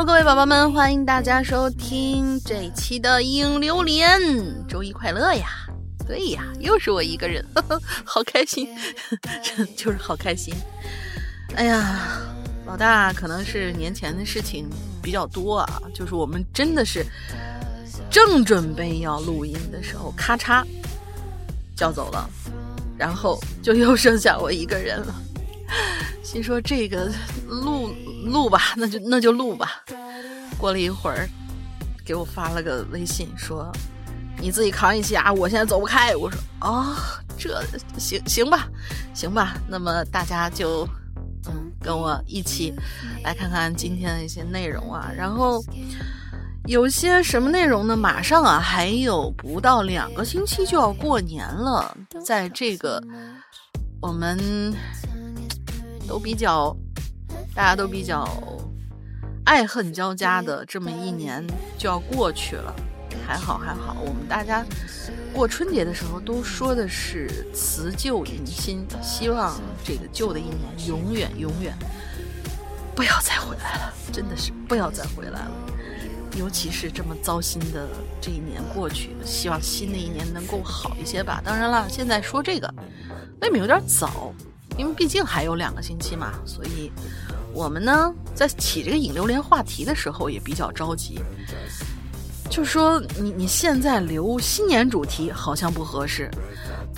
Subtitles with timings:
[0.00, 4.18] Hello，各位宝宝们，欢迎大家收听这一期的影榴莲。
[4.66, 5.50] 周一快乐呀！
[6.08, 8.66] 对呀，又是我一个人，呵 呵好开心，
[9.76, 10.54] 就是好开心。
[11.54, 12.18] 哎呀，
[12.64, 14.70] 老大可能是年前的事情
[15.02, 17.04] 比较多啊，就是我们真的是
[18.10, 20.64] 正准备要录音的时候，咔嚓
[21.76, 22.26] 叫走了，
[22.96, 25.14] 然后就又剩下我一个人了。
[26.22, 27.12] 心说这个
[27.46, 27.92] 录
[28.24, 29.82] 录吧， 那就那就录吧。
[30.58, 31.28] 过了一会儿，
[32.04, 33.70] 给我发了个微信说
[34.40, 36.94] ：“你自己扛一下，我现在走不开。”我说：“哦，
[37.38, 37.62] 这
[37.98, 38.68] 行行吧，
[39.14, 40.86] 行吧。”那么大家就
[41.46, 42.74] 嗯跟我一起
[43.22, 45.10] 来看看今天的一些内容啊。
[45.16, 45.64] 然后
[46.66, 47.96] 有些什么内容呢？
[47.96, 53.02] 马上啊，还有不到两个星期就要过年了，在这个
[54.02, 54.74] 我们。
[56.08, 56.76] 都比较，
[57.54, 58.26] 大家都比较
[59.44, 61.44] 爱恨交加的这么一年
[61.76, 62.74] 就要过去了，
[63.26, 64.64] 还好还好，我们大家
[65.32, 71.76] 过春节的时候都说的是辞旧迎新，希望这个旧的一年永远永远
[72.94, 75.50] 不要再回来了，真的是不要再回来了。
[76.36, 77.88] 尤其是这么糟心的
[78.20, 81.42] 这一年过去，希望新的一年能够好一些吧。
[81.44, 82.72] 当然了，现在说这个
[83.40, 84.32] 未免有点早。
[84.78, 86.90] 因为毕竟还有两个星期嘛，所以
[87.52, 91.18] 我们呢在起这个引榴莲话题的时候也比较着急。
[92.48, 96.28] 就说你你现在留新年主题好像不合适，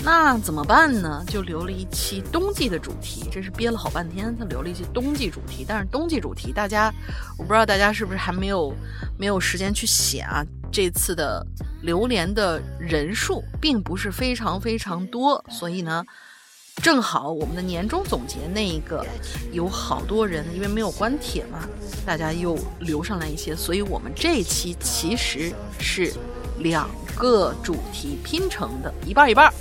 [0.03, 1.23] 那怎么办呢？
[1.29, 5.63] 就留了一期冬季的主题，这是憋了好半天，他留了一期冬季主题。
[5.69, 6.91] 但是冬季主题大家，
[7.37, 8.75] 我不知道大家是不是还没有
[9.19, 10.43] 没有时间去写啊？
[10.73, 11.47] 这次的
[11.83, 16.03] 榴莲的人数并不是非常非常多，所以呢。
[16.77, 19.05] 正好我们的年终总结那一个
[19.53, 21.69] 有好多人，因为没有关帖嘛，
[22.05, 26.13] 大家又留上来一些，所以我们这期其实是
[26.59, 29.53] 两个主题拼成的，一半一半。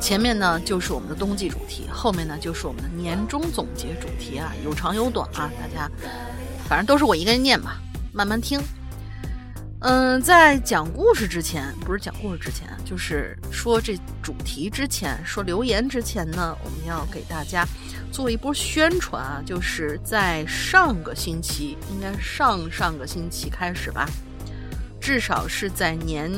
[0.00, 5.90] 前面呢就是我们的冬季主题，后面呢就是我们的年终总结主题啊，有长有短啊，大家
[6.68, 7.80] 反正都是我一个人念吧，
[8.12, 8.60] 慢慢听。
[9.84, 17.66] 嗯，在讲故事之前，不是讲故事之前，就是说这主题之前，说留言之前呢，我们要给大家
[18.12, 24.08] 做一波宣传啊，就是在上个星期，应该上上个星期开始吧，
[25.00, 26.30] 至少是在年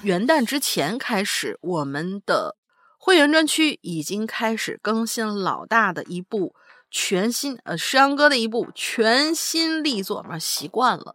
[0.00, 2.56] 元旦之前开始，我们的
[2.96, 6.54] 会员专区已经开始更新老大的一部
[6.90, 11.14] 全新，呃，石阳哥的一部全新力作，嘛，习惯了。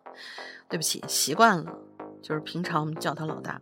[0.73, 1.71] 对不起，习惯了，
[2.19, 3.61] 就是平常我们叫他老大。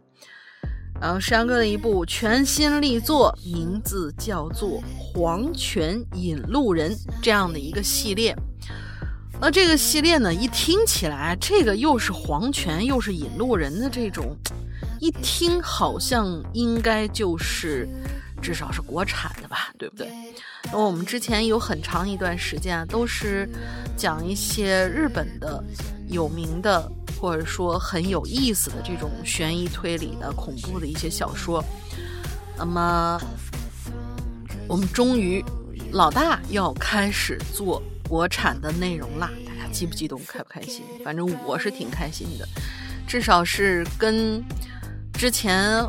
[1.02, 8.34] 然后山哥的一部全新力作，名字叫做《黄泉引路人》这样的一个系列。
[9.42, 14.34] 那这个系列呢，一听起来，这个又是黄泉又是引路人的这种，
[15.02, 17.90] 一听好像应该就是
[18.42, 20.08] 至少是国产的吧，对不对？
[20.72, 23.50] 那我们之前有很长一段时间啊，都是
[23.98, 25.62] 讲一些日本的
[26.08, 26.90] 有名的。
[27.22, 31.64] 或者说很有意思的这种悬疑推理的恐怖的一些小说，
[32.58, 33.22] 那么
[34.68, 35.46] 我们终于
[35.92, 39.30] 老大要开始做国产的内容啦！
[39.46, 40.82] 大家激不激动，开不开心？
[41.06, 42.48] 反正我是挺开心的，
[43.08, 44.44] 至少是跟
[45.14, 45.80] 之前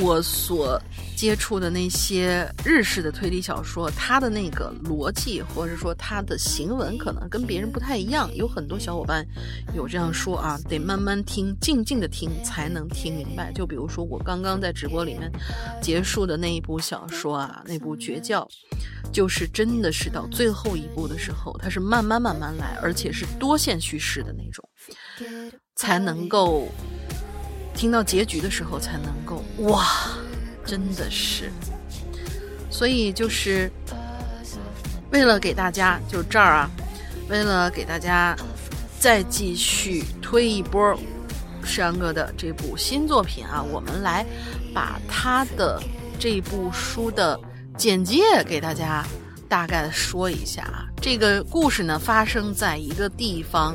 [0.00, 0.80] 我所。
[1.16, 8.32] 接触的那些日式的推理小说，它的那个逻辑或者说它的行文可能跟别人不太一样。
[8.36, 9.26] 有很多小伙伴
[9.74, 13.50] 有这样说啊，得慢慢听，静静的听才能听明白。
[13.52, 15.28] 就比如说我刚刚在直播里面
[15.82, 18.48] 结束的那一部小说啊，那部《绝教》，
[19.12, 24.64] 就是真的是到最后一部的时候，它是慢慢慢慢来，而且是多线叙事的那种，
[25.74, 26.68] 才能够
[27.78, 29.86] 听到结局的时候才能够哇。
[30.66, 31.50] 真的是，
[32.70, 33.72] 所以就是
[35.10, 36.70] 为了给大家，就这儿啊，
[37.30, 38.36] 为了给大家
[38.98, 40.94] 再继续推一波
[41.64, 44.26] 山哥的这部新作品啊，我们来
[44.74, 45.82] 把他的
[46.18, 47.40] 这部书的
[47.78, 49.02] 简介给大家
[49.48, 50.84] 大概的说一下啊。
[51.00, 53.74] 这个故事呢，发生在一个地方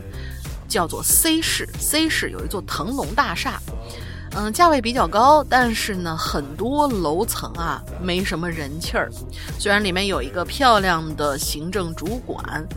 [0.74, 3.62] 叫做 C 市，C 市有一座腾龙大厦。
[4.36, 9.08] 嗯，价位比较高，但是呢，很多楼层啊没什么人气儿。
[9.60, 12.68] 虽然里面有一个漂亮的行政主管，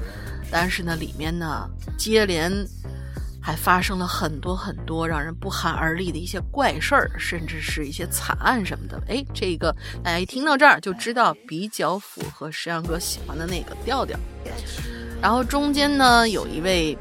[0.51, 1.67] 但是呢，里面呢
[1.97, 2.53] 接连
[3.41, 9.03] 还发生了很多很多让人不寒而栗的一些怪事儿，甚至是一些惨案什么的。
[9.09, 14.19] 哎，这个大家一听到这儿就知道比较符合石阳哥喜欢的那个调调。
[15.23, 16.97] 然后中间呢有一位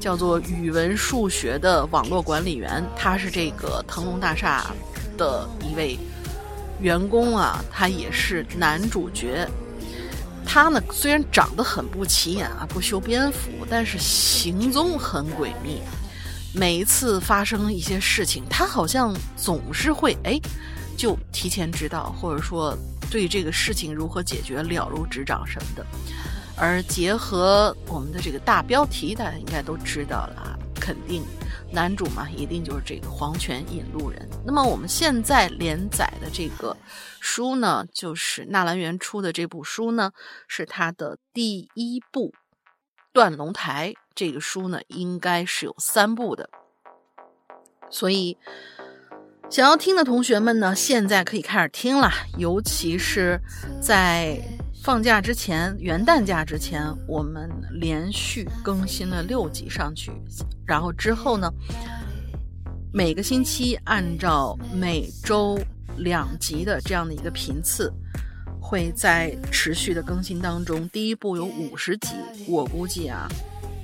[0.00, 4.74] 叫做语文数学的网络管理员，他是这个腾龙大厦
[5.18, 5.98] 的一位
[6.80, 9.46] 员工啊，他也是男主角。
[10.46, 15.82] 他呢虽然长得很不起眼啊，不修边幅，但是行踪很诡秘。
[16.52, 20.40] 每一次发生一些事情，他好像总是会哎，
[20.96, 22.76] 就提前知道，或者说
[23.10, 25.86] 对这个事情如何解决了如指掌什么的。
[26.60, 31.24] 而结合我们的这个大标题，大家应该都知道了啊，肯定
[31.72, 34.28] 男主嘛，一定就是这个黄泉引路人。
[34.44, 36.76] 那么我们现在连载的这个
[37.18, 40.12] 书呢，就是纳兰元出的这部书呢，
[40.48, 42.28] 是他的第一部
[43.14, 43.92] 《断龙台》。
[44.14, 46.50] 这个书呢，应该是有三部的，
[47.88, 48.36] 所以
[49.48, 53.40] 想要听的同学们呢，现在可以开始听了，尤其是
[53.80, 54.38] 在。
[54.90, 60.10] 放假之前，元旦假之前，我们连续更新了六集上去，
[60.66, 61.48] 然后之后呢，
[62.92, 65.56] 每个星期按照每周
[65.98, 67.92] 两集的这样的一个频次，
[68.60, 70.88] 会在持续的更新当中。
[70.88, 72.16] 第一部有五十集，
[72.48, 73.28] 我估计啊，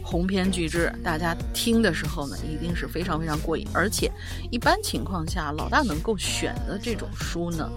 [0.02, 3.64] 鸿篇巨制，大家听的时候呢，一定是非常非常过瘾。
[3.73, 4.11] 而且
[4.50, 7.70] 一般情况下，老大能够选的这种书呢，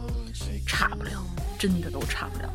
[0.65, 1.11] 差不了，
[1.59, 2.51] 真的都差不了。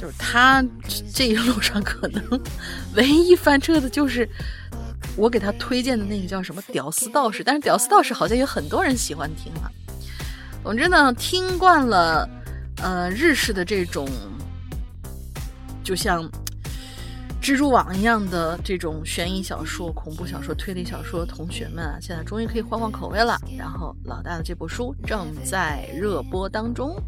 [0.00, 0.64] 就是他
[1.12, 2.22] 这一路上可能
[2.94, 4.28] 唯一翻车的就是
[5.16, 9.70] 我给他推荐的那个叫什么《屌丝道士》，但是《屌丝道士》好像有很多人喜欢听啊。
[10.62, 12.28] 总之呢，听惯了
[12.82, 14.08] 呃日式的这种，
[15.82, 16.28] 就像。
[17.46, 23.38] 蜘蛛网一样的这种悬疑小说、恐怖小说、推理小说，同学们啊，现在终于可以换换口味了。
[23.56, 27.00] 然后老大的这部书正在热播当中。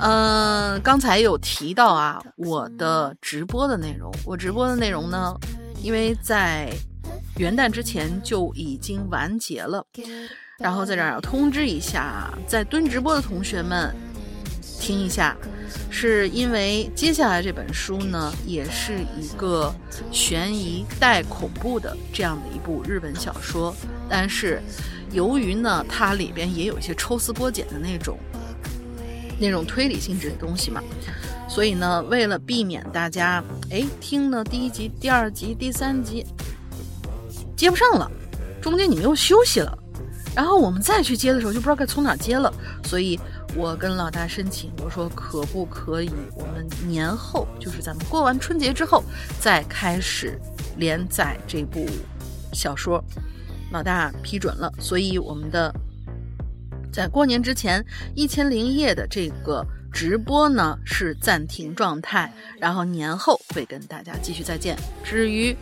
[0.00, 5.32] 嗯，刚才有提到啊，我的直播的内容，我直播的内容呢，
[5.80, 6.68] 因为在
[7.36, 9.86] 元旦之前就已经完结了。
[10.58, 13.94] 然后在这儿要通知一下，在蹲直播的同学们，
[14.80, 15.36] 听一下。
[15.90, 19.74] 是因为接下来这本书呢，也是一个
[20.10, 23.74] 悬疑带恐怖的这样的一部日本小说，
[24.08, 24.60] 但是
[25.12, 28.18] 由于呢，它里边也有一些抽丝剥茧的那种
[29.38, 30.82] 那种推理性质的东西嘛，
[31.48, 36.26] 所以呢，为了避免大家哎听呢第一集、第二集、第三集
[37.56, 38.10] 接不上了，
[38.60, 39.78] 中间你们又休息了，
[40.34, 42.52] 然后我们再去接的时候就不知道该从哪接了，
[42.84, 43.18] 所以。
[43.56, 46.10] 我跟老大申请，我说可不可以？
[46.36, 49.02] 我们年后就是咱们过完春节之后
[49.40, 50.38] 再开始
[50.76, 51.86] 连载这部
[52.52, 53.02] 小说。
[53.72, 55.74] 老大批准了，所以我们的
[56.92, 62.30] 在过年之前一千零一夜的这个直播呢是暂停状态，
[62.60, 64.76] 然后年后会跟大家继续再见。
[65.02, 65.56] 至于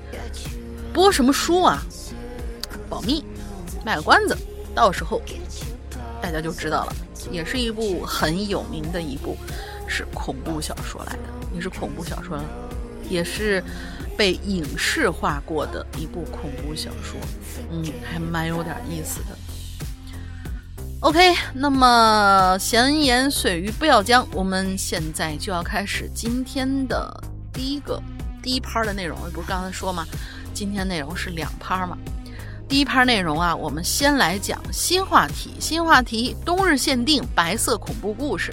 [0.92, 1.80] 播什么书啊，
[2.90, 3.24] 保密，
[3.84, 4.36] 卖个关子，
[4.74, 5.22] 到时候
[6.20, 6.96] 大家就知道了。
[7.30, 9.36] 也是一部很有名的一部，
[9.86, 11.22] 是恐怖小说来的，
[11.54, 12.38] 也是恐怖小说，
[13.08, 13.62] 也是
[14.16, 17.18] 被影视化过的一部恐怖小说，
[17.70, 19.36] 嗯，还蛮有点意思的。
[21.00, 27.22] OK，那么闲言碎语不要讲，我们现在就要开始今天的
[27.52, 28.02] 第一个
[28.42, 30.06] 第一趴的内容，不是刚才说吗？
[30.54, 31.98] 今天内容是两趴嘛。
[32.66, 35.54] 第一趴内容啊，我们先来讲新话题。
[35.60, 38.52] 新话题，冬日限定白色恐怖故事。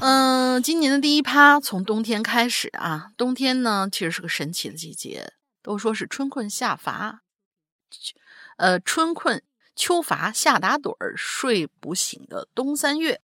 [0.00, 3.10] 嗯，今年的第一趴从冬天开始啊。
[3.16, 7.22] 冬天呢，其实是个神奇的季节，都说是春困夏乏，
[8.58, 9.42] 呃，春困
[9.74, 13.20] 秋乏夏打盹儿，睡不醒的冬三月。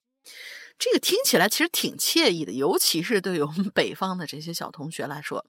[0.78, 5.44] 这个听起来其实挺惬意的，尤其是对于我们北方的这些小同学来说。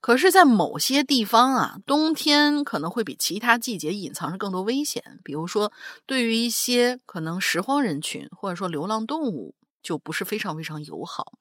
[0.00, 5.20] 可是，在某些地方啊，冬天可能会比其他季节隐藏着更多危险。
[5.22, 5.70] 比如说，
[6.06, 11.34] 对于一些可能拾荒人群或者说流浪动物，就不是非常非常友好。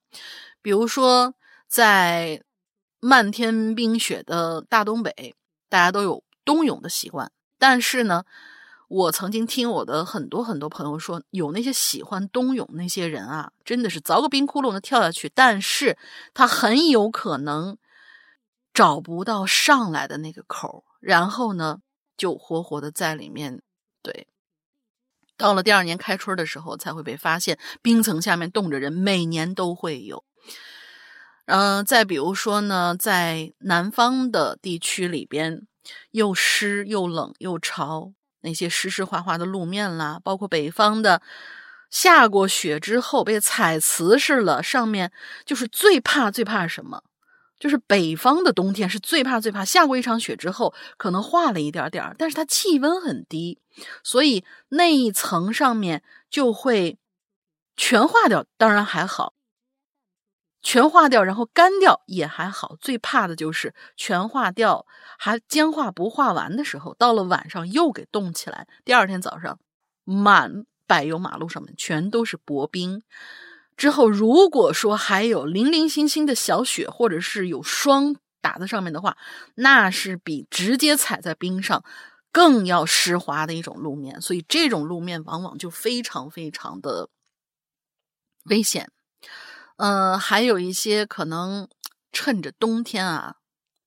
[0.61, 1.33] 比如说，
[1.69, 2.43] 在
[2.99, 5.35] 漫天冰雪的大东北，
[5.69, 7.31] 大家都有冬泳的习惯。
[7.57, 8.25] 但是呢，
[8.89, 15.97] 我曾经听我的很多很多朋友说，有那些喜欢冬泳那些人啊，真的是凿个冰窟窿的跳下去，但是
[16.33, 17.77] 他很有可能。
[18.79, 21.79] 找不到上来的那个口，然后呢，
[22.15, 23.61] 就活活的在里面。
[24.01, 24.25] 对，
[25.35, 28.93] 到了第二年开春的时候，才会被发现冰层下面冻着人。
[28.93, 30.23] 每年都会有。
[31.47, 35.67] 嗯，再比如说呢，在南方的地区里边，
[36.11, 41.21] 又湿又冷又潮，那些湿湿滑滑的路面啦，包括北方的
[41.89, 45.11] 下过雪之后被踩瓷实了，上面
[45.45, 47.03] 就是最怕最怕什么？
[47.59, 53.59] 就是北方的冬天是最怕最怕下过一场雪之后，可能化了一点点但是它气温很低，
[54.03, 56.97] 所以那一层上面就会
[57.75, 58.45] 全化掉。
[58.57, 59.33] 当然还好，
[60.61, 62.77] 全化掉然后干掉也还好。
[62.79, 64.85] 最怕的就是全化掉
[65.17, 69.59] 还僵化不化完的时候，到了晚上又给冻起来，第二天早上
[70.05, 73.03] 满柏油马路上面全都是薄冰。
[73.79, 79.15] 之后，如果说还有零零星星的小雪，或者是有霜打在上面的话，
[79.55, 81.81] 那是比直接踩在冰上
[82.33, 84.19] 更要湿滑的一种路面。
[84.19, 87.07] 所以，这种路面往往就非常非常的
[88.49, 88.91] 危险。
[89.77, 91.69] 呃，还有一些可能
[92.11, 93.38] 趁着冬天啊。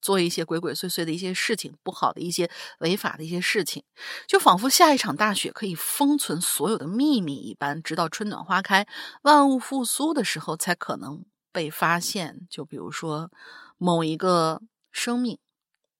[0.02, 3.82] 做一些鬼鬼祟祟的一些事情，不好的一些违法的一些事情，
[4.26, 8.86] 就仿佛下一场大雪可以封存所有的秘密一般，直到春暖花开、
[9.22, 12.46] 万物复苏的时候才可能被发现。
[12.50, 13.30] 就比如说，
[13.78, 15.38] 某一个生命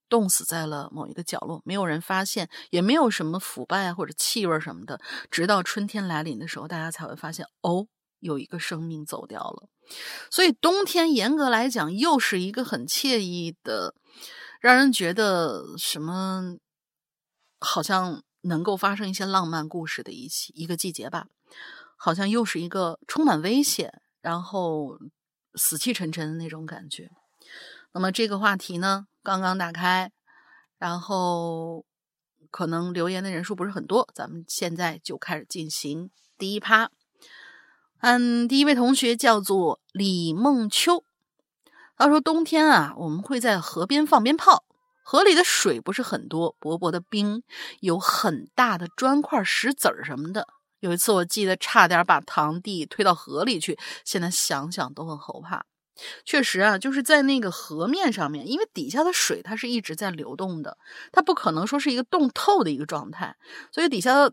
[0.08, 7.86] 冻死在了某一个角落，没有人发现，也没有什么腐败或者气味什么的，直到春天来临的时候，大家才会发现，哦，
[8.22, 9.68] 有一个生命走掉了。
[10.30, 13.94] 所以冬天严格来讲，又是一个很惬意的，
[14.60, 16.56] 让人觉得什么
[17.58, 21.26] 好像能够发生一些浪漫故事的一期一个季节吧。
[21.96, 24.98] 好像又是一个充满危险，然后
[25.54, 27.10] 死气沉沉的那种感觉。
[27.92, 30.10] 那么这个话题呢，刚刚打开，
[30.78, 31.84] 然后
[32.50, 36.90] 可能留言的人数不是很多，咱们现在就开始进行第一趴。
[38.02, 41.04] 嗯，第一位同学叫做李梦秋，
[41.96, 44.64] 他说：“冬天啊，我们会在河边放鞭炮，
[45.04, 47.44] 河里的水不是很多，薄薄的冰，
[47.78, 50.48] 有很大的砖块、石子儿什么的。
[50.80, 55.64] 有一次，我记得差点把堂弟推到河里去，现在想想都很后怕。
[56.24, 60.76] 确实啊，就是在那个河面上面，因为底下的水它是一直在流动的，
[61.12, 63.36] 它不可能说是一个冻透的一个状态，
[63.70, 64.28] 所以底下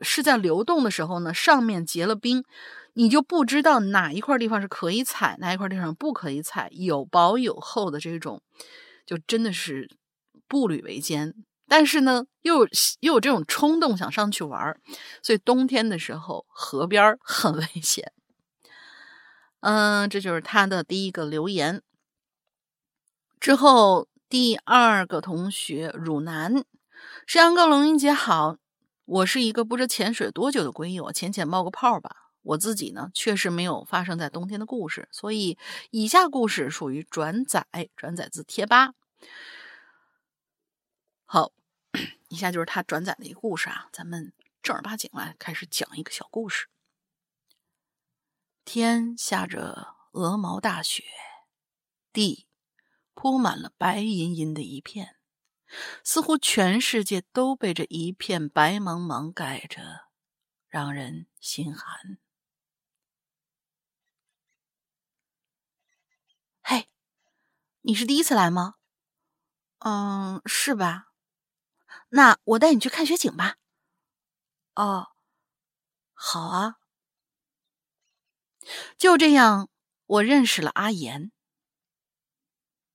[0.00, 2.42] 是在流动的时候呢，上面结了冰。”
[2.94, 8.42] 你就不知道哪一块地方是可以踩，哪一块地方不可以踩，有薄有厚的这种，
[9.06, 9.88] 就真的是
[10.46, 11.34] 步履维艰。
[11.66, 12.66] 但是呢，又
[13.00, 14.78] 又有这种冲动想上去玩
[15.22, 18.12] 所以冬天的时候河边很危险。
[19.60, 21.80] 嗯，这就是他的第一个留言。
[23.40, 26.62] 之后第二个同学汝南，
[27.26, 28.56] 山阳哥龙英姐好，
[29.06, 32.21] 我是一个不知潜水多久的龟友，浅浅冒个泡吧。
[32.42, 35.56] 我自己呢，确实没有发生在冬天的故事，所以
[35.90, 38.94] 以下故事属于转载，转载自贴吧。
[41.24, 41.52] 好，
[42.28, 44.32] 以下就是他转载的一个故事啊，咱们
[44.62, 46.66] 正儿八经来开始讲一个小故事。
[48.64, 51.04] 天下着鹅毛大雪，
[52.12, 52.46] 地
[53.14, 55.16] 铺满了白银银的一片，
[56.04, 60.08] 似乎全世界都被这一片白茫茫盖着，
[60.68, 62.18] 让人心寒。
[67.84, 68.74] 你是第一次来吗？
[69.80, 71.08] 嗯，是吧？
[72.10, 73.56] 那我带你去看雪景吧。
[74.76, 75.08] 哦，
[76.14, 76.76] 好啊。
[78.96, 79.68] 就这样，
[80.06, 81.32] 我认识了阿言。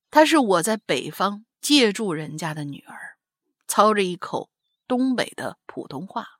[0.09, 3.17] 她是我在北方借住人家的女儿，
[3.67, 4.49] 操着一口
[4.87, 6.39] 东北的普通话，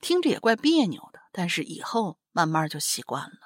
[0.00, 3.45] 听着也怪别扭的，但是以后慢慢就习惯了。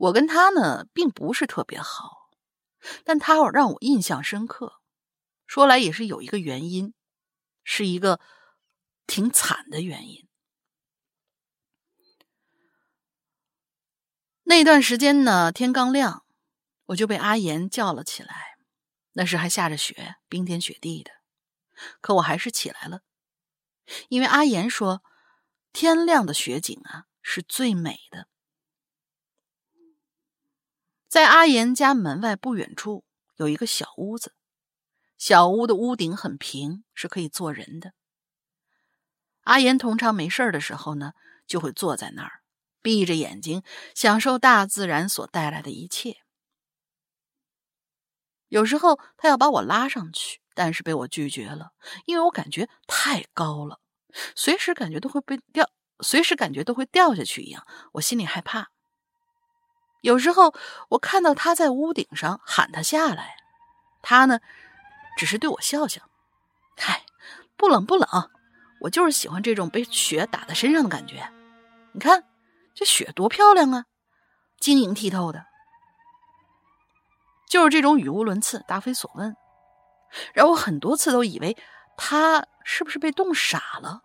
[0.00, 2.30] 我跟他呢，并不是特别好，
[3.04, 4.80] 但他让我印象深刻。
[5.46, 6.94] 说来也是有一个原因，
[7.64, 8.18] 是一个
[9.06, 10.26] 挺惨的原因。
[14.44, 16.24] 那段时间呢，天刚亮，
[16.86, 18.56] 我就被阿言叫了起来。
[19.12, 21.10] 那时还下着雪，冰天雪地的，
[22.00, 23.02] 可我还是起来了，
[24.08, 25.02] 因为阿言说，
[25.74, 28.28] 天亮的雪景啊，是最美的。
[31.10, 33.02] 在阿岩家门外不远处
[33.34, 34.32] 有一个小屋子，
[35.18, 37.94] 小屋的屋顶很平，是可以坐人的。
[39.42, 41.14] 阿岩通常没事的时候呢，
[41.48, 42.42] 就会坐在那儿，
[42.80, 46.18] 闭着眼睛享受大自然所带来的一切。
[48.46, 51.72] 有时候他要把我拉上去，但是被我拒绝了，
[52.06, 53.80] 因为我感觉太高了，
[54.36, 58.70] 随时感觉都会被掉，随时感觉都会掉下去一样，我心里害怕。
[60.00, 60.54] 有时候
[60.88, 63.36] 我看到他在屋顶上喊他下来，
[64.02, 64.40] 他呢，
[65.16, 66.02] 只是对我笑笑。
[66.76, 67.04] 嗨，
[67.56, 68.30] 不冷不冷，
[68.80, 71.30] 我就是喜欢这种被雪打在身上的感觉。
[71.92, 72.24] 你看
[72.74, 73.84] 这雪多漂亮啊，
[74.58, 75.46] 晶莹剔透的。
[77.48, 79.36] 就是这种语无伦次、答非所问，
[80.32, 81.56] 让我很多次都以为
[81.96, 84.02] 他是不是被冻傻了。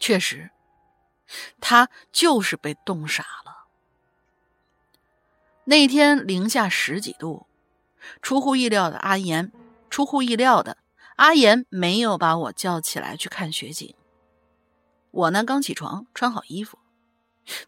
[0.00, 0.50] 确实，
[1.60, 3.66] 他就是被冻傻了。
[5.64, 7.46] 那天零下十几度，
[8.20, 9.52] 出乎意料的阿岩，
[9.88, 10.78] 出乎意料的
[11.16, 13.94] 阿岩没有把我叫起来去看雪景。
[15.10, 16.78] 我呢，刚起床，穿好衣服，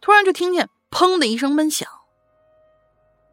[0.01, 1.87] 突然就听见“砰”的一声闷响。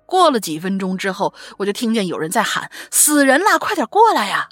[0.05, 4.49] 过了几分钟之后，我就听见有人在喊：“死人啦，快点过来呀！”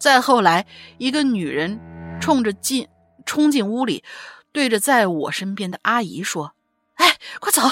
[0.00, 0.66] 再后来，
[0.98, 1.80] 一个女人
[2.20, 2.88] 冲着进
[3.24, 4.04] 冲进屋里，
[4.52, 6.54] 对着在我身边的阿姨说
[6.96, 7.62] ：“哎，快走！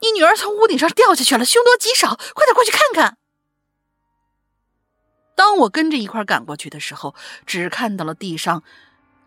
[0.00, 3.18] 你女儿从屋顶上掉下去了，凶多吉少，快点过去看看。”
[5.36, 8.62] 当我跟着一块赶过去的时候，只看到了地上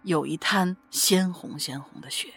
[0.04, 2.34] 有一滩鲜红鲜红的血。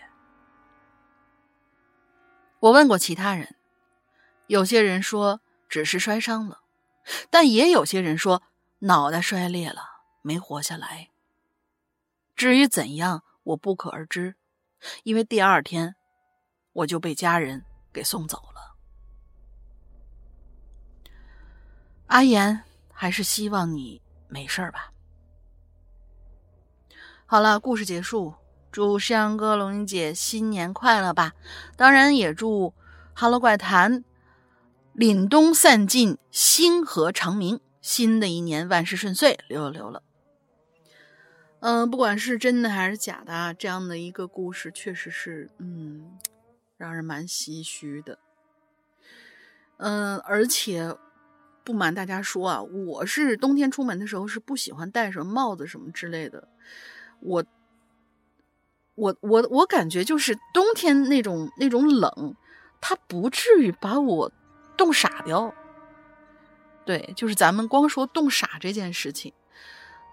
[2.58, 3.54] 我问过其他人。
[4.48, 6.62] 有些人说只是摔伤了，
[7.30, 8.42] 但也有些人说
[8.80, 9.82] 脑袋摔裂了，
[10.22, 11.10] 没活下来。
[12.34, 14.36] 至于怎样，我不可而知，
[15.02, 15.94] 因为第二天
[16.72, 18.76] 我就被家人给送走了。
[22.06, 24.92] 阿言，还是希望你没事吧。
[27.26, 28.34] 好了，故事结束。
[28.72, 31.32] 祝山哥、龙英姐新年快乐吧！
[31.76, 32.68] 当然也祝
[33.14, 34.04] 《哈喽怪谈》。
[34.94, 37.60] 凛冬散尽，星河长明。
[37.80, 40.04] 新的一年万事顺遂，溜了溜了。
[41.60, 46.18] 嗯，不管是真的还是假的，这样的一个故事确实是，嗯，
[46.76, 48.18] 让人蛮唏嘘的。
[49.76, 50.96] 嗯，而且
[51.62, 56.48] 不瞒大家说啊，我是冬天出门的时候是不喜欢戴什么帽子什么之类的。
[57.20, 57.44] 我，
[58.94, 62.34] 我，我，我感觉就是冬天那种那种冷，
[62.80, 64.32] 它不至于把我。
[64.76, 65.54] 冻傻掉，
[66.86, 69.30] 对，就是咱们光说冻傻这件事情，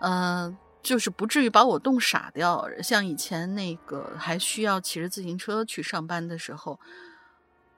[0.01, 2.65] 嗯，就是不至于把我冻傻掉。
[2.81, 6.79] 像以前那个还需要骑着自行车去上班的时候，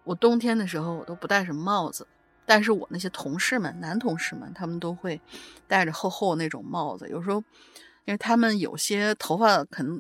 [0.04, 2.06] 我冬天的时候我都不戴什么帽子，
[2.46, 5.20] 但是我那些同事们，男同事们，他们都会
[5.68, 7.10] 戴着厚厚那种帽子。
[7.10, 7.38] 有时候，
[8.06, 10.00] 因为他们有些头发可能，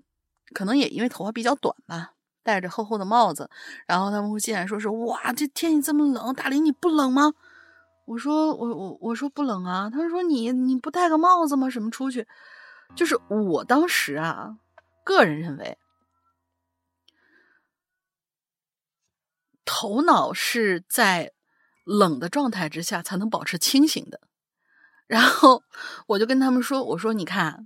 [0.53, 2.11] 可能也因为头发比较短吧。
[2.43, 3.49] 戴着厚厚的帽子，
[3.87, 7.33] 然后他们会进来说：“是哇，这天气这么冷，大林你不冷吗？”
[8.05, 11.69] 我说：“我我我说不冷啊。”他说：“你你不戴个帽子吗？
[11.69, 12.25] 什么出去？”
[12.95, 14.57] 就是我当时啊，
[15.03, 15.77] 个人认为，
[19.63, 21.31] 头脑是在
[21.85, 24.19] 冷的状态之下才能保持清醒的。
[25.07, 25.63] 然后
[26.07, 27.65] 我就跟他们说：“我说你看，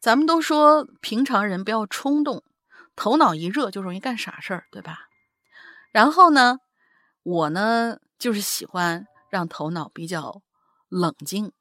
[0.00, 2.42] 咱们都说平常人不要冲动。”
[2.96, 5.08] 头脑一热就容易干傻事儿，对吧？
[5.92, 6.58] 然后呢，
[7.22, 10.42] 我呢就是喜欢让头脑比较
[10.88, 11.52] 冷静，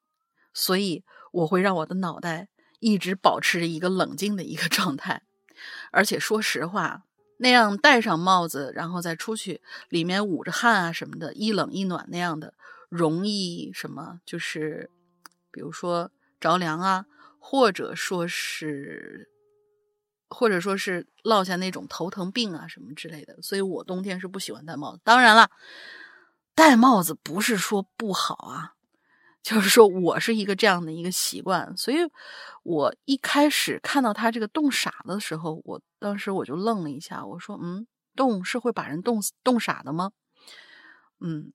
[0.54, 2.50] 所以我会让我的脑袋
[2.82, 5.24] 一直保持着一个冷静的一个状态。
[5.92, 7.04] 而且说实话，
[7.38, 12.54] 那样戴上帽子然后再出去，里面捂着汗啊什么的，一冷一暖那样的，
[12.90, 14.20] 容易什么？
[14.26, 14.92] 就是
[15.50, 17.06] 比如说着凉啊，
[17.40, 19.30] 或者说是。
[20.34, 25.02] 或者说是落下那种头疼病啊什么之类的，所以我冬天是不喜欢戴帽子。
[25.04, 25.52] 当然了，
[26.56, 28.76] 戴帽子不是说不好啊，
[29.44, 31.76] 就是说我是一个这样的一个习惯。
[31.76, 31.98] 所以
[32.64, 40.12] 我一开始看到他这个冻傻的时候，我当时我就愣了一下，我说：“嗯，冻是会把人冻死冻傻的吗？”
[41.20, 41.54] 嗯，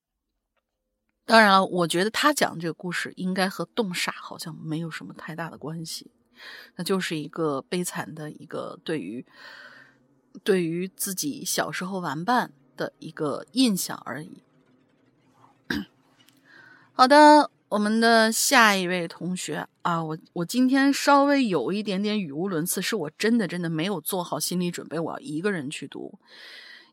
[1.24, 6.10] 当然了，我觉得他讲这个故事应该和冻傻好像没有什么太大的关系。
[6.76, 9.24] 那就是一个悲惨的一个对于
[10.44, 14.42] 对于自己小时候玩伴的一个印象而已。
[16.92, 26.18] 好的，我们的下一位同学啊，我我今天稍微有一点点语无伦次，是我真的真的没有做好心理准备，我要一个人去读，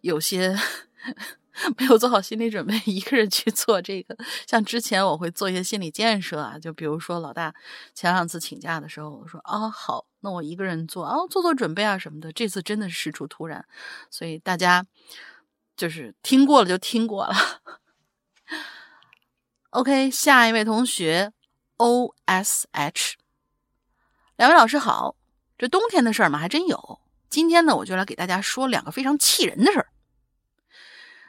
[0.01, 0.55] 有些。
[1.77, 4.17] 没有做好心理准备，一个人去做这个。
[4.47, 7.53] 像之前我会做一些心理建设啊，就比如说老大
[7.93, 12.31] 前两次请假的时候，我说啊好，那我一个人做啊，做做准备啊什么的。
[12.31, 13.63] 这次真的是事出突然，
[14.09, 14.83] 所以大家
[15.77, 17.35] 就是听过了就听过了。
[19.73, 21.33] OK，下一位同学
[21.77, 23.15] O S H，
[24.35, 25.15] 两位老师好。
[25.57, 26.99] 这冬天的事儿嘛，还真有。
[27.27, 29.87] 今天呢，我就来给大家说两个非常气人的事儿。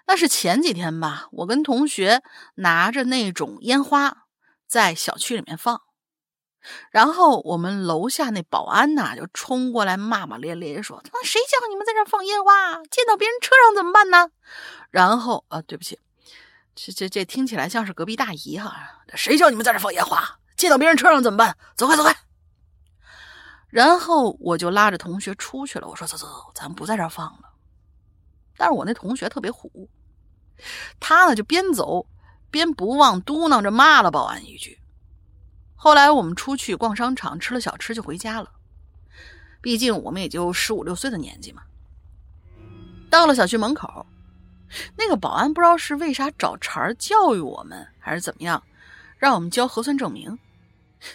[0.06, 2.22] 那是前几天吧，我跟同学
[2.56, 4.26] 拿着那种烟花
[4.66, 5.80] 在小区里面放，
[6.90, 12.74] 然后我们楼下那保安呐就冲过来骂骂咧咧说：“他妈谁叫你们在这放烟花？
[12.90, 14.28] 溅到别人车上怎么办呢？”
[14.92, 15.98] 然后啊，对不起，
[16.74, 20.38] 这这这听起来像是隔壁大姨哈，谁叫你们在这放烟花？
[20.56, 21.56] 溅到别人车上怎么办？
[21.76, 22.16] 走开，走开！
[23.68, 25.88] 然后我就拉着同学出去了。
[25.88, 27.50] 我说：“走走走，咱不在这放了。”
[28.56, 29.88] 但是我那同学特别虎，
[31.00, 32.06] 他呢就边走
[32.50, 34.80] 边不忘嘟囔着骂了保安一句。
[35.74, 38.50] 后来我们出去逛商场，吃了小吃就回家了。
[39.60, 41.62] 毕竟我们也就十五六岁的年纪嘛。
[43.10, 44.06] 到了小区门口，
[44.96, 48.62] 那个保安不知道是为啥找茬教育我们，还是怎么样，
[49.18, 50.38] 让我们交核酸证明。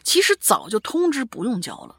[0.04, 1.96] 其实早就通知不用交了。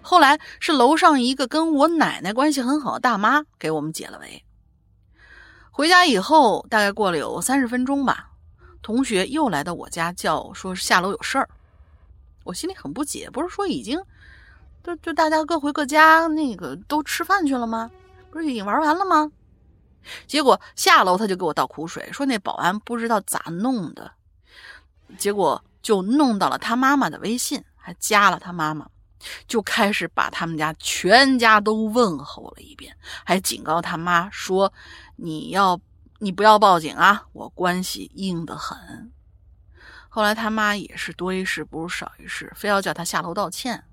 [0.00, 4.42] 后来是楼上一个跟我奶奶关系很好的大妈给我们解了围。
[5.70, 8.30] 回家以后，大概过了有三十分钟吧，
[8.82, 11.48] 同学又来到我家叫说下楼有事儿。
[12.44, 14.02] 我心里很不解，不是说已经，
[14.82, 17.90] 就就大家各回各家，那个都吃饭去了吗？
[18.30, 19.30] 不是已经玩完了吗？
[20.26, 24.12] 结果下楼他就给我倒苦水，说那保安不知道咋弄的，
[25.18, 28.88] 结果就弄到了他妈妈的微信，还加了他妈妈，
[29.46, 34.72] 就开始把他们家全家都问候了一遍，还警告他妈说
[35.16, 35.80] ：“你要
[36.18, 39.12] 你不要报警啊，我关系硬得很。”
[40.08, 43.84] 后来他妈也是多一事不如少一事，非要叫他下楼道歉，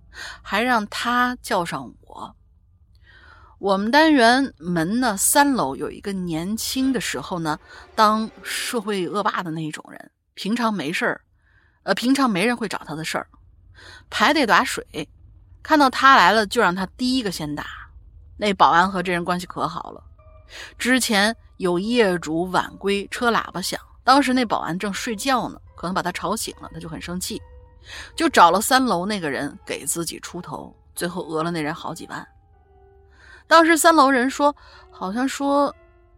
[0.41, 2.35] 还让他叫上我。
[3.59, 7.59] 我们单元门呢三楼有一个年轻的时候呢
[7.93, 11.21] 当社会恶霸的那一种人，平常没事儿，
[11.83, 13.27] 呃，平常没人会找他的事儿，
[14.09, 14.85] 排队打水，
[15.61, 17.65] 看到他来了就让他第一个先打。
[18.37, 20.01] 那保安和这人关系可好了，
[20.77, 25.59] 之前有业主晚归，车喇叭响，当时那保安正睡觉呢。
[25.75, 27.41] 可能把他吵醒了，他就很生气，
[28.13, 32.27] 就找了三楼那个人给自己出头，最后讹了那人好几万。
[33.49, 34.55] 当时三楼人说，
[34.91, 35.75] 好像说，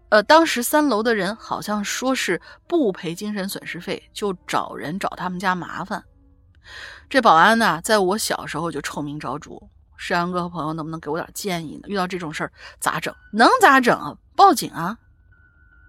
[0.09, 6.03] 呃，当时三楼的人好像说是不赔精神损失费，就找人找他们家麻烦。
[7.09, 9.51] 这保安呢，在我小时候就臭名昭著。
[9.97, 11.83] 山羊哥和朋友能不能给我点建议呢？
[11.87, 13.15] 遇到这种事儿咋整？
[13.31, 14.13] 能咋整啊？
[14.35, 14.97] 报警啊！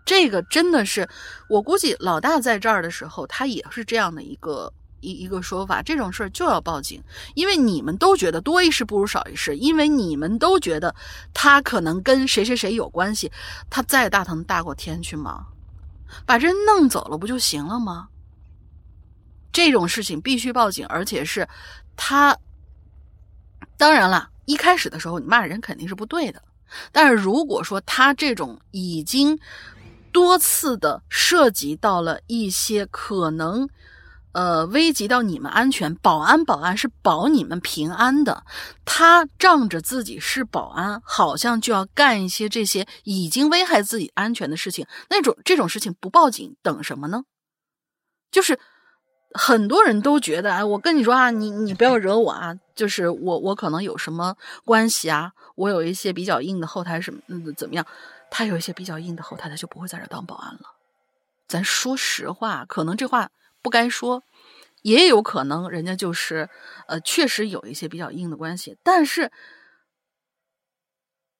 [0.06, 1.08] 这个真的是，
[1.48, 5.82] 我估计老大在这儿的时候，他也是这样的一个一一个说法。
[5.82, 7.02] 这种事儿就要报警，
[7.34, 10.94] 因为你们都觉得多一事不如少一事，因为你们都觉得
[11.34, 13.30] 他可能跟谁谁谁有关系。
[13.68, 15.48] 他再大，能大过天去吗？
[16.24, 18.08] 把人弄走了不就行了吗？
[19.52, 21.46] 这种事情必须报警，而且是
[21.94, 22.34] 他。
[23.76, 26.42] 当然了，一开始的时候你骂人肯定是不对的，
[26.90, 29.38] 但是如果说他这种已经。
[30.12, 33.66] 多次的涉及到了一些可能，
[34.32, 35.94] 呃，危及到你们安全。
[35.96, 38.44] 保安，保安是保你们平安的。
[38.84, 44.86] 他仗着自己是保安，好像就要干一些这些已经危害自己安全的事情。
[45.10, 47.24] 那种这种事情不报警等什么呢？
[48.30, 48.58] 就是
[49.34, 52.54] 很多人都觉得，哎，我跟你说啊，你你不要惹我啊。
[52.74, 55.32] 就是我我可能有什么关系啊？
[55.56, 57.86] 我有一些比较硬的后台，什么嗯怎么样？
[58.30, 60.60] 他有一些比较硬的后台，他就不会在这当保安了。
[61.46, 63.28] 咱说实话，可能这话
[63.62, 64.24] 不该说，
[64.82, 66.50] 也有可能人家就是，
[66.88, 68.76] 呃，确实有一些比较硬的关系。
[68.82, 69.30] 但是，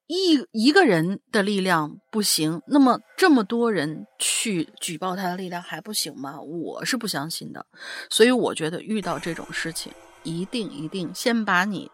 [0.06, 6.40] 一一个人的力量不行，那么这么多人去举报他的力量还不行吗？
[6.40, 7.66] 我是不相信的。
[8.08, 11.90] 所以我觉得遇到这种事情，一定一定先把你，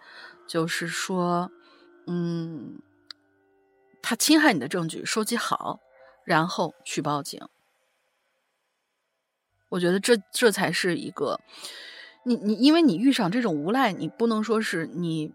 [0.46, 1.50] 就是说，
[2.06, 2.80] 嗯。
[4.00, 5.80] 他侵害你的证据收集好，
[6.24, 7.46] 然后去报警。
[9.68, 11.40] 我觉得这这才是一个，
[12.24, 15.32] 你你因为你遇上这种无赖，你不能说是你，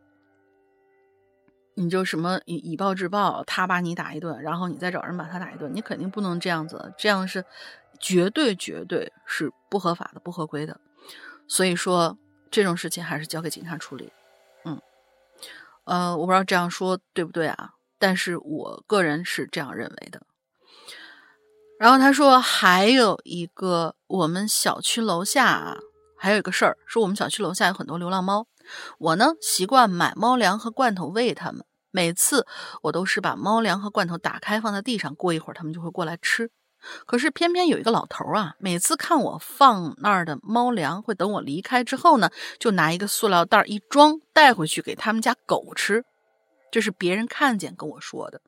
[1.75, 7.45] 你就什么以以暴制暴，他把你打一顿，然后你再找人把他打一顿，你肯定不能这样子，这样是
[7.99, 10.79] 绝对绝对是不合法的、不合规的。
[11.47, 12.17] 所以说
[12.49, 14.11] 这种事情还是交给警察处理。
[14.65, 14.81] 嗯，
[15.83, 17.73] 呃，我不知道这样说对不对啊？
[17.99, 20.21] 但是我个人是这样认为的。
[21.79, 25.77] 然后他说还有一个，我们小区楼下啊，
[26.17, 28.47] 还有一个事儿，说我们小区楼下有很多流浪猫。
[28.97, 32.47] 我呢习惯买猫粮和罐头喂它们，每次
[32.83, 36.49] 我都是把猫粮和罐头打开放在地上，过一会儿它们就会过来吃。
[37.05, 46.05] 可是偏偏有一个老头啊，每次看我放那儿的猫粮，会等我离开之后呢，就拿一个塑料袋一装带回去给他们家狗吃。
[46.71, 48.41] 这是别人看见跟我说的，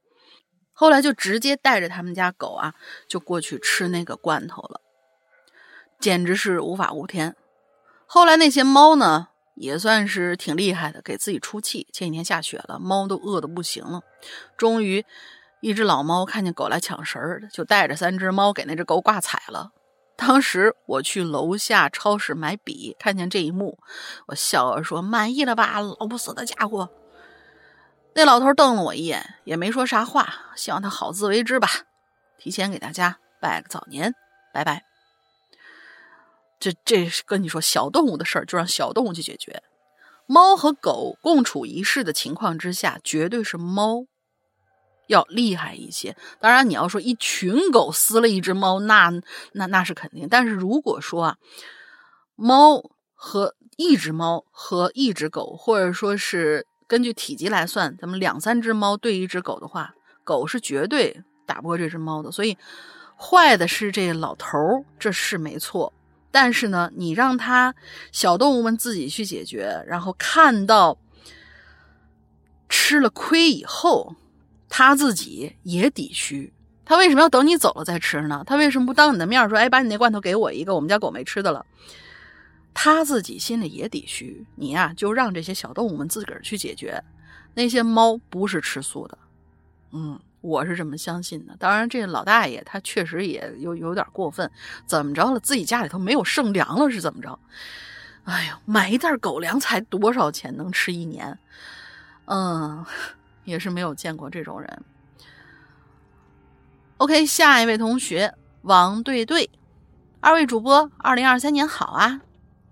[0.77, 2.75] 后来就直接带着他们家狗啊，
[3.07, 4.81] 就过去吃那个罐头了，
[5.99, 7.35] 简直是无法无天。
[8.05, 11.87] 后来那些猫呢，也算是挺厉害的，给自己出气。
[11.93, 14.01] 前几天下雪了，猫都饿得不行了，
[14.57, 15.05] 终于
[15.61, 19.71] 一只老猫看见狗来抢食儿，就带着三只猫给那只狗挂彩了。
[20.17, 23.79] 当时我去楼下超市买笔，看见这一幕，
[24.27, 26.89] 我笑着说：“满意了吧，老不死的家伙！”
[28.17, 31.67] 那老头瞪了我一眼，也没说啥话，希望他好自为之吧。
[32.37, 34.15] 提前给大家拜个早年，
[34.53, 34.85] 拜拜。
[36.57, 39.61] 这这是跟你说小动物的事儿，就让小动物去解决。
[40.27, 44.05] 猫和狗共处一室的情况之下，绝对是猫
[45.07, 46.15] 要厉害一些。
[46.39, 49.11] 当然，你要说一群狗撕了一只猫，那
[49.51, 50.29] 那那是肯定。
[50.29, 51.37] 但是如果说啊，
[52.35, 52.81] 猫
[53.13, 62.31] 和一只猫和一只狗，或者说是根据体积来算，咱们两三只猫对一只狗的话，狗是绝对打不过这只猫的。
[62.31, 62.57] 所以，
[63.17, 65.91] 坏的是这老头儿，这是没错。
[66.31, 67.73] 但是呢，你让他
[68.11, 70.97] 小动物们自己去解决，然后看到
[72.67, 74.15] 吃了亏以后，
[74.67, 76.53] 他自己也底虚。
[76.83, 78.43] 他为什么要等你走了再吃呢？
[78.45, 81.65] 他为什么不当你的面说：“哎，把你那罐头给我一个，我们家狗没吃的了。”
[82.75, 84.45] 他自己心里也底虚。
[84.53, 87.03] 你呀，就让这些小动物们自个儿去解决。
[87.55, 89.17] 那些猫不是吃素的，
[89.93, 90.19] 嗯。
[90.41, 94.51] 我是这么相信的，当然，这老大爷他确实也有有点过分，
[94.85, 95.39] 怎么着了？
[95.39, 97.39] 自己家里头没有剩粮了是怎么着？
[98.25, 100.55] 哎呦，买一袋狗粮才多少钱？
[100.55, 101.39] 能吃一年？
[102.25, 102.85] 嗯，
[103.43, 104.83] 也是没有见过这种人。
[106.97, 109.49] OK，下一位同学王对对，
[110.19, 112.21] 二位主播，二零二三年好啊！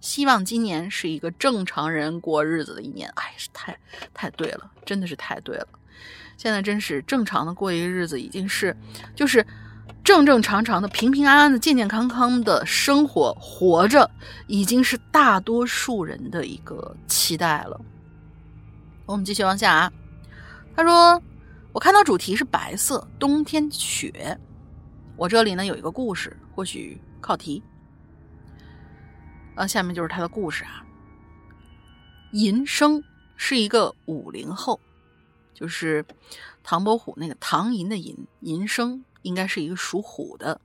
[0.03, 3.09] 希望今年是一个正常人过日子的一年。
[3.15, 3.75] 哎，是太
[4.13, 5.67] 太对了，真的是太对了。
[6.35, 8.75] 现在真是正常的过一个日子，已经是
[9.15, 9.45] 就是
[10.03, 14.11] 正正常常的、平平安安的、健健康康的生活活着，
[14.47, 17.79] 已经是大多数人的一个期待了。
[19.05, 19.93] 我们继续往下啊。
[20.75, 21.21] 他说
[21.71, 24.37] ：“我看到主题是白色冬天雪，
[25.15, 27.63] 我这里呢有一个故事，或许靠题。
[29.55, 30.85] 啊，下面就是他的故事啊。
[32.31, 33.03] 银生
[33.35, 34.79] 是一个五零后。”
[35.53, 36.03] 就是
[36.63, 40.59] 唐伯虎那个唐寅的寅，寅生应该是一个属虎的。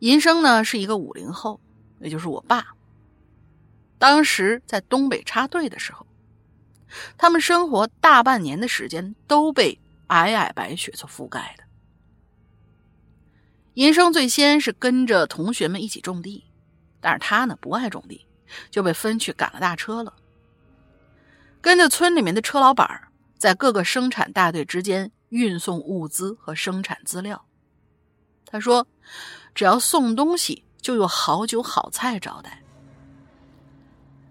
[0.00, 1.58] 寅生呢是一个五零后，
[2.00, 2.76] 也就是我爸。
[3.98, 6.06] 当时在东北插队的时候，
[7.16, 11.61] 他们生活大半年的时间都被皑皑白雪所覆盖的。
[13.74, 16.44] 银生最先是跟着同学们一起种地，
[17.00, 18.26] 但是他呢不爱种地，
[18.70, 20.14] 就被分去赶了大车了。
[21.60, 23.08] 跟着村里面的车老板，
[23.38, 27.46] 在各个生产大队之间运送物资和生产资料。
[28.44, 28.86] 他说
[29.54, 32.62] ：“只要送东西，就有好酒好菜招待。”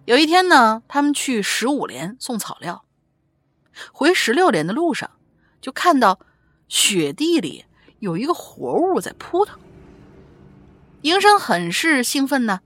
[0.06, 2.86] 有一天呢，他们去十五连送草料，
[3.92, 5.10] 回十六连的路上，
[5.62, 6.20] 就看到
[6.68, 7.66] 雪地里
[8.02, 9.58] 有一个活物在扑腾。
[11.02, 12.60] 营生很是兴奋呢。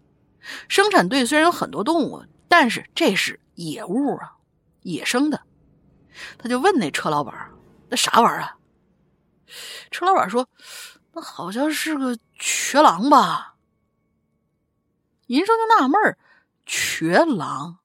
[0.67, 4.37] 生产队虽然有很多动物，但是这是野物啊。
[4.81, 5.41] 野生的，
[6.37, 7.51] 他就问那车老板
[7.89, 8.57] ：“那啥玩意儿啊？”
[9.89, 10.47] 车老板说
[11.13, 13.55] ：“那好像是个瘸狼吧？”
[15.27, 16.19] 银生就纳闷儿
[16.67, 17.79] ：“瘸狼？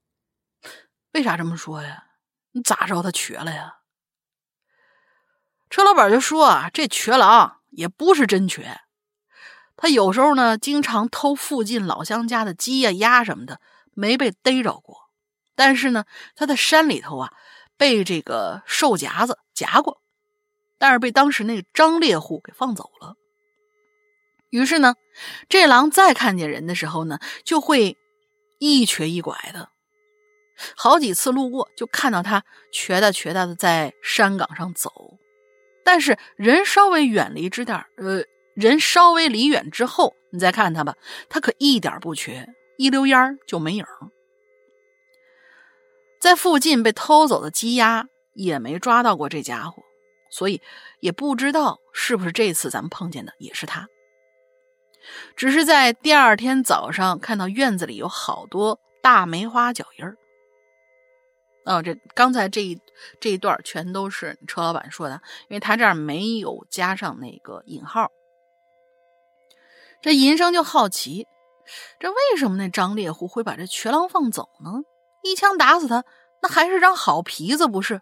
[1.12, 2.04] 为啥这么说呀？
[2.52, 3.78] 你咋知道他瘸了呀？”
[5.70, 8.80] 车老板就说：“啊，这瘸狼也不是真瘸，
[9.76, 13.61] 他有时候呢，经常偷附近老乡家的鸡呀、鸭什么的，
[13.94, 15.09] 没被逮着过。”
[15.54, 16.04] 但是呢，
[16.35, 17.33] 他在山里头啊，
[17.76, 20.02] 被这个兽夹子夹过，
[20.78, 23.14] 但是被当时那个张猎户给放走了。
[24.48, 24.96] 于是呢，
[25.48, 27.96] 这狼再看见人的时候呢，就会
[28.59, 29.68] 一瘸一拐的。
[30.76, 35.19] 好几次路过，就看到他瘸哒瘸哒的在山岗上走。
[35.90, 38.22] 但是人稍微远离之点呃，
[38.55, 40.94] 人稍微离远之后，你再看他吧，
[41.29, 42.46] 他可一点不瘸，
[42.79, 43.85] 一溜烟就没影
[46.20, 49.83] 在附近被偷走的鸡鸭也没抓到过这家伙，
[50.31, 50.62] 所以
[51.00, 53.88] 也不知道是不是这次咱们碰见的也是他。
[55.35, 60.16] 只是在第二天早上看到院子里有好多大梅花脚印儿。
[61.70, 62.76] 哦，这刚才这一
[63.20, 68.11] 这一段全都是车老板说的，因为他这儿没有加上那个引号。
[70.02, 71.28] 这银生就好奇，
[72.00, 74.83] 这为什么那张猎户会把这瘸狼放走呢？
[75.22, 76.02] 一枪打死他，
[76.42, 78.00] 那还是张好皮子，不是？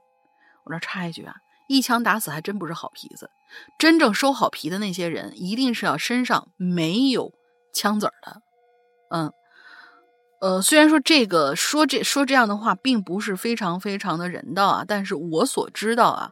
[0.65, 1.35] 我这插一句啊，
[1.69, 3.29] 一枪打死还真不是好皮子。
[3.79, 7.33] 真正收好皮的那些人，一定是要身上没有
[7.75, 8.41] 枪子儿的。
[9.11, 9.33] 嗯，
[10.41, 16.31] 呃，虽然说这个说这说这样的话，并不是非常非常的人道啊，但是我所知道啊，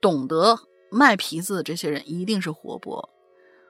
[0.00, 0.58] 懂得
[0.90, 3.10] 卖皮子的这些人一定是活剥，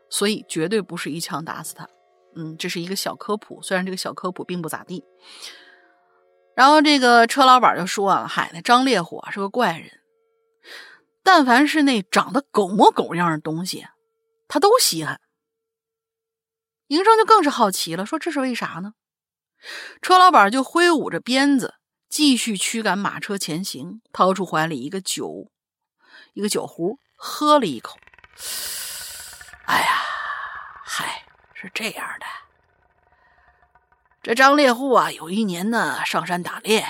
[0.09, 1.89] 所以绝对不是一枪打死他。
[2.37, 5.03] 嗯，这是一个小科普，虽然这个小科普并不咋地。
[6.55, 9.91] 然后这个车老板就说了：“嗨，那张烈火是个怪人，
[11.23, 13.87] 但凡是那长得狗模狗样的东西，
[14.47, 15.21] 他都稀罕。”
[16.89, 18.93] 营生就更是好奇了，说：“这是为啥呢？”
[20.03, 21.75] 车老板就挥舞着鞭子，
[22.09, 25.51] 继续驱赶马车前行，掏出怀里一个酒，
[26.35, 27.99] 一个酒壶，喝了一口。
[29.65, 30.03] 哎呀，
[30.85, 31.25] 嗨，
[31.55, 32.27] 是这样的，
[34.23, 36.81] 这张猎户啊，有一年呢上山打猎，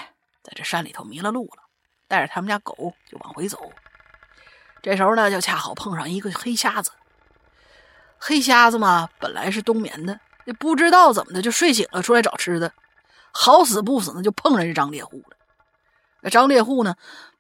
[0.42, 1.62] 在这山里头迷了路了，
[2.06, 3.72] 带着他们家狗就往回走。
[4.82, 6.92] 这时候呢，就恰好碰上一个黑瞎子。
[8.18, 10.20] 黑瞎子嘛，本来是冬眠的，
[10.54, 12.72] 不知道怎么的就睡醒了，出来找吃的。
[13.32, 15.36] 好死不死呢，就碰上这张猎户了。
[16.22, 16.96] 那张猎户呢，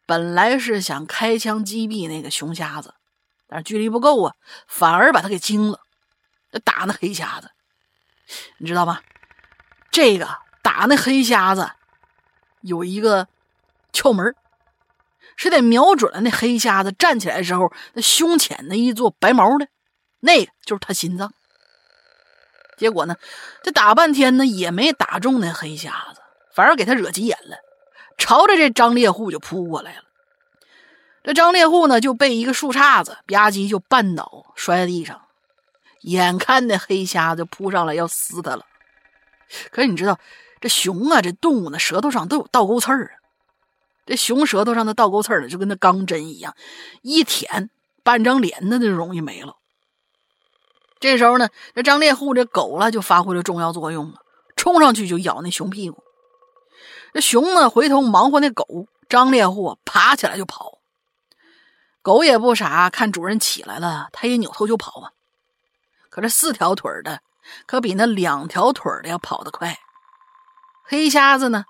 [0.06, 2.94] 本来是想开枪击毙那个熊瞎子，
[3.48, 4.34] 但是距离不够啊，
[4.66, 5.80] 反而把他给惊了。
[6.64, 7.50] 打那黑瞎子，
[8.58, 9.00] 你知道吗？
[9.90, 10.28] 这个
[10.62, 11.70] 打那黑瞎子
[12.60, 13.28] 有一个
[13.92, 14.34] 窍门，
[15.36, 19.68] 是得瞄准了那黑瞎子站起来的时候，那胸前的一座白毛的。
[20.20, 21.32] 那个就是他心脏，
[22.76, 23.16] 结果呢，
[23.62, 26.20] 这打半天呢也没打中那黑瞎子，
[26.52, 27.56] 反而给他惹急眼了，
[28.18, 30.02] 朝着这张猎户就扑过来了。
[31.24, 35.22] 这张猎户呢就被一个树杈子吧唧就绊倒摔在地上，
[36.02, 38.64] 眼看那黑瞎子扑上来要撕他了。
[39.70, 40.18] 可是你知道，
[40.60, 43.14] 这熊啊，这动物呢舌头上都有倒钩刺儿啊，
[44.04, 46.54] 这熊舌头上的倒钩刺儿呢就跟那钢针一样，
[47.02, 47.70] 一舔
[48.04, 49.56] 半张脸那就容易没了。
[51.06, 54.18] 这时候呢，这张猎户这狗了就发挥了重要作用了，
[54.56, 56.02] 冲上去就咬那熊屁股。
[57.14, 60.78] 这熊呢回头忙活那狗，张猎户爬起来就跑。
[62.02, 65.12] 狗也不傻，看主人起来了，它也扭头就跑啊。
[66.10, 67.20] 可这四条腿的
[67.66, 69.78] 可比那两条腿的要跑得快。
[70.82, 71.64] 黑瞎子呢，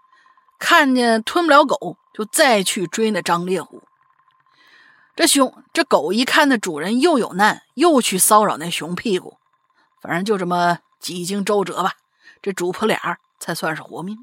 [0.58, 3.82] 看见吞不了狗，就再去追那张猎户。
[5.16, 9.38] 这熊这狗一看那主人又有难，又去骚扰那熊屁股，
[10.02, 11.94] 反正就这么几经周折吧，
[12.42, 14.18] 这主仆俩才算是活命。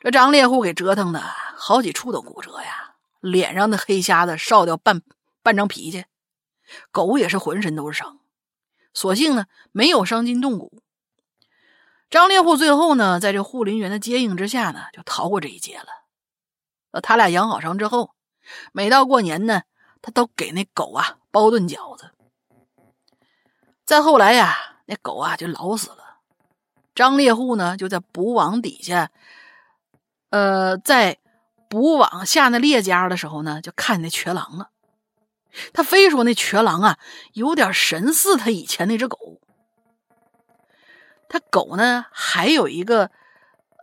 [0.00, 5.02] 这张猎户给折腾的好几处都骨折呀，脸上的黑瞎子烧掉半
[5.42, 6.06] 半张皮去，
[6.90, 8.20] 狗也是浑身都是伤，
[8.94, 10.82] 所幸呢没有伤筋动骨。
[12.08, 15.88] 张猎户最后呢，在这护林员的接应之下呢，就逃过这一劫了。
[16.92, 18.14] 呃，他俩养好伤之后。
[18.72, 19.62] 每到过年呢，
[20.02, 22.10] 他都给那狗啊包顿饺子。
[23.84, 26.18] 再后来呀，那狗啊就老死了。
[26.94, 29.10] 张猎户呢就在捕网底下，
[30.30, 31.18] 呃，在
[31.68, 34.70] 捕网下那猎家的时候呢，就看见那瘸狼了。
[35.72, 36.98] 他非说那瘸狼啊
[37.32, 39.40] 有点神似他以前那只狗。
[41.28, 43.10] 他狗呢还有一个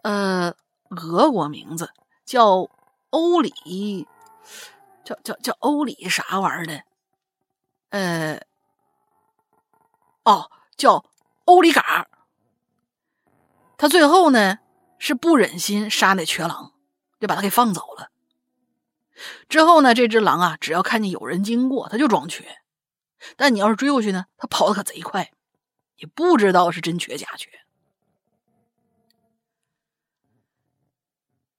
[0.04, 0.54] 呃
[0.90, 1.92] 俄国名字
[2.26, 2.70] 叫
[3.10, 4.08] 欧里。
[5.08, 6.84] 叫叫叫欧里啥玩意儿的？
[7.92, 8.42] 呃，
[10.26, 11.06] 哦，叫
[11.46, 12.10] 欧里嘎。
[13.78, 14.60] 他最后呢
[15.00, 16.74] 是不忍心杀那瘸狼，
[17.22, 18.12] 就把他给放走了。
[19.48, 22.58] 之后呢，这只狼啊，只要看见有人经过，他就装瘸。
[23.38, 25.32] 但你要是追过去呢，他跑的可贼快，
[25.96, 27.50] 也不知道是真瘸假瘸。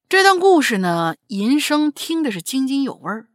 [0.06, 3.27] 这段故事呢，银生听的是津津有味儿。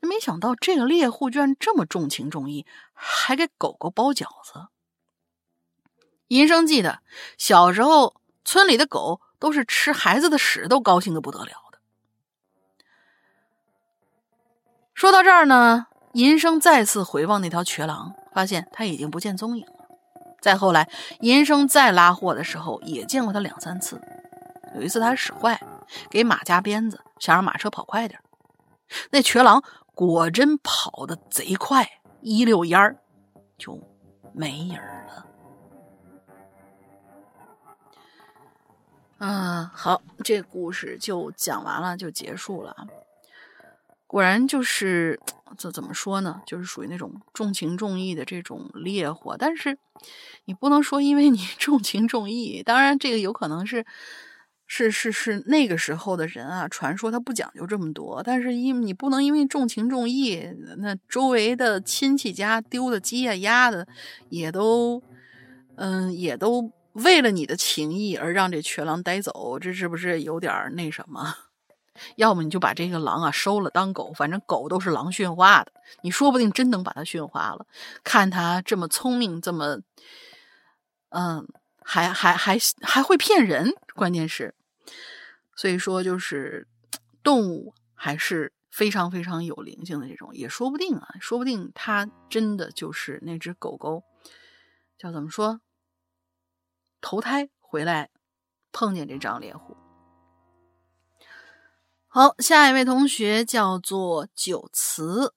[0.00, 4.68] 没想到这个猎户居然这么重情重义，还给狗狗包饺子。
[6.28, 7.00] 银生记得
[7.36, 11.78] 小时候村里的狗都是吃孩子的屎都高兴的不得了的。
[14.94, 19.72] 说到这儿呢，银生再次回望那条瘸狼，发现他已经不见踪影了。
[20.40, 20.88] 再后来，
[21.20, 24.00] 银生再拉货的时候也见过他两三次。
[24.74, 25.60] 有一次他使坏，
[26.08, 28.21] 给马加鞭子，想让马车跑快点。
[29.10, 29.62] 那瘸狼
[29.94, 31.88] 果真跑得贼快，
[32.20, 32.96] 一溜烟儿
[33.58, 33.78] 就
[34.34, 35.26] 没影了。
[39.18, 42.74] 啊，好，这故事就讲完了，就结束了。
[44.06, 45.20] 果然就是
[45.56, 46.42] 这怎么说呢？
[46.46, 49.78] 就是属于那种重情重义的这种烈火，但是
[50.44, 53.86] 你不能说因为你 重情重义，当然这个有可能是。
[54.74, 60.48] 是是是，那个时候的人啊，传说他不讲究这么多，但是因你不能因为重情重义，
[60.78, 63.86] 那周围的亲戚家丢的鸡呀鸭的，
[64.30, 65.02] 也都，
[65.74, 71.34] 嗯，也都为了你的情谊而让这瘸狼带走，这是不是有点那什么？
[72.16, 77.66] 要么你就把这个狼啊收了当狗，反正狗都是狼驯化的，你说不定真能把它驯化了。
[78.02, 79.80] 看它这么聪明，这么，
[81.10, 81.46] 嗯，
[81.82, 84.54] 还还还还会骗人，关键是，
[85.54, 86.66] 所以说就是
[87.22, 94.02] 动物还是非常非常有灵性的这种，也说不定啊，说不定它真的就是那只狗狗，
[94.98, 95.60] 叫怎么说，
[97.00, 98.10] 投胎回来
[98.72, 99.76] 碰见这张猎户。
[102.08, 105.34] 好，下一位同学叫做九慈，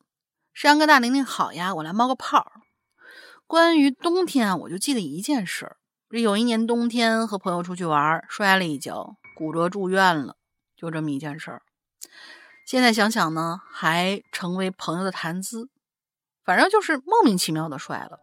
[0.53, 2.51] 山哥大玲玲好呀，我来冒个泡。
[3.47, 5.77] 关于冬天啊，我就记得一件事儿：
[6.09, 10.37] 这有一年冬天和朋友出去玩，摔了一跤，骨折住院了，
[10.75, 11.61] 就这么一件事儿。
[12.65, 15.69] 现在想想呢，还成为朋友的谈资。
[16.43, 18.19] 反正就是莫名其妙的摔了，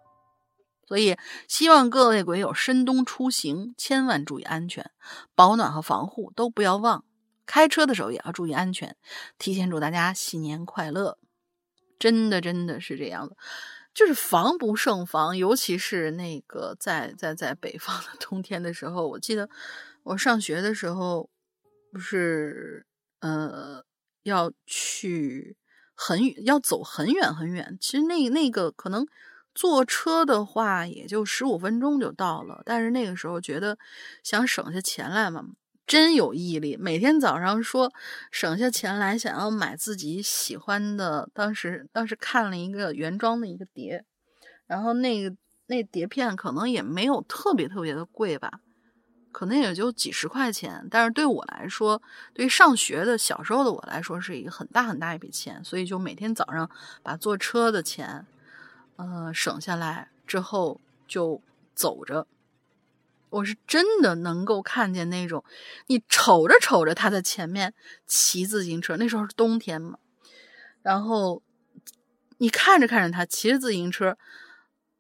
[0.87, 1.17] 所以
[1.49, 4.93] 希望各位鬼友深冬出行千万注意安全，
[5.35, 7.05] 保暖和防护都不要忘。
[7.47, 8.97] 开车的时候也要注意安全，
[9.39, 11.19] 提前祝大家新年快乐！
[11.99, 13.37] 真的，真的是这样的，
[13.93, 19.51] 就是防不胜防，尤其是那个在在在北方的冬天的时候，我记得
[20.05, 21.31] 我上学的时候，
[21.93, 22.87] 不是
[23.21, 23.85] 呃
[24.23, 25.57] 要去
[25.95, 29.07] 很远，要走很远很远，其实那那个可能
[29.55, 33.79] 坐车的话也就十五分钟就到了，但是那个时候觉得
[34.23, 35.45] 想省下钱来嘛。
[35.85, 37.93] 真有毅力，每天早上说
[38.31, 41.29] 省下钱来，想要买自己喜欢的。
[41.35, 44.05] 当时当时看了一个原装的一个碟，
[44.67, 45.37] 然后那个
[45.67, 48.61] 那碟片可能也没有特别特别的贵吧，
[49.33, 50.87] 可能也就几十块钱。
[50.91, 52.01] 但是对我来说，
[52.33, 55.65] 对于上学的小时候的我来说，是一个很大很大一笔钱。
[55.65, 56.71] 所以就每天早上
[57.03, 58.25] 把坐车的钱，
[58.97, 61.41] 呃，省下来之后就
[61.75, 62.27] 走着。
[63.31, 65.43] 我是真的能够看见那种，
[65.87, 67.73] 你瞅着瞅着他在前面
[68.07, 69.99] 骑自行车，那时候是冬天嘛，
[70.83, 71.43] 然后
[72.37, 74.19] 你看着看着他骑着自行车，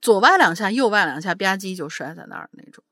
[0.00, 2.82] 左歪两下，右歪两下，吧唧就摔在那儿那种。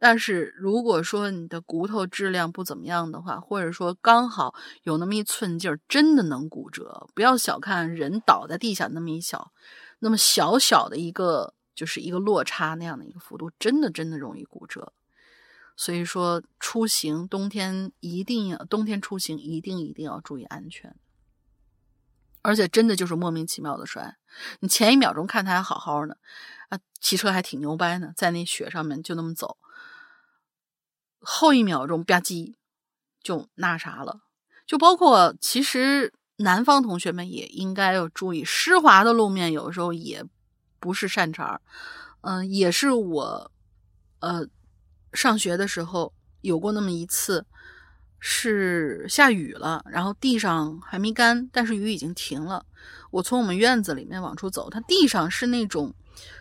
[0.00, 7.06] 但是如果说你的骨头质量不怎么样的话，或者说刚好有那么一寸劲儿，真的能骨折。
[7.14, 9.52] 不要小看人倒在地下那么一小，
[10.00, 11.54] 那么小小的一个。
[11.72, 14.92] 就是一个落差那样的一个幅度，真的真的容易骨折。
[15.76, 20.94] 所以说出行冬天一定要冬天出行一定一定要注意安全。
[22.42, 24.18] 而且真的就是莫名其妙的摔，
[24.58, 26.18] 你前一秒钟看他还好好的
[26.68, 29.56] 啊，骑车还挺牛掰呢，在那雪上面就那么走，
[31.20, 32.54] 后一秒钟吧唧
[33.22, 34.20] 就那啥了。
[34.66, 40.24] 就包括其实南方同学们也应该要注意，湿滑的路面有时候也。
[40.82, 41.60] 不是善茬
[42.22, 43.52] 嗯，也是我，
[44.20, 44.48] 呃，
[45.12, 46.10] 上学的时候
[46.40, 47.44] 有过那么一次，
[48.18, 52.64] 是下雨了，然后地上还没干，但是雨已经停了。
[53.10, 55.92] 我从我们院子里面往出走，它地上是那种，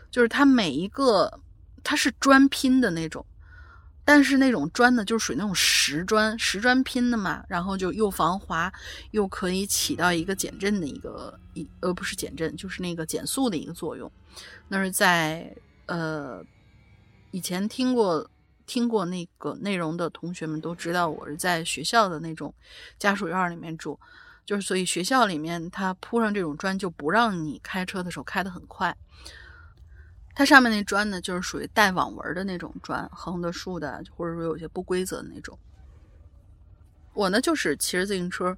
[0.09, 1.41] 就是它每一个
[1.83, 3.25] 它是砖拼的那种。
[4.11, 8.73] 但是那种砖呢，就是属于那种石砖，石砖拼的嘛，然后就又防滑，
[9.11, 14.11] 又可以起到一个减震的一个一呃不是减震，就是那个减速的一个作用。
[14.67, 15.55] 那是在
[15.85, 16.43] 呃
[17.29, 18.27] 以前听过
[18.65, 22.51] 听过那个内容的同学们都知道，我是在学校的那种
[22.97, 23.99] 家属院里面住，
[24.43, 28.97] 就是所以学校里面它铺上这种砖，就不让你开车的时候开得很快。
[30.39, 35.59] 它上面那砖呢，就是属于带网纹的那种砖，横的、竖的，或者说有些不规则的那种。
[37.13, 38.55] 我呢，就是骑着自行车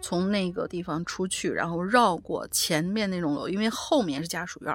[0.00, 4.74] 从那个地方出去，然后绕过前面那种楼，因为后面是家属院，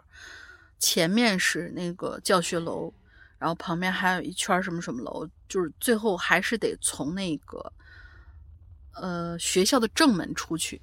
[0.77, 2.93] 前面是那个教学楼，
[3.39, 7.73] 然后旁边还有一圈什么什么楼，就是最后还是得从那个
[8.93, 10.79] 呃学校的正门出去。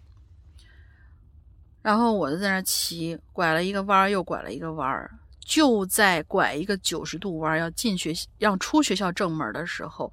[1.81, 5.09] 然后我就在那骑，拐了一个弯又拐了一个弯
[5.41, 10.13] 就在拐一个九十度弯要进学要出学校正门的时候，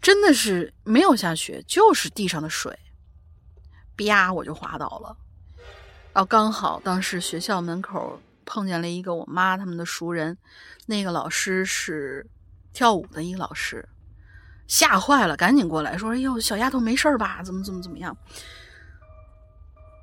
[0.00, 2.78] 真的是没有下雪，就是地上的水，
[3.96, 5.16] 啪我就滑倒了。
[6.12, 10.36] 然后刚好当时学校门口碰见了一个我妈他们的熟人，
[10.86, 12.26] 那个老师是
[12.72, 13.86] 跳舞的一个老师，
[14.66, 17.42] 吓坏了，赶紧过来说：“哎呦，小丫头没事吧？
[17.42, 18.16] 怎么怎么怎么样？”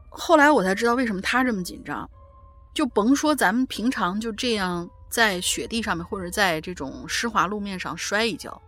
[0.09, 2.09] 后来我才知道为什么他这么紧张。
[2.73, 8.61] 就甭说咱们平常就这样在雪地上面或者在这种湿滑路面上摔一跤，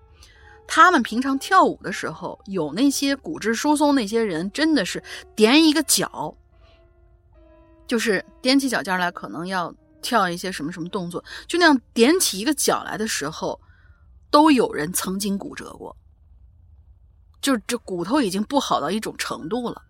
[0.67, 5.01] 他们平常跳舞的时候，有那些骨质疏松那些人，真的是
[5.35, 6.35] 踮一个脚，
[7.87, 13.59] 就是踮起脚尖来，可能要跳一些什么什么动作，就那样踮起一个脚来的时候，
[14.29, 15.95] 都有人曾经骨折过。
[17.41, 19.81] 就这骨头已经不好到一种程度了，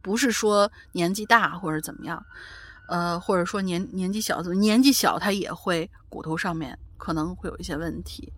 [0.00, 2.24] 不是说年纪大或者怎么样，
[2.86, 8.32] 呃，或者说年年纪小，年纪小他也会骨头上面可能会有一些问题，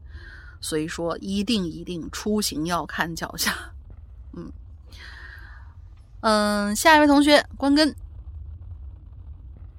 [0.60, 3.72] 所以说一定一定出行要看脚下，
[4.32, 4.52] 嗯
[6.20, 7.94] 嗯，下一位同学关根，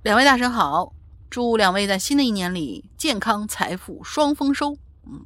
[0.04, 0.94] 两位大神好，
[1.30, 5.26] 祝两位在新的一年里健康财富双丰收，嗯，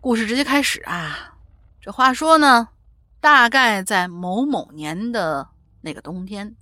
[0.00, 1.34] 故事直接开始啊。
[1.80, 2.68] 这话说呢，
[3.20, 5.48] 大概在某某年的
[5.80, 6.54] 那个冬天，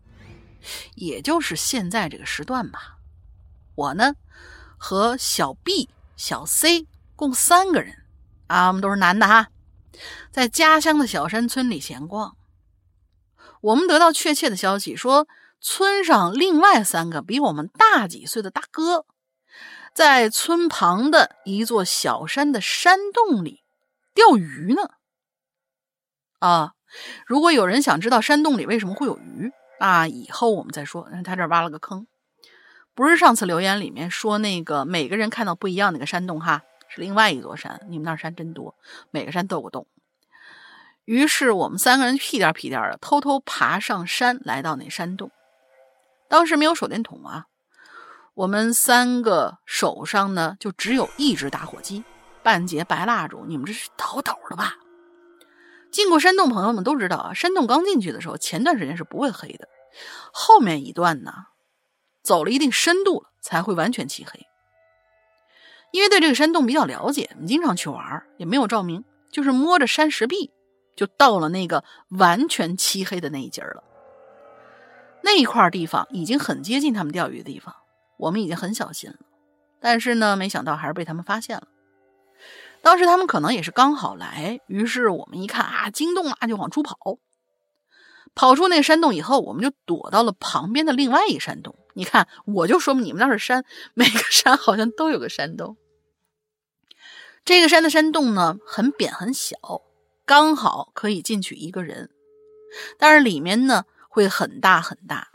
[0.94, 2.98] 也就是现在这个时段吧，
[3.74, 4.14] 我呢
[4.76, 8.04] 和小 B、小 C 共三个人
[8.46, 9.48] 啊，我们都是男的哈，
[10.30, 12.36] 在家乡的小山村里闲逛。
[13.62, 15.26] 我们得到确切的消息，说
[15.60, 19.06] 村上另外三个比我们大几岁的大哥，
[19.94, 23.64] 在村旁的一座小山的山洞里
[24.14, 24.90] 钓鱼呢。
[26.38, 26.74] 啊，
[27.26, 31.08] 如果有人想知道山洞里为什么会有鱼啊，以后我们再说。
[31.24, 32.06] 他这挖了个坑，
[32.94, 37.80] 不是上次留言里面说那个每个人看到不一样那个山洞哈，是另外一座山。
[37.88, 38.74] 你们那山真多，
[39.10, 39.86] 每个山都有个洞。
[41.04, 45.30] 于是我们三个人屁颠屁颠的偷偷爬上山，来到那山洞。
[46.28, 47.46] 当时没有手电筒啊，
[48.34, 52.02] 我们三个手上呢就只有一只打火机，
[52.42, 53.44] 半截白蜡烛。
[53.46, 54.74] 你们这是倒斗的吧？
[55.90, 57.34] 进过山洞，朋友们都知道啊。
[57.34, 59.68] 山洞刚进去的时候，前段时间是不会黑的，
[60.32, 61.32] 后面一段呢，
[62.22, 64.46] 走了一定深度了才会完全漆黑。
[65.92, 70.50] 因为对这个山洞比较了解，我们经常去玩，也没有照明，就是摸着山石壁，
[70.94, 73.82] 就到了那个完全漆黑的那一截了。
[75.22, 77.74] 那一块地方已经很接近他们钓鱼的地方，
[78.18, 79.16] 我们已经很小心了，
[79.80, 81.68] 但是呢，没想到还是被他们发现了。
[82.86, 86.96] 当时他们可能也是刚好来，于是我们一看啊，惊动了，就往出跑。
[88.32, 91.74] 跑出那个山洞以后，我们就躲到了旁边的另外一山洞。
[91.94, 93.64] 你看，我就说你们那是山，
[93.94, 95.76] 每个山好像都有个山洞。
[97.44, 99.56] 这个山的山洞呢，很扁很小，
[100.24, 102.10] 刚好可以进去一个人，
[103.00, 105.26] 但是里面呢会很大很大。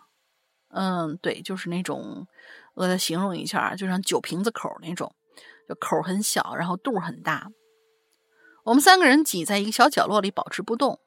[0.70, 2.28] 嗯，对，就是那种，
[2.76, 5.14] 我再形容一下，就像酒瓶子口那种。
[5.76, 7.52] 口很小，然后肚很大。
[8.64, 11.00] 我们三个人挤在一个小角落里保持不动。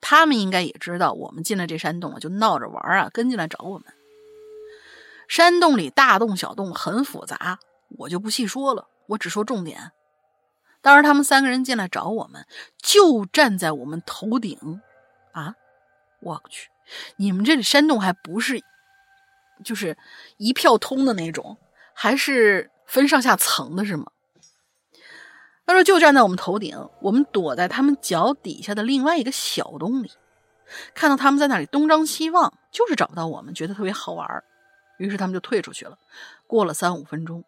[0.00, 3.86] 他们应该也知道我们进了这山洞了，就闹着玩啊，跟进来找我们。
[5.28, 7.60] 山洞里大洞小洞很复杂，
[7.98, 9.92] 我就不细说了，我只说重点。
[10.80, 12.44] 当时他们三个人进来找我们，
[12.78, 14.82] 就站在我们头顶
[15.30, 15.54] 啊！
[16.20, 16.68] 我去，
[17.16, 18.60] 你们这里山洞还不是
[19.64, 19.96] 就是
[20.36, 21.56] 一票通的那种，
[21.94, 24.04] 还是分上下层的是吗？
[25.64, 30.10] 他说：“就站在我们头顶，我们躲在他们脚底下的另外一个小洞里，
[30.92, 34.28] 看到他们在那里东张西望，就是找不到我们，觉得特别好玩
[34.98, 35.96] 于是他们就退出去了。
[36.46, 37.44] 过了三五分钟，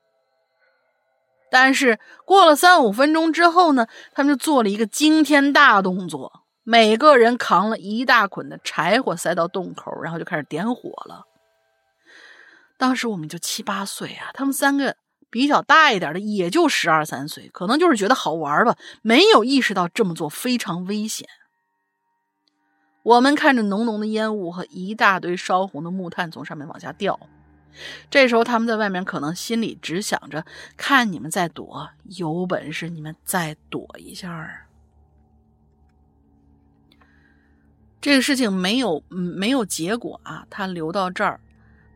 [1.51, 11.27] 但是过了三五分钟之后呢，他们就做了一个惊天大动作，每个人扛了一大捆的柴火塞到洞口，然后就开始点火了。
[12.79, 14.97] 当时我们就七八岁啊，他们三个。”
[15.35, 21.29] 比较大一点的，也就十二三岁，可能就是觉得好玩吧，没有意识到这么做非常危险。
[23.03, 27.19] 我们看着浓浓的烟雾和一大堆烧红的木炭从上面往下掉，
[28.09, 34.69] 这时候他们在外面可能心里只想着：看你们在躲，有本事你们再躲一下。
[38.01, 41.41] 这个事情没有没有结果啊，他留到这儿，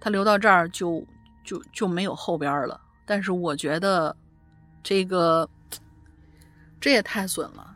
[0.01, 1.07] 他留到这儿就
[1.45, 2.81] 就就没有后边了。
[3.09, 4.15] 但是我觉得，
[4.83, 5.49] 这个
[6.79, 7.75] 这也太损了。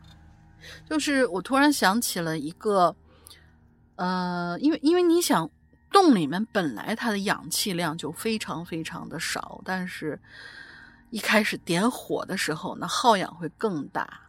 [0.87, 2.95] 就是我突然想起了一个，
[3.95, 5.49] 呃，因为因为你想，
[5.91, 10.19] 洞里面本来它的氧气量就非常非常的少，但是
[11.09, 14.21] 一开始点火的时候，那耗氧会更大。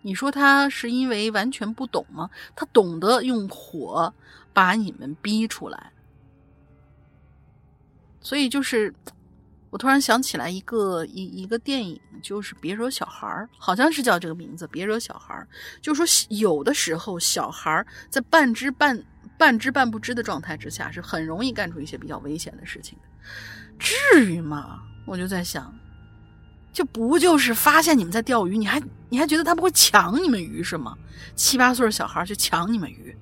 [0.00, 2.30] 你说他是因为完全不懂吗？
[2.56, 4.10] 他懂得用火
[4.54, 5.92] 把你们逼出来，
[8.22, 8.94] 所以就是。
[9.70, 15.46] 我突然想起来一个一一个电影，就是《别惹小孩儿》，好像是叫这个名字，《别惹小孩儿》。
[15.82, 19.04] 就说有的时候，小孩儿在半知半
[19.36, 23.08] 半知半不知的状态之下，是很容易干出一些比较危险的事情的。
[23.78, 24.80] 至于吗？
[25.06, 25.74] 我就在想，
[26.72, 30.96] 就不就是发现你们在钓鱼，你还你还觉得他们会抢你们鱼是吗？
[31.34, 33.16] 七八岁的小孩去抢你们鱼，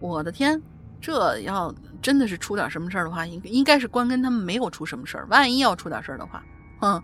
[0.00, 0.60] 我的天！
[1.00, 1.74] 这要
[2.04, 5.26] 真的是出点什么事儿的话，应应该是关根他们没有出什么事儿。
[5.28, 6.44] 万一要出点事儿的话，
[6.78, 7.02] 哼，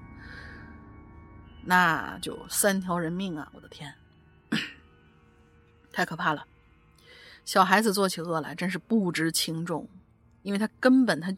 [1.65, 3.51] 那就三条人命啊！
[3.55, 3.95] 我的天。
[5.91, 6.45] 太可怕了。
[7.47, 9.89] 小孩子做起恶来真是不知轻重，
[10.43, 11.35] 因为他根本他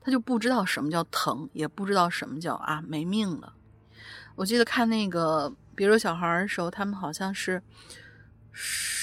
[0.00, 3.52] 他就不知道什么叫疼，也不知道什么叫啊没命了。
[4.36, 7.60] 我记得看那个别说小孩的时候，他们好像是
[8.52, 8.99] 是，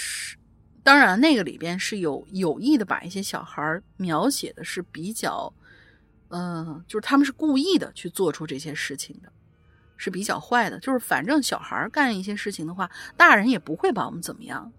[0.88, 5.54] 当然那个里边是有有意的把一些小孩描写的是比较，
[6.30, 9.30] 嗯，就是他们是故意的去做出这些事情的，
[9.98, 10.80] 是比较坏的。
[10.80, 14.72] 就是反正小孩干一些事情的话，大人也不会把我们怎么样。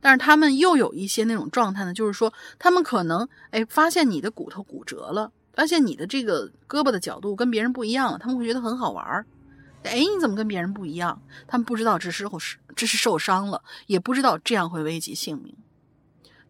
[0.00, 9.26] 但是他们又有一些那种状态呢，就是说他们可能哎发现你的骨头骨折了，发现你的这个胳膊的角度跟别人不一样了，他们会觉得很好玩儿。
[9.84, 11.22] 哎，你怎么跟别人不一样？
[11.46, 15.56] 他们不知道这时候是这是受伤了，也不知道这样会危及性命。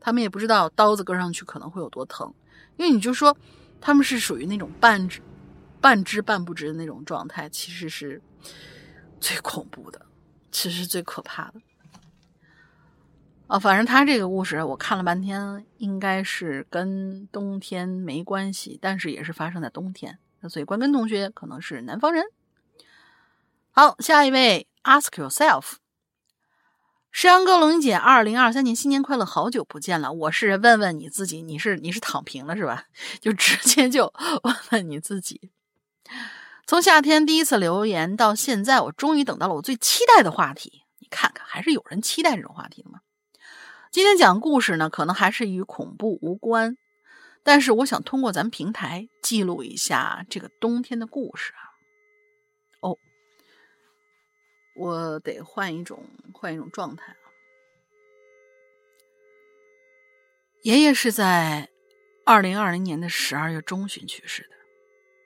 [0.01, 2.33] 他们也不知道刀子割上去可能会有多疼，
[2.77, 3.37] 因为你就说
[3.81, 5.21] 他们是属于那种半知
[5.81, 8.21] 半知半不知的那种状态，其实是
[9.21, 10.07] 最恐怖的，
[10.51, 11.61] 其实是最可怕的。
[13.47, 20.19] 啊，反正他这个故事我看了半天，应该是跟冬天没关系，但是也是发生在冬天。
[20.49, 22.25] 所以关根同学可能是南方人。
[23.81, 25.75] 好，下一位，Ask yourself，
[27.13, 29.25] 石阳哥、龙姐，二零二三年新年快乐！
[29.25, 32.87] 好久不见了，我是问问你自己，你是你是躺平了是吧？
[33.21, 34.13] 就直接就
[34.43, 35.53] 问问你自己。
[36.67, 40.83] 从夏天第一次留言到现在，我终于等到了我最期待的话题。
[40.99, 42.99] 你看看，还是有人期待这种话题的吗？
[43.93, 46.77] 今天讲故事呢，可能还是与恐怖无关，
[47.45, 51.68] 但是我想通过咱们平台记录一下这个冬天的故事啊。
[54.79, 57.27] 我得换一种换一种状态啊！
[60.63, 61.69] 爷爷是在
[62.25, 64.51] 二零二零年的十二月中旬去世的，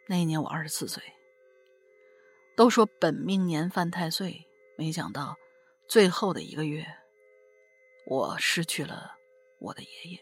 [0.08, 1.02] 那一年我二十四岁。
[2.56, 4.46] 都说本命年犯太岁，
[4.78, 5.36] 没想到
[5.86, 6.86] 最后的一个月，
[8.06, 9.16] 我失去了
[9.58, 10.18] 我的爷爷。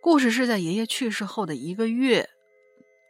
[0.00, 2.30] 故事是在爷爷去世后的一个月，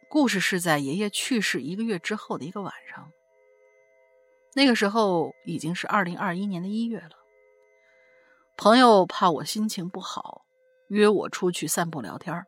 [0.09, 3.11] 故事是在爷爷去世一个月之后的一个晚上。
[4.55, 7.09] 那个时候已经是二零二一年的一月了。
[8.55, 10.45] 朋友怕我心情不好，
[10.87, 12.45] 约我出去散步聊天。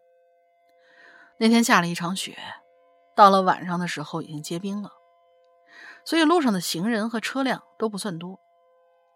[1.37, 2.37] 那天下了一场雪，
[3.13, 4.93] 到了晚上的时候已经结冰了，
[6.05, 8.39] 所以路上的行人和车辆都不算多。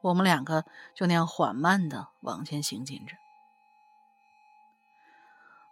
[0.02, 3.16] 我们两个就那样缓慢的往前行进着。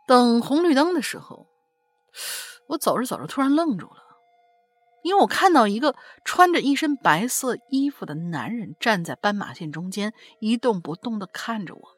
[0.07, 1.47] 等红绿灯的时候，
[2.69, 4.05] 我走着走着突然愣住了。
[5.03, 5.95] 因为我看到一个
[6.25, 11.97] 穿着一身白色衣服的男人站在斑马线中间，一动不动的看着我们。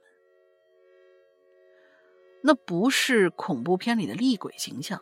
[2.44, 5.02] 那不是恐怖片里的厉鬼形象，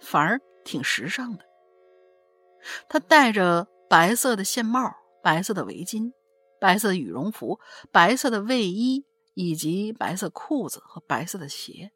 [0.00, 1.44] 反而挺时尚的。
[2.88, 6.12] 他戴着白色的线帽、白色的围巾、
[6.60, 7.60] 白色的羽绒服、
[7.92, 9.04] 白色的卫衣，
[9.34, 11.92] 以及白色裤子和白色的鞋。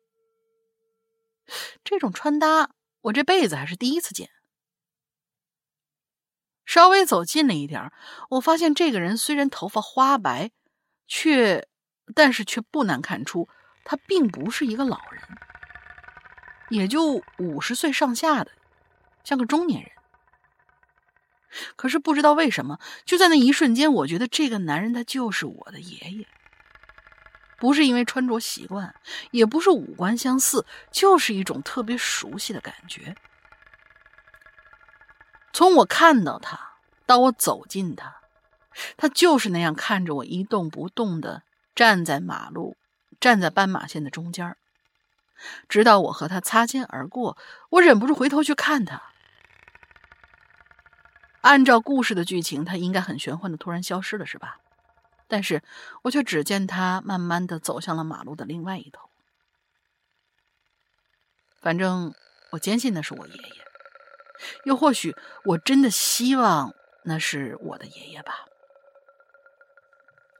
[1.82, 2.70] 这种穿搭，
[3.00, 4.28] 我这辈子还是第一次见。
[6.68, 7.90] 稍微走近了一点
[8.28, 10.50] 我发现这个人虽然头发花白，
[11.06, 11.66] 却
[12.14, 13.48] 但是却不难看出
[13.84, 15.22] 他并不是一个老人，
[16.68, 18.50] 也就五十岁上下的，
[19.24, 19.90] 像个中年人。
[21.74, 26.26] 可是不知道为什么，就在那一瞬间，我觉得这个男人他就是我的爷爷。
[27.56, 28.94] 不是因为穿着习惯，
[29.30, 33.16] 也不是五官相似，就是一种特别熟悉的感觉。
[35.52, 36.74] 从我看到他
[37.06, 38.20] 到我走近他，
[38.96, 41.42] 他就是那样看着我一动不动的
[41.74, 42.76] 站在马路，
[43.20, 44.56] 站在斑马线的中间
[45.68, 47.36] 直到我和他擦肩而过，
[47.70, 49.02] 我忍不住回头去看他。
[51.42, 54.58] 按照故事的剧情，他应该很玄幻的突然消失了，是吧？
[55.28, 55.62] 但是
[56.02, 59.08] 我却只见他慢慢的走向了马路的另外一头。
[61.60, 62.14] 反正
[62.50, 63.67] 我坚信那是我爷爷。
[64.68, 68.44] 又或许，我真的希望那是我的爷爷吧。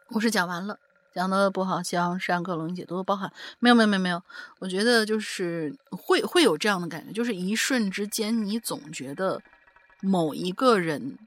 [0.09, 0.79] 故事讲完了，
[1.15, 3.33] 讲的不好，希望山克龙姐多多包涵。
[3.59, 4.23] 没有，没有，没有，没有。
[4.59, 9.41] 我觉得就是会会有这样的感觉，就是一瞬之间，你总觉得
[10.03, 11.19] 某一个人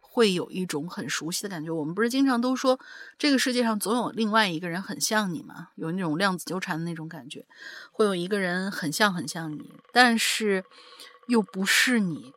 [0.00, 1.70] 会有一种很熟悉的感觉。
[1.70, 2.80] 我们不是经常都说，
[3.18, 5.68] 这个世界上总有另外一个人很像你吗？
[5.74, 7.44] 有那种量子纠缠的那种感觉，
[7.92, 10.64] 会有一个人很像很像你，但是。
[11.28, 12.32] 又不是你，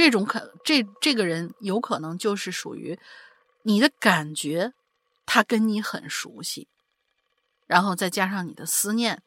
[0.00, 2.98] 这种可这这个人有可能就是属于
[3.64, 4.72] 你的感觉，
[5.26, 6.68] 他跟你很熟悉，
[7.66, 9.22] 然后再加上你的思念，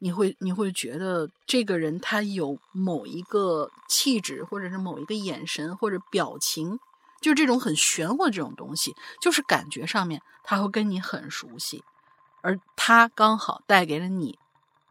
[0.00, 6.80] 你会你会觉得这个人他有某一个气质，或者是某一个眼神或者表情，
[7.20, 11.84] 就是这种很玄乎的这种东西，就是感觉上面他会跟你很熟悉，
[12.42, 14.36] 而他刚好带给了你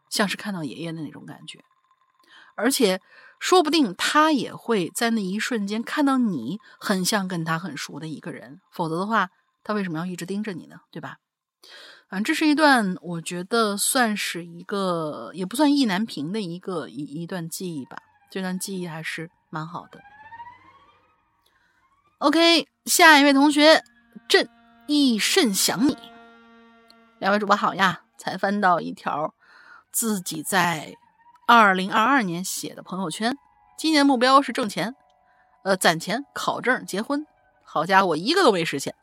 [0.08, 1.62] 像是看到爷爷的那种感觉，
[2.54, 3.02] 而且
[3.40, 9.30] 说不定他也会在那一瞬间看到你很像跟他很熟的一个人，否则的话，
[9.64, 10.76] 他为什么要一直盯着你呢？
[10.92, 11.16] 对吧？
[12.10, 17.98] 嗯，这是一段我觉得算是一个也不算意难平的一个一一段记忆吧，
[18.30, 20.00] 这段记忆还是蛮好的。
[22.18, 23.82] OK，下一位同学，
[24.28, 24.48] 朕
[24.86, 25.96] 亦甚想你。
[27.18, 29.34] 两位主播好呀，才翻到一条
[29.92, 30.96] 自己在
[31.52, 33.36] 二零二二年写的朋友圈，
[33.76, 34.94] 今年目标是挣钱，
[35.64, 37.26] 呃，攒钱、考证、结婚。
[37.64, 38.94] 好家伙，一个都没实现。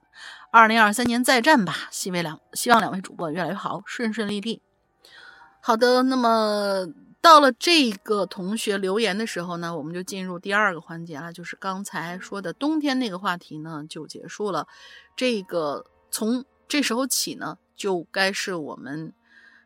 [0.49, 4.61] 二零二三年再战吧，希望两希望两位主播越来越好，顺顺利利。
[5.59, 6.87] 好的，那么。
[7.19, 14.65] 到了这个同学留言的时候呢，我们就进入第二个环节了，就是刚才说的冬天那个话题呢就结束了。
[15.17, 19.11] 这个从这时候起呢，就该是我们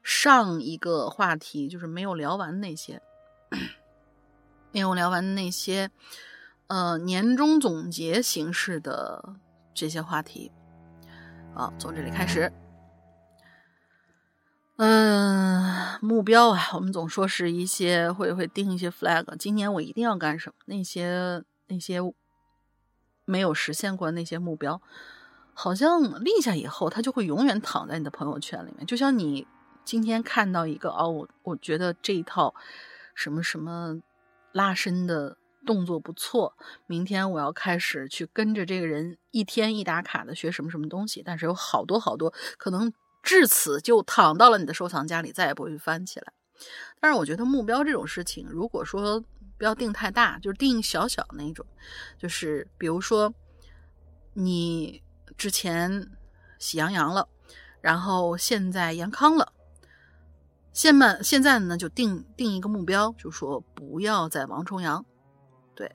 [0.04, 3.02] 上一个话题，就是没有聊完那些，
[4.72, 5.91] 没有聊完那些，
[6.68, 9.36] 呃，年终总结形式的
[9.74, 10.52] 这些话题。
[11.54, 12.52] 好，从这里开始。
[14.78, 20.56] 嗯，目标啊，我们总说是一些会会定一些 flag，今年我一定要干什么？
[20.66, 21.99] 那些那些
[23.26, 24.82] 没有实现过那些目标，
[25.54, 28.88] 好像立下以后，它就会永远躺在你的朋友圈里面。
[28.88, 29.45] 就像你
[29.84, 32.54] 今天看到一个哦，我我觉得这一套
[33.14, 34.02] 什么什么
[34.52, 36.58] 拉伸的动作不错，
[36.88, 41.22] 明天我要开始去跟着这个人一天一打卡的学什么什么东西。
[41.24, 42.94] 但是有好多好多可能。
[43.24, 46.34] 至此就躺到了你的收藏夹里，再也不会翻起来。
[47.00, 49.24] 但是我觉得目标这种事情，如果说
[49.60, 51.64] 不要定太大，就是定小小那种，
[52.18, 53.32] 就是比如说
[54.34, 55.04] 你
[55.38, 56.10] 之前
[56.58, 57.30] 喜羊羊了，
[57.80, 59.54] 然后现在阳康了，
[60.74, 65.06] 现在现在呢就定定一个目标，就说不要再王重阳，
[65.76, 65.92] 对，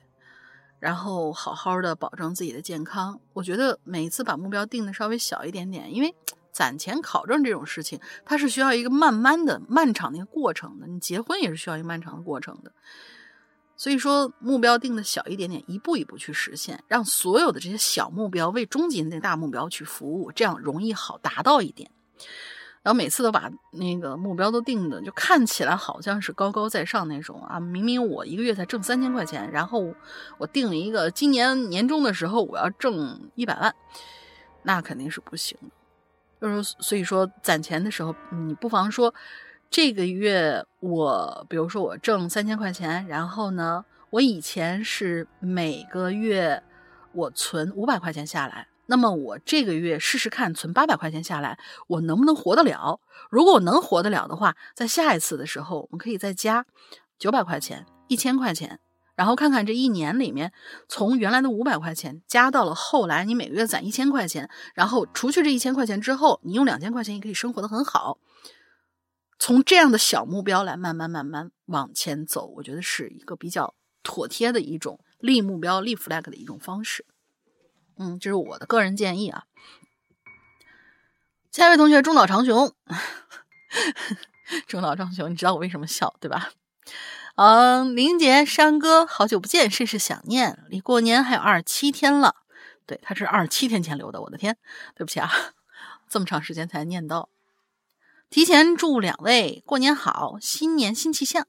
[0.79, 3.19] 然后好好的保证自己的健康。
[3.33, 6.15] 我觉得每一次把目标定的稍微小一点点，因为。
[6.49, 10.87] 攒钱考证这种事情，它是需要一个慢慢的、漫长的一个过程的。
[10.87, 12.71] 你结婚也是需要一个漫长的过程的。
[13.75, 21.91] 所以说，目标定的小一点点，一步一步去实现，让所有的这些小目标为终极那大目标去服务，这样容易好达到一点。
[22.87, 27.59] 然后每次都把那个目标都定的，就看起来好像是高高在上那种啊。
[27.59, 29.93] 明明我一个月才挣三千块钱，然后
[30.37, 33.75] 我定了一个今年年终的时候我要挣一百万，
[34.63, 35.67] 那肯定是不行的。
[36.39, 39.13] 就是，所以说攒钱的时候，你不妨说，
[39.69, 46.63] 这个月我，比如说我挣三千块钱，然后呢，我以前是每个月
[47.11, 52.99] 我存五百块钱下来，那么我这个月试试看存八百块钱下来，我能不能活得了？
[53.29, 56.65] 如果我能活得了的话，在下一次的时候，我们可以再加
[57.19, 58.79] 九百块钱、一千块钱。
[59.15, 60.53] 然后看看这一年里面，
[60.87, 68.19] 从原来的五百块钱加到了后来，你每个月攒一千块钱，然后除去这一千块钱之后，你用两千块钱也可以生活的很好。
[69.39, 73.73] 从这样的小目标来慢慢慢慢往前走，我觉得是一个比较
[74.03, 77.03] 妥帖的一种立目标、立 flag 的一种方式。
[77.97, 79.45] 嗯，这是我的个人建议啊。
[81.51, 82.71] 下一位同学中岛长雄，
[84.67, 86.51] 中岛长雄，你知道我为什么笑对吧？
[87.35, 90.63] 嗯，林杰山哥，好久不见，甚是想念。
[90.69, 92.35] 离过年还有二十七天了，
[92.85, 94.21] 对，他是二十七天前留的。
[94.21, 94.57] 我的天，
[94.95, 95.31] 对不起啊，
[96.07, 97.29] 这么长时间才念到。
[98.29, 101.47] 提前祝两位过年好，新年新气象。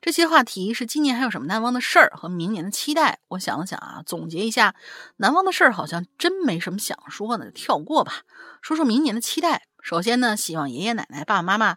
[0.00, 3.20] 这些话题是今年还有什么难忘的事儿和明年的期待？
[3.28, 4.74] 我想了想啊，总结一下，
[5.16, 8.22] 难忘的事儿好像真没什么想说的，跳过吧。
[8.60, 9.66] 说说明年的期待。
[9.82, 11.76] 首先呢，希望爷爷奶奶、爸爸妈妈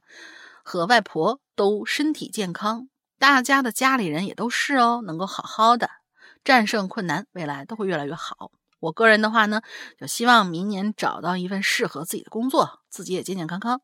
[0.63, 2.87] 和外婆都身体健康。
[3.17, 5.89] 大家的家里人也都是哦，能够好好的
[6.43, 8.51] 战胜困难，未来都会越来越好。
[8.79, 9.61] 我个人的话呢，
[9.99, 13.81] 就希望明年找到一份适合自己的工作，自己也健健康康，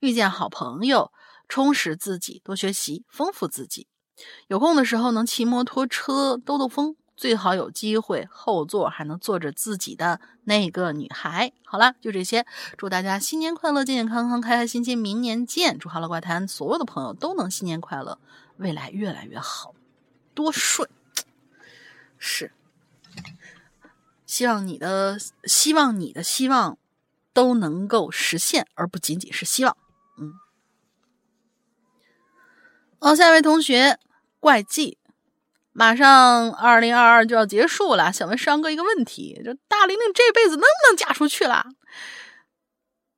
[0.00, 1.10] 遇见好朋友，
[1.48, 3.86] 充实自己，多学习，丰富自己。
[4.48, 6.96] 有空的时候能骑摩托车兜兜风。
[7.16, 11.52] 最好有机会，后座还能坐着自己的那个女孩。
[11.64, 12.44] 好了，就这些。
[12.76, 14.98] 祝大家新年快乐，健健康康，开开心心。
[14.98, 15.78] 明年见！
[15.78, 18.18] 祝《哈喽怪谈》所有的朋友都能新年快乐，
[18.56, 19.76] 未来越来越好，
[20.34, 20.90] 多顺。
[22.18, 22.52] 是，
[24.26, 26.76] 希望你的希望，你的希望
[27.32, 29.76] 都能够实现，而不仅仅是希望。
[30.18, 30.32] 嗯。
[33.04, 33.98] 好，下一位同学，
[34.40, 34.96] 怪迹。
[35.72, 41.66] 马上二零二二就要结束了，想问商哥一个问题：就大玲玲这辈子能不能嫁出去了？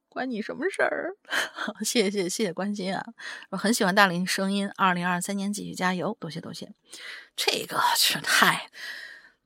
[0.09, 1.14] 关你什么事儿？
[1.87, 3.01] 谢谢谢谢关心啊！
[3.51, 4.68] 我很喜欢大玲玲声音。
[4.76, 6.72] 二零二三年继续加油，多谢多谢。
[7.37, 8.68] 这个是太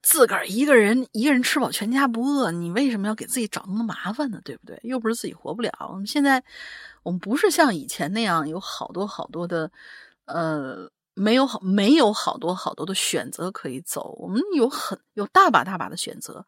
[0.01, 4.41] 自个儿一个人，一个人吃饱全家不饿，你为什么要给自己找那么麻烦呢？
[4.43, 4.81] 对不对？
[4.85, 5.71] 又不是自己活不了。
[5.91, 6.43] 我们现在
[7.03, 9.71] 我们不是像以前那样有好多好多的
[10.35, 10.91] 呃。
[11.15, 14.17] 没有好，没有好多好多的选择可以走。
[14.19, 16.47] 我们有很有大把大把的选择。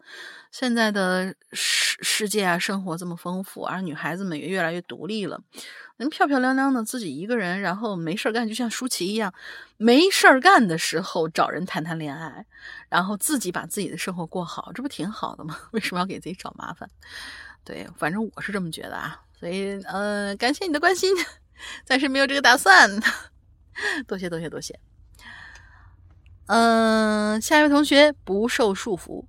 [0.51, 5.39] 现在的世世界啊，生活这么丰富，而女孩子们也越来越独立了，
[5.99, 9.35] 能漂漂亮亮的自己一个人，然后没事干，就像舒淇一样，
[9.77, 12.47] 没事干的时候找人谈谈恋爱，
[12.89, 15.59] 然后自己把自己的生活过好，这不挺好的吗？
[15.73, 16.89] 为什么要给自己找麻烦？
[17.63, 19.21] 对，反正我是这么觉得啊。
[19.39, 21.13] 所以，嗯，感谢你的关心，
[21.85, 22.89] 暂时没有这个打算。
[24.07, 24.79] 多谢多谢多谢，
[26.47, 29.25] 嗯，下一位同学不受束缚，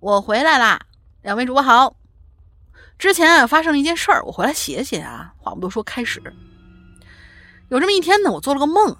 [0.00, 0.86] 我回来啦，
[1.22, 1.96] 两位主播好。
[2.98, 5.34] 之前啊发生了一件事儿，我回来写写啊。
[5.38, 6.20] 话不多说，开始。
[7.68, 8.96] 有这么一天呢，我做了个梦，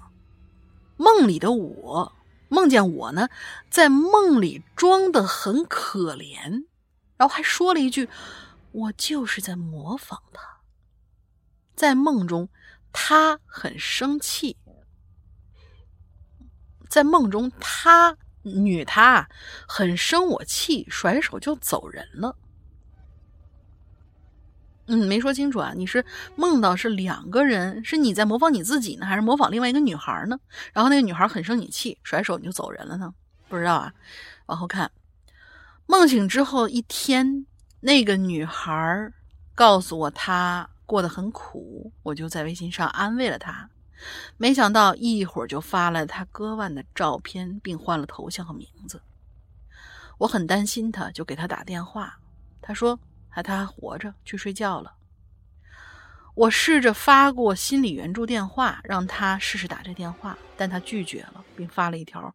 [0.95, 2.13] 梦里的我
[2.47, 3.27] 梦见我呢
[3.69, 6.63] 在梦里装的很可怜，
[7.17, 8.07] 然后还说了一句
[8.71, 10.59] ：“我就是在模仿他。”
[11.75, 12.47] 在梦中。
[12.91, 14.57] 他很生气，
[16.89, 19.27] 在梦中，他女他
[19.67, 22.35] 很生我气，甩手就走人了。
[24.87, 26.03] 嗯，没说清楚啊，你是
[26.35, 30.39] 梦到是两个人，是你在模仿你自己呢，还是模仿另外一个女孩呢？
[30.73, 33.13] 然后那个女孩很生你气，甩手你就走人了呢？
[33.47, 33.93] 不知道啊，
[34.47, 34.91] 往后看，
[35.85, 37.45] 梦醒之后一天，
[37.79, 39.13] 那个女孩
[39.53, 40.67] 告诉我她。
[40.89, 43.69] 过得很苦，我就在微信上安慰了他，
[44.37, 48.99] 没想到一会儿就发了他割腕的照片，并换了头像和名字。
[50.17, 52.17] 我很担心他，就给他打电话。
[52.59, 54.95] 他说还他还活着，去睡觉了。
[56.33, 62.33] 我试着发过心理援助电话，让他试试打这电话，但他拒绝了，并发了一条：“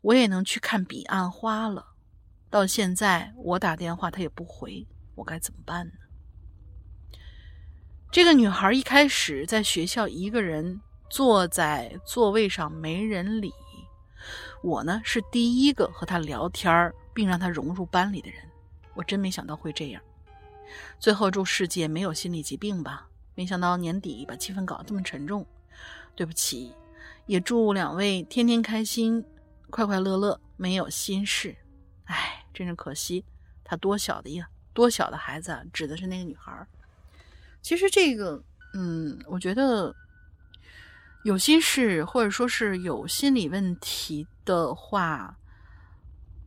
[0.00, 1.84] 我也能去看彼岸花了。”
[2.48, 4.86] 到现在我打电话他也不回，
[5.16, 5.92] 我该怎么办呢？
[8.12, 13.54] 这个女孩一开始在学校一个人坐在座位上没人理，
[14.64, 18.42] 我呢是第一个和她聊天并让她融入班里的人。
[18.94, 20.02] 我真没想到会这样。
[20.98, 23.06] 最后祝世界没有心理疾病吧。
[23.36, 25.46] 没想到年底把气氛搞得这么沉重，
[26.16, 26.74] 对不起。
[27.26, 29.24] 也祝两位天天开心，
[29.70, 31.56] 快快乐乐，没有心事。
[32.06, 33.24] 哎，真是可惜。
[33.62, 34.48] 她多小的呀？
[34.74, 35.62] 多小的孩子啊？
[35.72, 36.66] 指的是那个女孩。
[37.62, 38.42] 其实这个，
[38.74, 39.94] 嗯，我觉得
[41.24, 45.36] 有心事或者说是有心理问题的话，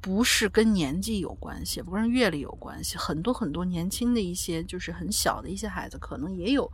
[0.01, 2.97] 不是跟年纪有关系，不跟阅历有关系。
[2.97, 6.69] 很多很多年轻的一些，就是很小的一些孩子，可能也有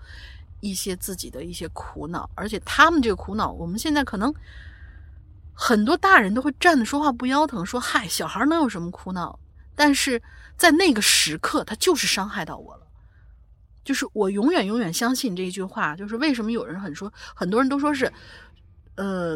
[0.61, 4.33] 一些自己的一些苦恼，而且他们这个苦恼，我们现在可能
[5.53, 9.37] 很多大人都会站着说话不腰疼，说嗨，小孩能有什么苦恼？
[9.75, 10.21] 但是
[10.57, 12.87] 在那个时刻，他就是伤害到我了。
[13.89, 18.13] 就是我永远永远相信这一句话，就是为什么有人很说，很多人都说是，
[18.93, 19.35] 呃，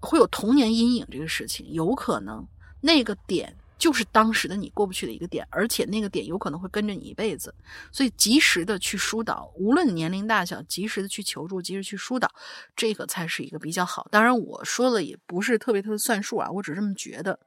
[0.00, 2.46] 会有童年阴影这个事情，有可能
[2.82, 7.54] 那个点就是当时的你过不去的一个点，而且那个点有可能会跟着你一辈子，
[7.90, 12.30] 所以及时的去疏导，无论年龄大小，及时的去求助，及时去疏导，
[12.76, 14.06] 这个才是一个比较好。
[14.10, 17.38] 当然我说的也不是特别特别算数啊，我只是这么觉得。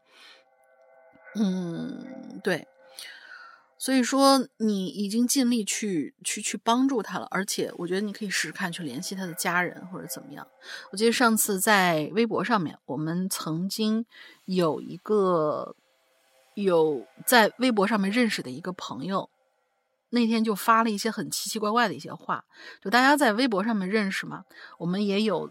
[1.35, 2.67] 嗯，对。
[3.81, 10.45] 所以说，你已经尽力去去去帮助他了，而且我觉得你可以试试看去联系他的家人或者怎么样。
[10.91, 14.05] 我记得上次在微博上面，我们曾经
[14.43, 15.77] 有一个
[16.55, 19.29] 有在微博上面认识的一个朋友，
[20.09, 22.43] 那天就发了一些很奇奇怪怪的一些话。
[22.83, 24.43] 就大家在微博上面认识嘛，
[24.77, 25.49] 我们也有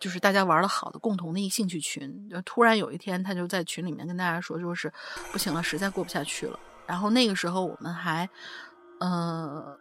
[0.00, 2.26] 就是大家玩的好的共同的一兴趣群。
[2.30, 4.90] 就突然有一天，他就在群里面跟大家说，就是
[5.30, 6.58] 不行了，实在过不下去了。
[6.86, 8.28] 然后那个时候我们还，
[9.00, 9.78] 呃，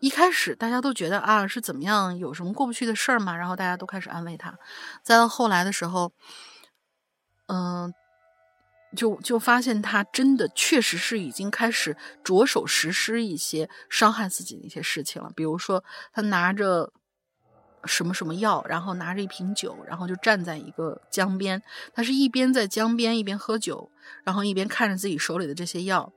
[0.00, 4.58] 一开始大家都觉得啊是怎么样，有什么过不去的事儿嘛，然后大家都开始安慰他。
[5.02, 6.12] 再到后来的时候，
[7.48, 7.92] 嗯，
[8.96, 15.30] 就就发现他真的确实是已经开始着手实施一些伤害自己的一些事情了。
[15.36, 16.92] 比如说他拿着
[17.84, 21.62] 什么什么药，然后拿着一瓶酒，然后就站在一个江边，
[21.94, 23.90] 他是一边在江边一边喝酒，
[24.24, 26.12] 然后一边看着自己手里的这些药。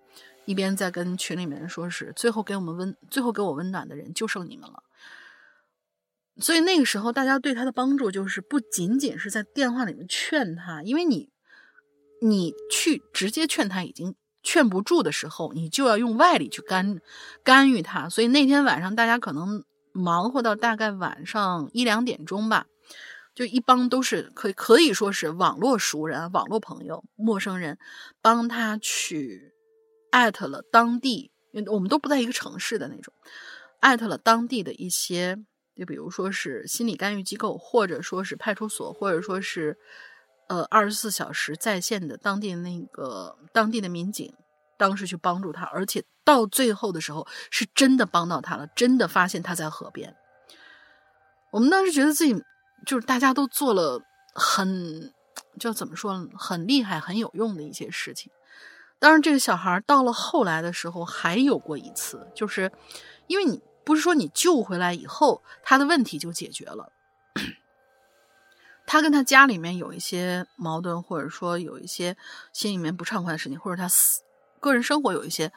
[0.50, 4.82] 一边在跟群里面说是最后给我们温最后给我温暖的人就剩你们了，
[6.38, 11.30] 所以那个时候大家对他的帮助就是不仅仅是在电话里面劝他，因为你
[12.20, 17.00] 你去直接劝他已经劝不住的时候，你就要用外力去干
[17.44, 18.10] 干预他。
[18.10, 22.66] 所以那天晚上大家可能忙活到大概晚上一两点钟吧。
[23.36, 27.78] 就一帮都是可可以说是网络熟人、网络朋友、陌生人，
[28.22, 29.49] 帮他去
[30.12, 31.32] 艾特了当地，
[31.68, 33.14] 我们都不在一个城市的那种，
[33.80, 35.38] 艾特了当地的一些，
[35.76, 39.78] 就比如说是心理干预机构，或者说是派出所，或者说是
[40.48, 44.34] 呃二十四小时在线的当地那个当地的民警，
[44.78, 50.16] 当时去帮助他，而且到最后的时候是真的帮到他了，真的发现他在河边。
[51.52, 52.42] 我们当时觉得自己。
[52.86, 54.02] 就是大家都做了
[54.34, 55.14] 很，
[55.60, 58.32] 就怎么说呢，很厉害、很有用的一些事情。
[59.00, 62.72] 当然，这个小孩到了后来的时候还有过一次，就是
[63.28, 66.92] 因为你不是说你救回来以后他的问题就解决了，
[68.86, 72.18] 他跟他家里面有一些矛盾，或者说有一些
[72.52, 74.22] 心里面不畅快的事情，或者他私
[74.60, 75.54] 个人生活有一些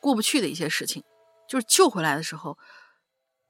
[0.00, 1.02] 过不去的一些事情，
[1.48, 2.56] 就是救回来的时候，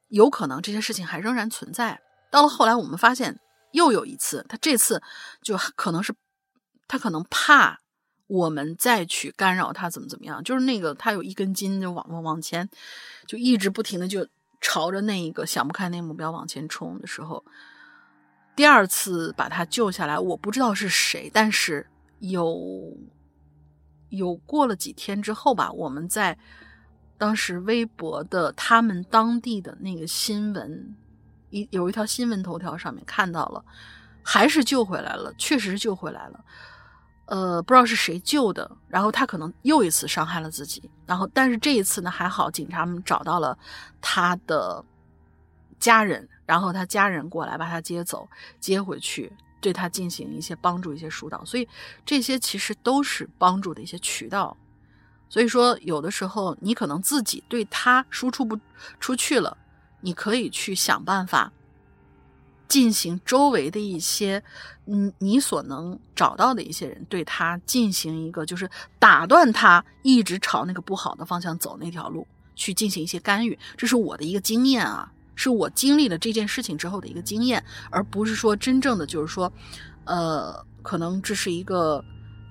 [0.07, 2.01] 有可能这些事情还仍然存在。
[2.31, 3.39] 到了后来，我们发现
[3.73, 5.03] 又有一次，他这次
[5.43, 6.15] 就可能是
[6.87, 7.79] 他可能怕
[8.29, 10.43] 我们再去干扰他，怎么怎么样？
[10.43, 12.69] 就是那个他有一根筋，就往往往前，
[13.25, 14.25] 就一直不停的就
[14.61, 17.43] 朝着那一个想不开那目标往前冲的时候，
[18.55, 21.87] 第二次把他救下来，我不知道是谁，但是
[22.19, 22.95] 有
[24.09, 26.37] 有过了几天之后吧，我们在
[27.17, 30.95] 当时微博的他们当地的那个新闻。
[31.51, 33.65] 一有一条新闻头条上面看到了，
[34.21, 36.45] 还是救回来了，确实救回来了。
[37.29, 40.89] 呃，不知道是谁救的，然后他可能又一次伤害了自己。
[41.05, 43.55] 然后，但是这一次呢还好，警察们找到了
[44.01, 44.83] 他的
[45.79, 48.27] 家人，然后他家人过来把他接走，
[48.59, 51.45] 接回去，对他进行一些帮助、一些疏导。
[51.45, 51.67] 所以
[52.03, 54.57] 这些其实都是帮助的一些渠道。
[55.29, 58.59] 所以说，有的时候你可能自己对他输出不
[58.99, 59.55] 出去了。
[60.01, 61.51] 你可以去想办法，
[62.69, 64.41] 进行周围的一些，
[64.85, 73.59] 嗯，你所能找到的一些人，对他进行一个，就是打断他一直朝那个不好的方向走那条路，去进行一些干预。
[73.75, 79.51] 这是我的一个经验啊，是我经历了这件事情之后的一个经验，而不是说真正的就是说，
[80.05, 82.01] 呃，可能这是一个。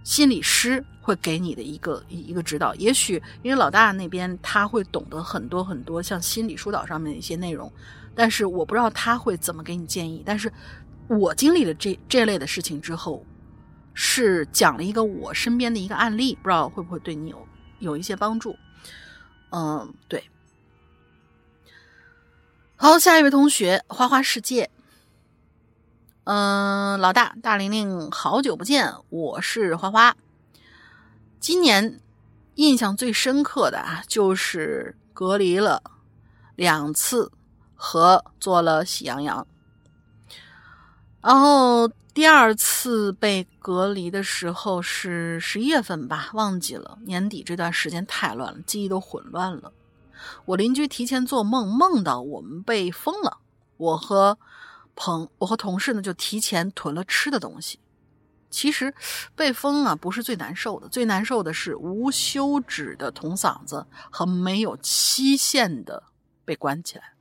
[0.05, 7.71] 心理师会给你的一个一个指导，也许因为老大那边他会懂得很多很多像心理疏导上面的一些内容，
[8.19, 10.25] 但是我不知道他会怎么给你建议。
[10.27, 10.53] 但是
[11.07, 13.25] 我经历了这这类的事情之后，
[13.95, 17.47] 是讲了一个我身边的一个案例，不知道会不会对你有
[17.79, 18.57] 有一些帮助。
[19.51, 20.29] 嗯，对。
[22.75, 24.69] 好，下一位同学，花花世界。
[26.25, 30.17] 嗯，老大大玲玲，好久不见，我是花花。
[31.39, 32.01] 今年
[32.57, 35.81] 印象最深刻的啊，就是隔离了
[36.57, 37.31] 两次
[37.79, 39.47] 和做了喜羊羊。
[41.23, 46.99] 然后第二次被隔离的时候是十一月份吧，忘记了。
[47.07, 49.73] 年底这段时间太乱了，记忆都混乱了。
[50.45, 53.39] 我邻居提前做梦，梦到我们被封了，
[53.79, 54.39] 我和。
[55.01, 57.79] 朋，我和同事呢就提前囤了吃的东西。
[58.51, 58.93] 其实
[59.37, 66.03] 被封啊不是最难受的，最难受的是无休止的捅嗓子和没有期限的
[66.45, 67.13] 被关起来。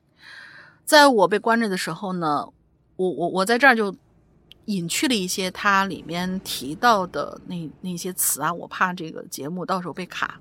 [0.87, 2.47] 在我被关着的时候呢，
[2.95, 3.93] 我我我在这儿就
[4.65, 10.39] 隐去了一些它里面提到的那那些词啊，我怕这个节目到时候被卡。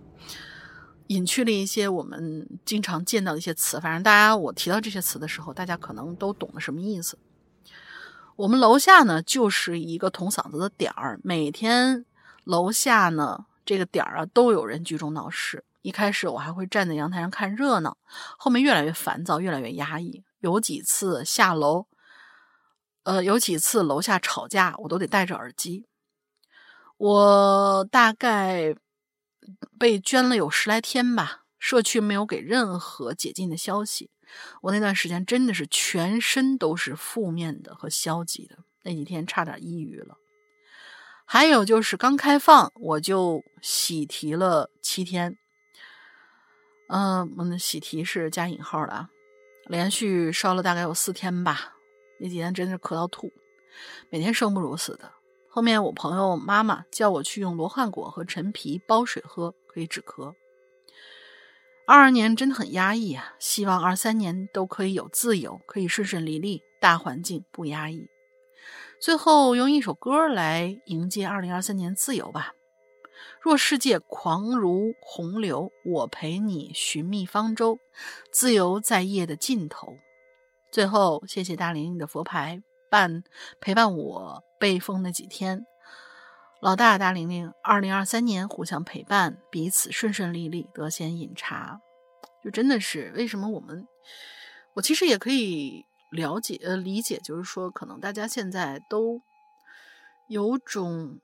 [1.09, 7.19] 隐去了一些我们经常见到的一些词，反正大家我提到这些词的时候，大家可能都懂得什么意思。
[8.37, 12.05] 我们楼下呢就是一个捅嗓子的点儿，每天
[12.45, 15.65] 楼下呢这个点儿啊都有人聚众闹事。
[15.83, 17.97] 一开始我还会站在阳台上看热闹，
[18.37, 20.23] 后面越来越烦躁，越来越压抑。
[20.47, 21.87] 有几次下楼，
[23.03, 25.85] 呃，有几次楼下吵架，我都得戴着耳机。
[26.97, 28.77] 我大概。
[29.79, 34.11] 被捐了有十来天吧，社区没有给任何解禁的消息。
[34.61, 40.17] 我那段时间真的是全身都是负面的和消极的，那几天差点抑郁了。
[41.25, 45.39] 还有就是刚开放我就喜提了七天，
[46.89, 49.11] 嗯，我的喜提是加引号的啊，
[49.69, 51.75] 连续烧了大概有四天吧，
[52.21, 53.33] 那几天真的是咳到吐，
[54.11, 55.13] 每天生不如死的。
[55.49, 60.35] 后面我朋友妈妈叫我去用罗汉果和陈皮煲水喝，可以止咳。
[61.87, 63.35] 二二年真的很压抑啊！
[63.39, 68.09] 希望二三年都可以有自由，可以顺顺利利，大环境不压抑。
[69.01, 72.53] 最后用一首歌来迎接二零二三年自由吧。
[73.41, 77.79] 若世界狂如洪流，我陪你寻觅方舟，
[78.33, 79.97] 自由在夜的尽头。
[80.73, 83.23] 最后，谢谢大玲玲的佛牌伴
[83.61, 85.65] 陪伴我被封那几天。
[86.61, 91.81] 老大大玲玲，二零二三年互相陪伴，彼此顺顺利利，得闲饮茶，
[92.43, 93.87] 就真的是为什么我们，
[94.75, 99.21] 我其实也可以了解呃理解，就是说可能大家现在都
[100.29, 101.21] 有种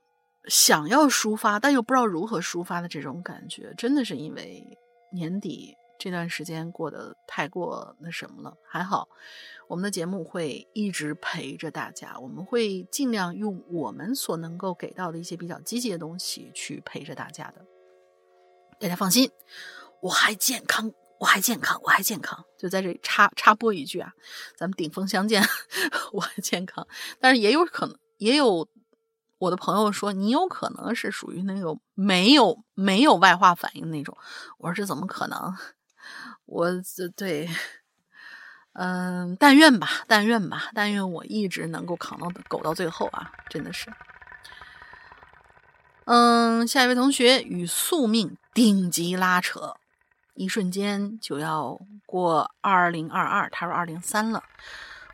[0.49, 4.79] 想要抒发，但又不知道如何抒发的这种感觉，真的是因为
[5.13, 5.77] 年底。
[5.99, 9.07] 这段时间过得太过那什么了，还好，
[9.69, 17.65] 我们的节目会一直陪着大家，我们会尽量用我们所能够给到的一些比较积极的东西去陪着大家的。
[18.81, 19.31] 大家放心，
[20.01, 22.45] 我还健康，我还健康，我还健康。
[22.59, 24.13] 就在这里插插播一句啊，
[24.57, 25.41] 咱们顶峰相见，
[26.13, 26.85] 我还健康，
[27.21, 28.69] 但是也有可能，也有。
[29.43, 34.17] 我的朋友说：“你有可能是属于那种没有没有外化反应那种。”
[34.59, 35.57] 我说：“这怎么可能？”
[36.47, 37.51] 我这对，
[38.75, 43.33] 嗯，但愿吧，但愿吧，但愿我一直能够扛到狗到最后啊！
[43.49, 43.93] 真的是，
[46.05, 49.75] 嗯，下一位同学与宿命顶级拉扯，
[50.35, 51.77] 一瞬间就要
[52.07, 54.45] 过二零二二，他说二零三了。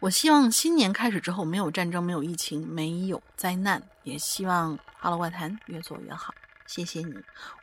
[0.00, 6.32] 我希望新年开始之后没有战争，没有疫情，没有灾难，也希望《哈喽怪谈》越做越好。
[6.66, 7.14] 谢谢你，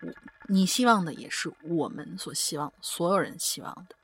[0.01, 0.13] 我
[0.47, 3.95] 你希望的也是我们所希望，所有人希望的。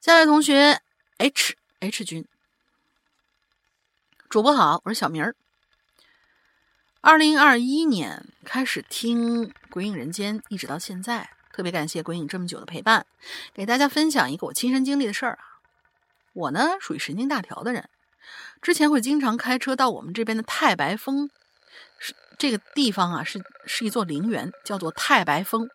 [0.00, 0.80] 下一位同学
[1.18, 2.26] H H 君，
[4.30, 5.34] 主播好，我是小明儿。
[7.02, 13.04] 二零二一年开始听《鬼影人间》，一直到现在，特别感谢鬼影这么久的陪伴。
[13.52, 15.47] 给大家分享一个我亲身经历的事儿啊，
[16.38, 17.88] 我呢属于神经大条的人，
[18.62, 21.28] 之前会经常开车到我们这边的太白峰。
[21.98, 25.68] 是这个地方啊，是是一座陵园，叫做太白峰。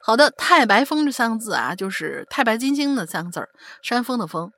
[0.00, 3.48] 好的，太白峰这三个字啊，就是太白金星的三个字儿，
[3.80, 4.52] 山峰的峰。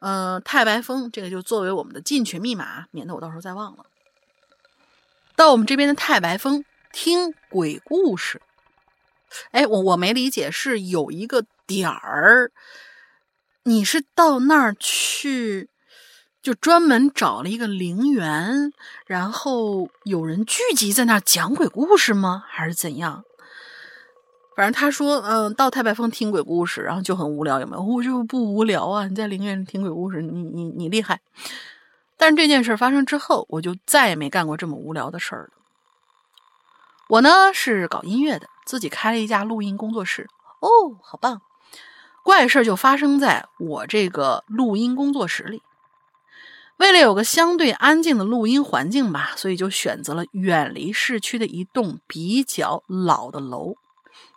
[0.00, 3.86] 嗯，太白峰这个就作为我们的进群密码，免得我到时候再忘了。
[5.34, 8.42] 到我们这边的太白峰听鬼故事，
[9.52, 12.52] 哎，我我没理解，是有一个点儿，
[13.66, 15.68] 你是到那儿去？
[16.40, 18.72] 就专门找了一个陵园，
[19.06, 22.44] 然后有人聚集在那儿讲鬼故事吗？
[22.46, 23.24] 还是怎样？
[24.54, 27.82] 反正他说，嗯，到太白峰听鬼故事，然后就很无聊，有没有？
[27.82, 29.08] 我就不无聊啊！
[29.08, 31.20] 你在陵园听鬼故事，你你你厉害。
[32.16, 35.50] 但是这件事发生之后，我就再也没干过这么无聊的事儿了。
[37.08, 40.28] 我呢是搞音乐的，自己开了一家录音工作室。
[40.60, 41.42] 哦，好棒！
[42.26, 45.62] 怪事就发生在我这个录音工作室里。
[46.76, 53.76] 为了有个相对安静的录音环境吧，所以就选择了远离市区的一栋比较老的楼，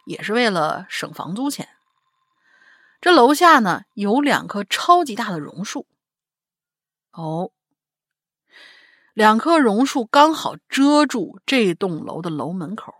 [0.05, 1.67] 也是为了省房租钱。
[3.01, 5.87] 这楼下呢有两棵超级大的榕树，
[7.11, 7.49] 哦，
[9.15, 12.93] 两棵榕树刚好遮住这栋楼的楼门口，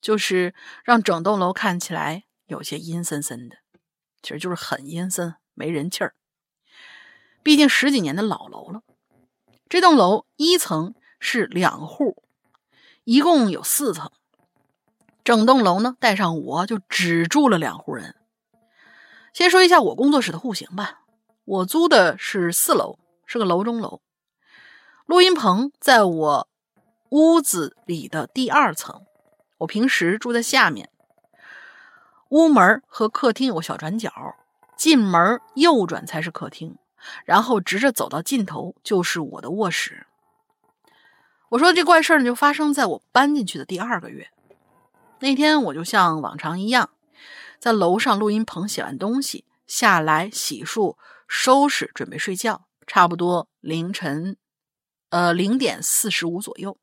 [0.00, 0.52] 就是
[0.82, 3.58] 让整栋楼看起来有些阴森森的，
[4.22, 6.14] 其实就是很阴森，没人气儿。
[7.42, 8.82] 毕竟十几年的老楼了，
[9.68, 12.22] 这栋楼一层是两户，
[13.04, 14.10] 一共有四层。
[15.24, 18.16] 整栋楼呢，带上我就只住了两户人。
[19.32, 21.02] 先说一下我工作室的户型吧，
[21.44, 24.00] 我租的是四楼，是个楼中楼。
[25.06, 26.48] 录音棚在我
[27.10, 29.06] 屋子里的第二层，
[29.58, 30.90] 我平时住在下面。
[32.28, 34.12] 屋门和客厅有个小转角，
[34.76, 36.76] 进门右转才是客厅。
[37.24, 40.06] 然后直着走到尽头就是我的卧室。
[41.50, 44.28] 我说这怪事儿呢，就发生在我搬进去的第二个月。
[45.20, 46.90] 那天我就像往常一样，
[47.58, 50.96] 在楼上录音棚写完东西，下来洗漱、
[51.26, 52.66] 收拾，准备睡觉。
[52.86, 54.36] 差不多凌晨，
[55.10, 56.78] 呃零点四十五左右。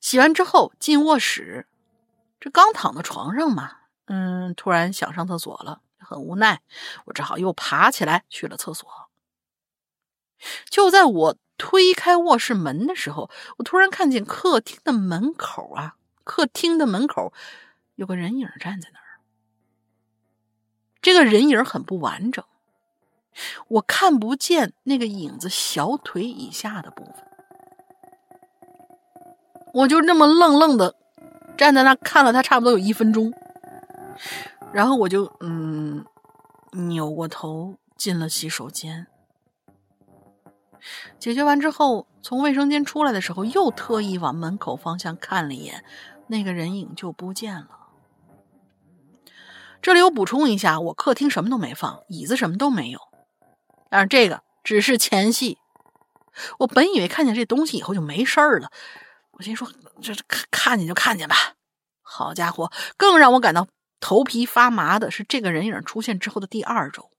[0.00, 1.66] 洗完之后进卧室，
[2.40, 5.80] 这刚躺在床上嘛，嗯，突然想上厕所了。
[6.04, 6.60] 很无奈，
[7.06, 8.88] 我只好又爬起来去了厕所。
[10.68, 17.32] 就在我推开卧室门的时候，我突然看见客厅的门口啊，客厅的门口
[17.94, 19.20] 有个人影站在那儿。
[21.00, 22.44] 这个人影很不完整，
[23.68, 27.14] 我看不见那个影子小腿以下的部分。
[29.72, 30.96] 我就那么愣愣的
[31.56, 33.32] 站在那看了他差不多有一分钟。
[34.72, 36.04] 然后我就嗯
[36.72, 39.06] 扭过头进了洗手间。
[41.18, 45.84] 解决完之后，从卫生间出来的时候，又特意往门口方向看了一眼，
[46.26, 47.68] 那个人影就不见了。
[49.80, 53.00] 这里我补充一下，我客厅什么都没放，椅子什么都没有，
[53.90, 55.58] 但是这个只是前戏。
[56.58, 58.70] 我本以为看见这东西以后就没事儿了，
[59.32, 59.68] 我心说
[60.00, 61.36] 这看看见就看见吧。
[62.00, 63.68] 好家伙，更让我感到
[64.02, 67.10] 头皮发麻的是，这个人影出现之后的第二周，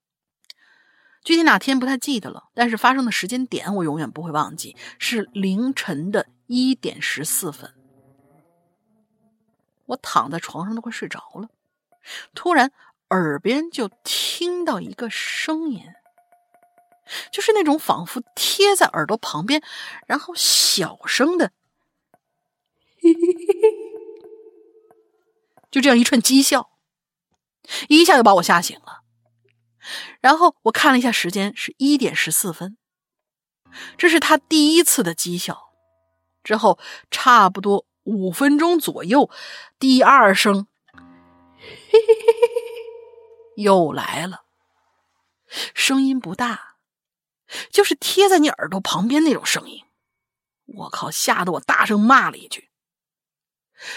[1.23, 7.73] 具体哪天不太记得了，但是发生的时间点我永远不会忘记，是凌晨的一点十四分。
[9.85, 11.47] 我躺在床上都快睡着了。
[12.35, 12.71] 突然，
[13.09, 15.81] 耳边就听到一个声音，
[17.31, 19.63] 就是那种仿佛贴在耳朵旁边，
[20.05, 21.51] 然后小声的，
[25.71, 26.71] 就这样一串讥笑，
[27.87, 29.01] 一下就把我吓醒了。
[30.21, 32.77] 然后我看了一下时间，是一点十四分，
[33.97, 35.73] 这是他第一次的讥笑。
[36.43, 36.77] 之后
[37.09, 39.29] 差不多五分钟左右，
[39.79, 40.67] 第二声。
[41.65, 42.33] 嘿嘿嘿嘿
[43.55, 44.43] 嘿，又来了，
[45.73, 46.75] 声音不大，
[47.69, 49.83] 就是贴在你耳朵旁边那种声音。
[50.65, 52.69] 我靠，吓得我大声骂了一句。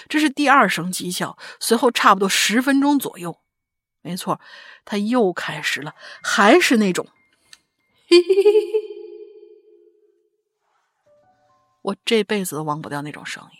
[0.09, 3.40] 这是第二声讥笑，随后差不多十分钟左右，
[4.06, 4.40] 没错，
[4.84, 5.92] 他又开始了，
[6.22, 7.04] 还是那种，
[11.82, 13.58] 我这辈子都忘不掉那种声音。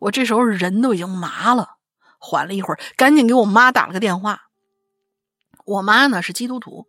[0.00, 1.78] 我这时候人都已经麻了。
[2.18, 4.50] 缓了一会儿，赶紧给我妈打了个电话。
[5.64, 6.86] 我妈呢是基督徒，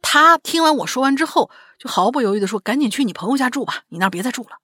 [0.00, 4.60] 她听完我说完之后，就毫不犹豫的说：“赶紧去你朋友家住吧，你那儿别再住了。”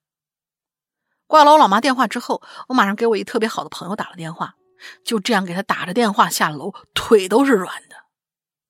[1.29, 4.57] 挂了我老妈电话之后，我马上给我一特别好的朋友打了电话，
[5.05, 7.97] 就这样给他打着电话下楼，腿都是软的，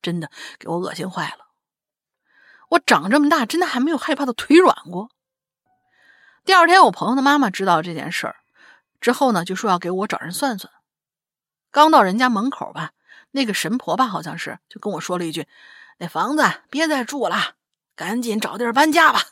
[0.01, 1.47] 真的给我恶心坏了。
[2.71, 5.11] 我长这么大，真的还没有害怕的腿软过。
[6.45, 8.37] 第二天，我朋友的妈妈知道这件事儿
[9.01, 10.73] 之后呢，就说要给我找人算算。
[11.71, 12.93] 刚到人家门口吧，
[13.31, 15.47] 那个神婆吧，好像是就跟我说了一句
[15.99, 17.55] ：“那房子别再住了，
[17.95, 19.23] 赶紧找地儿搬家吧。”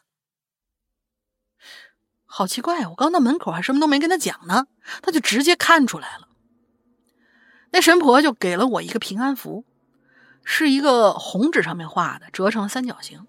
[2.25, 4.67] 好奇怪，我刚到门口还什么都没跟他讲呢，
[5.03, 6.29] 他就直接看出来了。
[7.71, 9.65] 那神婆就给了我一个平安符，
[10.45, 13.27] 是一个红纸上面画的，折成三角形。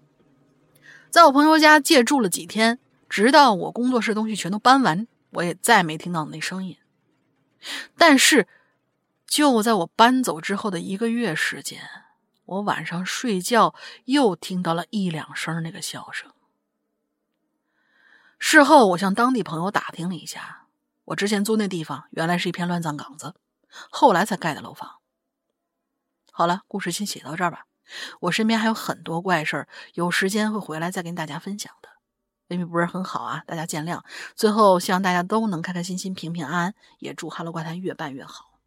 [1.10, 2.78] 在我朋友家借住了几天，
[3.08, 6.76] 直到我工作室东西全都搬完，我也再没听到那声音。
[7.96, 8.46] 但是。
[9.24, 11.80] 就在我搬走之后的一个月时间，
[12.44, 13.74] 我晚上睡觉
[14.04, 16.30] 又听到了一两声那个笑声。
[18.38, 20.66] 事后，我向当地朋友打听了一下，
[21.06, 23.34] 我之前租那地方原来是一片乱葬岗子，
[23.90, 25.00] 后来才盖的楼房。
[26.30, 27.66] 好了，故事先写到这儿吧。
[28.20, 31.88] 我身边还有很多怪事儿，有时间会回来再跟大家分享的。
[32.48, 34.02] 因为不是很好啊，大家见谅。
[34.34, 38.58] 最后，希望大家都能开开心心、平平安安，也祝《哈喽怪谈》越办越好。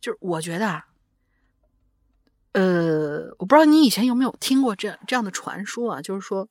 [0.00, 0.86] 就是我觉得啊，
[2.52, 6.48] 呃，我不知道你以前有没有听过这这样的传说啊，就是说，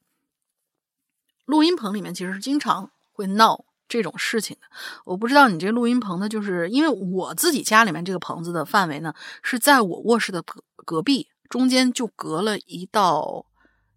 [1.43, 4.67] 录音棚里面其实是经常会闹这种事情的。
[5.03, 9.13] 我不知道你这录音棚呢，就是因为我自己家里面这个棚子的范围呢，
[9.43, 13.45] 是在我卧室的隔隔壁，中间就隔了一道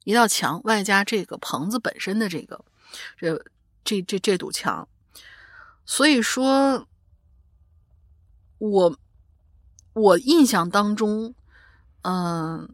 [0.02, 2.64] 一道墙，外加这个棚子本身的这个
[3.16, 3.40] 这
[3.84, 4.88] 这这这堵墙，
[5.86, 6.88] 所以说，
[8.58, 8.98] 我。
[9.96, 11.32] 我印象当中，
[12.02, 12.68] 嗯，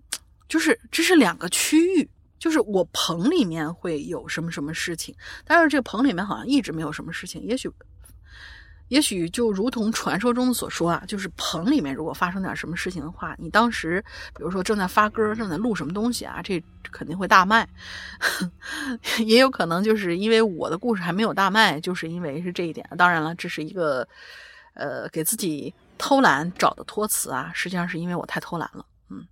[0.48, 2.08] 就是这是两个区域，
[2.40, 5.14] 就是我棚里面会有什么什么事情，
[5.44, 7.40] 但是这个棚里面好像一直没有什么事情。
[7.44, 7.70] 也许，
[8.88, 14.04] 也许就如同传说中所说啊，就是棚里面如果发生点什么事情的话，你当时
[14.34, 16.60] 比如说正在发歌，正在录什么东西啊，这
[16.90, 17.68] 肯定会大卖。
[19.24, 22.88] 也有可能就是因为我的故事还没有大卖，就是因为是这一点。
[22.98, 24.08] 当然了，这是一个
[24.74, 25.72] 呃给自己。
[26.02, 29.22] 偷懒找的托词啊，实际上是因为我太偷懒了，嗯。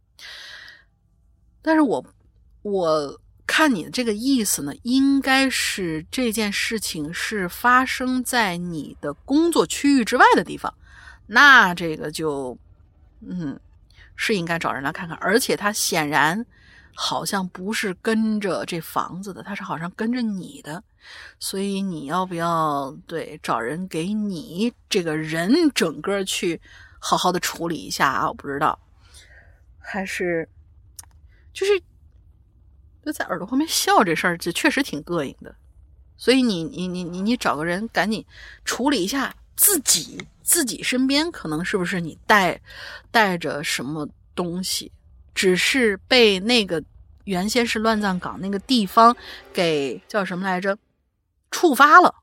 [1.63, 2.05] 但是我
[2.63, 10.73] 我看你的这个意思呢，应该是这件事情是发生在你的工作区域之外的地方，
[11.27, 12.57] 那这个就
[13.21, 13.59] 嗯
[14.17, 16.45] 是应该找人来看看，而且他显然。
[17.01, 20.83] 好像不是跟着这房子的，他是好像跟着你的，
[21.39, 26.61] 所以你要不要对找人给你这个人整个去
[26.99, 28.27] 好好的处理一下啊？
[28.27, 28.77] 我不知道，
[29.79, 30.49] 还是
[31.53, 31.81] 就是
[33.05, 35.55] 就在耳朵后面笑这事儿，就确实挺膈应的。
[36.17, 38.25] 所以你你你你你找个人赶紧
[38.65, 42.61] 处理一下，自己自己身边可能是不是你带
[43.11, 44.91] 带着什么东西，
[45.35, 46.83] 只是被那个
[47.25, 49.17] 原先是乱葬岗那个地方
[49.53, 50.77] 给叫什么来着
[51.51, 52.15] 触发了。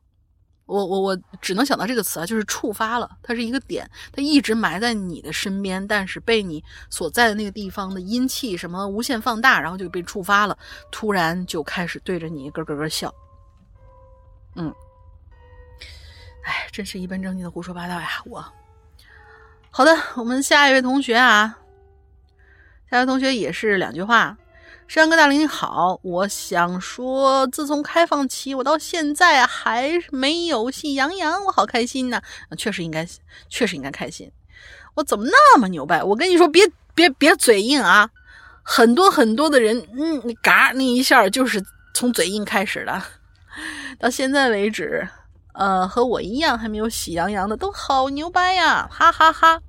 [0.66, 10.58] 我我我只能想到这个词啊，就是触发了，它是一个点，它一直埋在你的身边，但是被你所在的那个地方的阴气什么无限放大，然后就被触发了，
[10.92, 13.14] 突然就开始对着你咯咯咯笑。
[14.56, 14.74] 嗯，
[16.44, 18.10] 哎，真是一本正经的胡说八道呀！
[18.26, 18.44] 我，
[19.70, 21.60] 好的，我们下一位同学啊，
[22.90, 24.36] 下一位同学也是两句话。
[24.88, 32.22] 山哥大林你好，我想说，自从开放期，我到现在还没有喜羊羊，我好开心呐！
[32.56, 33.06] 确实应该，
[33.50, 34.32] 确实应该开心。
[34.94, 36.04] 我怎么那么牛掰？
[36.04, 36.64] 我跟你说，别
[36.94, 38.10] 别别嘴硬啊！
[38.62, 41.62] 很多很多的人，嗯，你嘎那一下就是
[41.94, 43.02] 从嘴硬开始的。
[44.00, 45.06] 到现在为止，
[45.54, 48.88] 呃，和我一样还没有喜羊羊的都好牛掰呀！
[48.92, 49.60] 哈哈哈。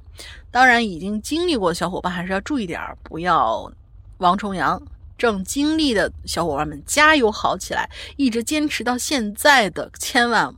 [0.51, 3.71] 当然，已经经历过的小伙伴还是要注意点不要
[4.19, 4.81] 王重阳。
[5.19, 7.91] 正经历的小伙伴们，加油好起来！
[8.17, 10.55] 一直坚持到现在的，千万，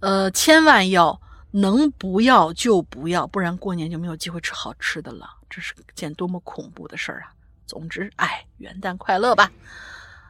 [0.00, 1.20] 呃，千万要
[1.52, 5.30] 能不要就不要，不然过年就没有机会吃好吃的了。
[5.48, 7.32] 这是件多么恐怖的事儿啊！
[7.66, 9.50] 总之，哎，元旦快乐吧，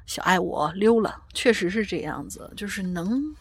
[0.07, 3.35] 小爱我溜了，确实是这样子，就是能。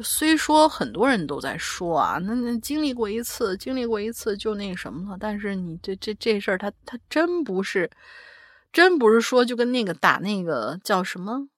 [0.00, 7.88] 虽说很多人都在说啊，那那经历过一次，经历过一次就那什么了，但是你这这这事儿，他他真不是。
[8.72, 11.48] 真不是说就跟那个打那个叫什么，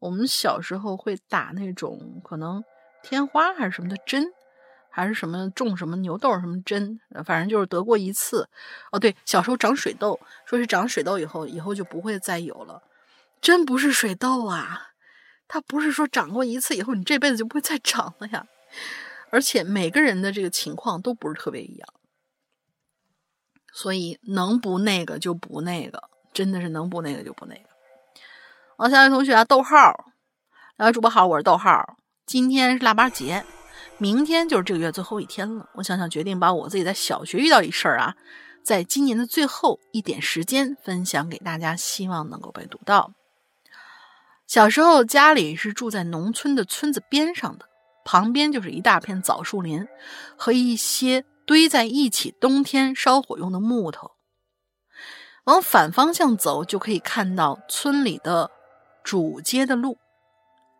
[0.00, 2.62] 我们小时候会打那种可能
[3.02, 4.26] 天花还是什么的针，
[4.90, 8.48] 还是什么种什么牛痘什么针，反正就是得过一次。
[8.92, 12.82] 哦，对，小时候长水痘，说是长水痘以后，以后就不会再有了。
[13.40, 14.90] 真不是水痘啊，
[15.48, 18.46] 它不是说长过一次以后你这辈子就不会再长了呀。
[19.30, 21.88] 而且每个人的这个情况都不是特别一样，
[23.72, 26.10] 所以能不那个就不那个。
[26.38, 27.62] 真的是能不那个就不那个。
[28.76, 30.12] 好，下一位同学啊，逗号，
[30.76, 31.96] 两位主播好，我是逗号。
[32.26, 33.44] 今天是腊八节，
[33.96, 35.68] 明天就是这个月最后一天了。
[35.74, 38.14] 我想想，决定把我自己在小学遇到一事儿啊，
[38.62, 43.12] 在今年的最后一点时间分享给大家，希望能够被读到。
[44.46, 47.66] 小时候家里是住在农村的村子边上的，
[48.04, 49.84] 旁边就是一大片枣树林
[50.36, 54.12] 和一些堆在一起冬天烧火用的木头。
[55.48, 58.50] 往反方向走，就可以看到村里的
[59.02, 59.96] 主街的路。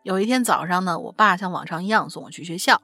[0.03, 2.79] 有一天早上呢，我爸像往常一样送我去学校。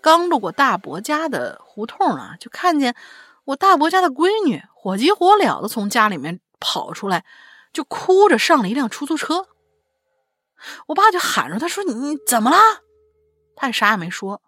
[0.00, 2.96] 刚路过大伯家的胡同啊，就看见
[3.44, 7.26] 我大伯家的闺女火急火燎的从家里面跑出来，
[7.74, 9.48] 就哭着上了一辆出租车。
[10.86, 12.56] 我爸就喊着他说：“你你怎么了？”
[13.54, 14.40] 他也啥也没说。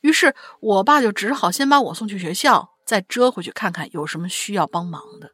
[0.00, 5.30] 于是我爸就只好先把我送去学校，再折回去看看有什么需要帮忙的。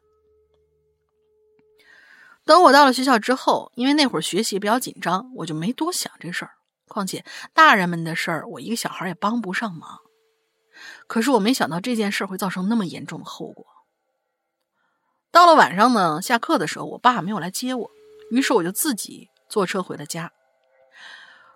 [2.47, 6.51] 等我到了学校之后，因为那会儿学习比较紧张，我就没多想这事儿。
[6.87, 9.99] 况且大人们的事儿，我一个小孩也帮不上忙。
[11.07, 13.65] 可是我没想到这件事会造成那么严重的后果。
[15.29, 17.91] 到了晚上呢，下课的时候，我爸没有来接我，
[18.31, 20.31] 于是我就自己坐车回了家。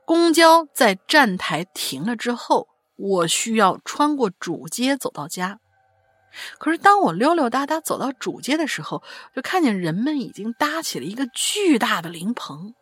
[0.04, 5.61] 公交在站台停了之后，我需要穿过主街走到家。
[6.58, 9.04] 可是，当我溜溜达达走到主街的时候，
[9.36, 12.74] 就看见人们已经搭起了一个巨大的灵棚，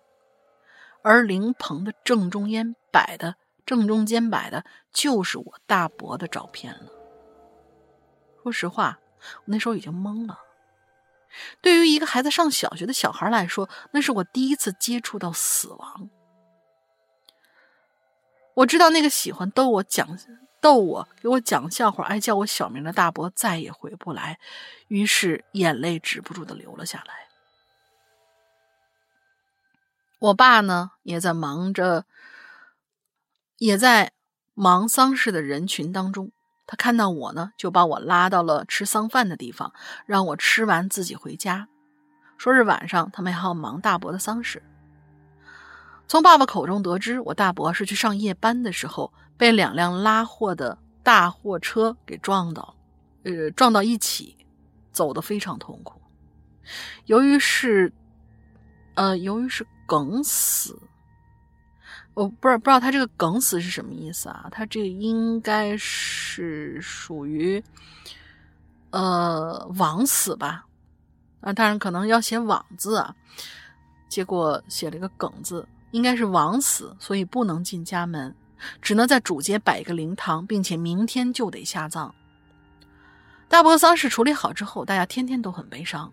[1.02, 3.36] 而灵棚的正中间摆的
[3.66, 4.64] 正中间摆的
[4.94, 6.92] 就是我大伯的照片了。
[8.44, 9.00] 说实话，
[9.38, 10.40] 我那时候已经懵了。
[11.62, 16.10] 对于一个还在上小学的小孩来说，那是我第一次接触到死亡。
[18.56, 20.08] 我知道那个喜欢逗我讲。
[20.62, 24.40] 逗我，给我讲笑话，爱叫我小名的大伯再也回不来，
[24.88, 27.28] 于是眼泪止不住的流了下来。
[30.20, 32.06] 我爸呢，也在忙着，
[33.58, 34.12] 也在
[34.54, 36.32] 忙丧事的人群当中。
[36.68, 39.74] 他看到我呢，就把我拉到了吃丧饭的地方，
[40.06, 41.68] 让我吃完自己回家。
[42.38, 44.62] 说是晚上他们还要忙大伯的丧事。
[46.10, 49.14] 从爸爸口中得知，我大伯是去上夜班的时候。
[49.38, 52.76] 被两辆拉货的大货车给撞到，
[53.24, 54.36] 呃，撞到一起，
[54.92, 56.02] 走得非常痛苦。
[57.06, 57.90] 由于是，
[58.96, 60.78] 呃，由于是梗死，
[62.14, 64.50] 我不知道不知道他这个梗死是什么意思啊？
[64.52, 67.64] 他这个应该是属于，
[68.90, 70.66] 呃，枉死吧？
[71.40, 73.16] 啊，当然可能要写枉字啊，
[74.10, 78.36] 结果写了一个梗字，应该是枉死，所以不能进家门。
[78.82, 82.14] 只能在主街摆一个灵堂，并且明天就得下葬。
[83.48, 86.12] 大伯丧事处理好之后，大家天天都很悲伤，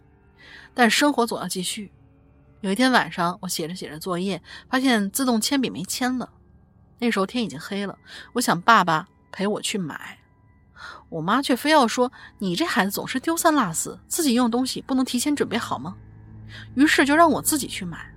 [0.73, 1.91] 但生活总要继续。
[2.61, 4.41] 有一天晚上，我写着写着作业，
[4.71, 6.31] 发现自动铅笔没铅了。
[6.99, 7.99] 那时候天已经黑了，
[8.33, 10.19] 我想爸爸陪我去买，
[11.09, 15.97] 我妈却非要说：“你这孩子总是丢三落四，自己用东西不能提前准备好吗？”
[16.75, 18.11] 于是就让我自己去买。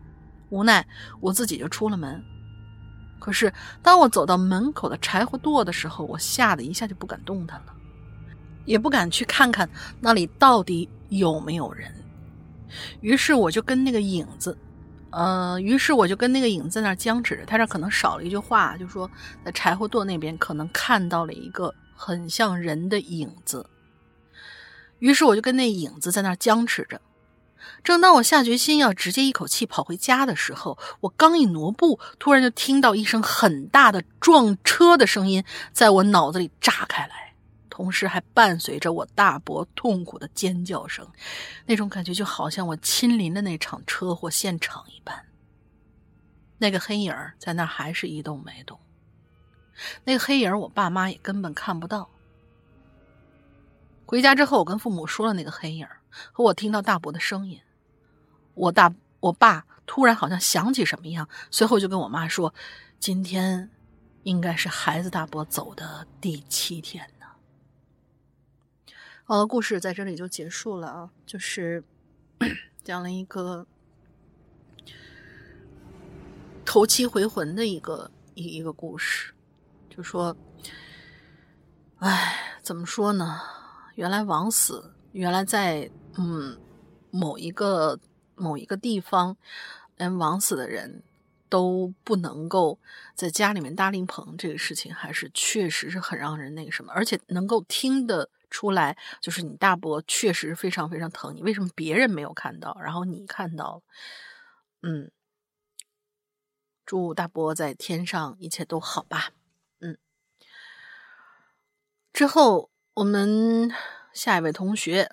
[0.50, 0.86] 无奈
[1.20, 2.24] 我自己就出了门。
[3.20, 7.74] 可是当我走到门口的柴火垛的时候，我吓得一下就不敢动弹了，
[8.66, 9.70] 也不敢去看看
[10.00, 11.94] 那里到底有没有人。
[13.02, 14.58] 于是我就跟那个影子。
[15.12, 19.10] 呃，于是我就跟那个影子在那僵持着，他这可能少了一句话，就说
[19.44, 23.68] 在柴火垛那边可能看到了一个很像人的影子。
[25.00, 27.02] 于是我就跟那影子在那僵持着。
[27.84, 37.34] 正当我下决心要直接一口气跑回家的时候，我刚一挪步，突然就听到一声很大的撞车的声音在我脑子里炸开来。
[37.70, 41.08] 同时还伴随着我大伯痛苦的尖叫声，
[41.66, 45.16] 那种感觉就好像我亲临的那场车祸现场一般。
[46.58, 48.78] 那个黑影在那还是一动没动，
[50.04, 52.10] 那个黑影我爸妈也根本看不到。
[54.06, 55.88] 回家之后，我跟父母说了那个黑影
[56.32, 57.62] 和我听到大伯的声音。
[58.54, 62.54] 我大我爸突然好像想起什么一样，随后就跟我妈说
[63.00, 63.70] ：“今天
[64.24, 67.26] 应该是孩子大伯走的第七天呢。”
[69.24, 71.84] 好了，故事在这里就结束了啊，就是
[72.84, 73.66] 讲了一个
[76.66, 79.34] 头七回魂的一个一一个故事，
[79.90, 80.36] 就说，
[82.00, 83.40] 哎，怎么说呢？
[83.96, 86.58] 原来枉死，原来在嗯
[87.12, 88.00] 某一个
[88.36, 89.38] 某一个地方，
[89.98, 91.04] 连枉死的人
[91.50, 92.80] 都不能够
[93.16, 98.30] 在家里面搭灵棚，这个事情还是确实是很让人那个什么，而且能够听的。
[98.52, 103.82] 出来就是你大伯确实非常非常疼你，为什么别人没有看到，然后你看到了？
[104.82, 105.12] 嗯，
[106.84, 109.34] 祝大伯在天上一切都好吧。
[109.82, 110.00] 嗯，
[112.12, 113.72] 之后我们
[114.20, 115.10] 下一位同学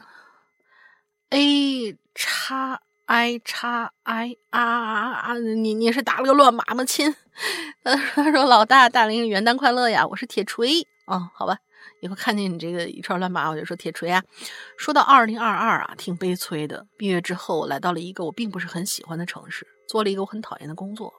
[1.31, 5.39] A 叉 I 叉 I 啊啊啊！
[5.39, 7.15] 你你是打了个乱码吗，亲？
[7.85, 11.57] 他说他说老大大龄元旦快乐呀，我是铁锤啊，好吧。
[12.03, 14.21] 以后看见你这个一串乱码，我就说铁锤啊。
[14.77, 16.85] 说到二零二二啊，挺悲催的。
[16.97, 21.15] 毕业之后我来到了一个我并不是很喜欢的城市，做了一个我很讨厌的工作。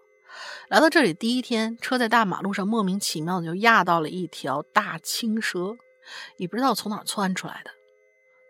[0.67, 5.77] 来到这里第一天，车在大马路上莫名其妙的就压到了一条大青蛇，
[6.35, 7.71] 也不知道从哪窜出来的。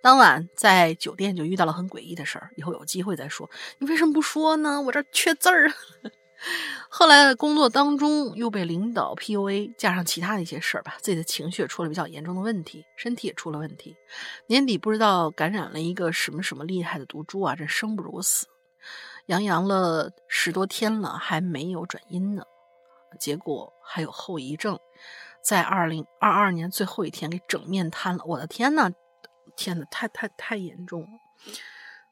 [0.01, 3.49] 当晚在酒店就遇到了很诡异的事儿，以后有机会再说。
[3.79, 4.81] 你为什么不说呢？
[4.81, 5.71] 我这缺字儿。
[6.87, 13.97] 后来工作当中又被领导 PUA，加上其他的一些事儿吧，自己的情绪出了比较严重的问题，身体也出了问题。
[14.45, 18.45] 年底不知道感染了一个什么什么厉害的毒株啊，这生不如死，
[19.25, 22.43] 阳阳了十多天了还没有转阴呢，
[23.19, 24.79] 结果还有后遗症，
[25.43, 28.23] 在二零二二年最后一天给整面瘫了。
[28.25, 28.91] 我的天呐，
[29.57, 31.09] 天呐，太太太严重了。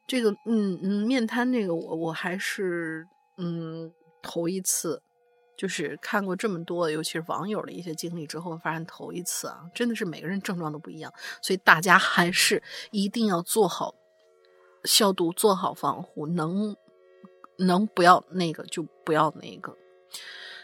[0.06, 3.08] 这个嗯嗯面瘫这个我我还是
[3.38, 3.90] 嗯。
[4.28, 5.00] 头一次，
[5.56, 12.60] 就是看过这么多，尤其是网友的一些经历之后，发现头一次啊，真的是每个人症状都不一样，所以大家还是
[12.90, 13.94] 一定要做好
[14.82, 16.74] 消毒，做好防护，能
[17.58, 19.76] 能不要那个就不要那个。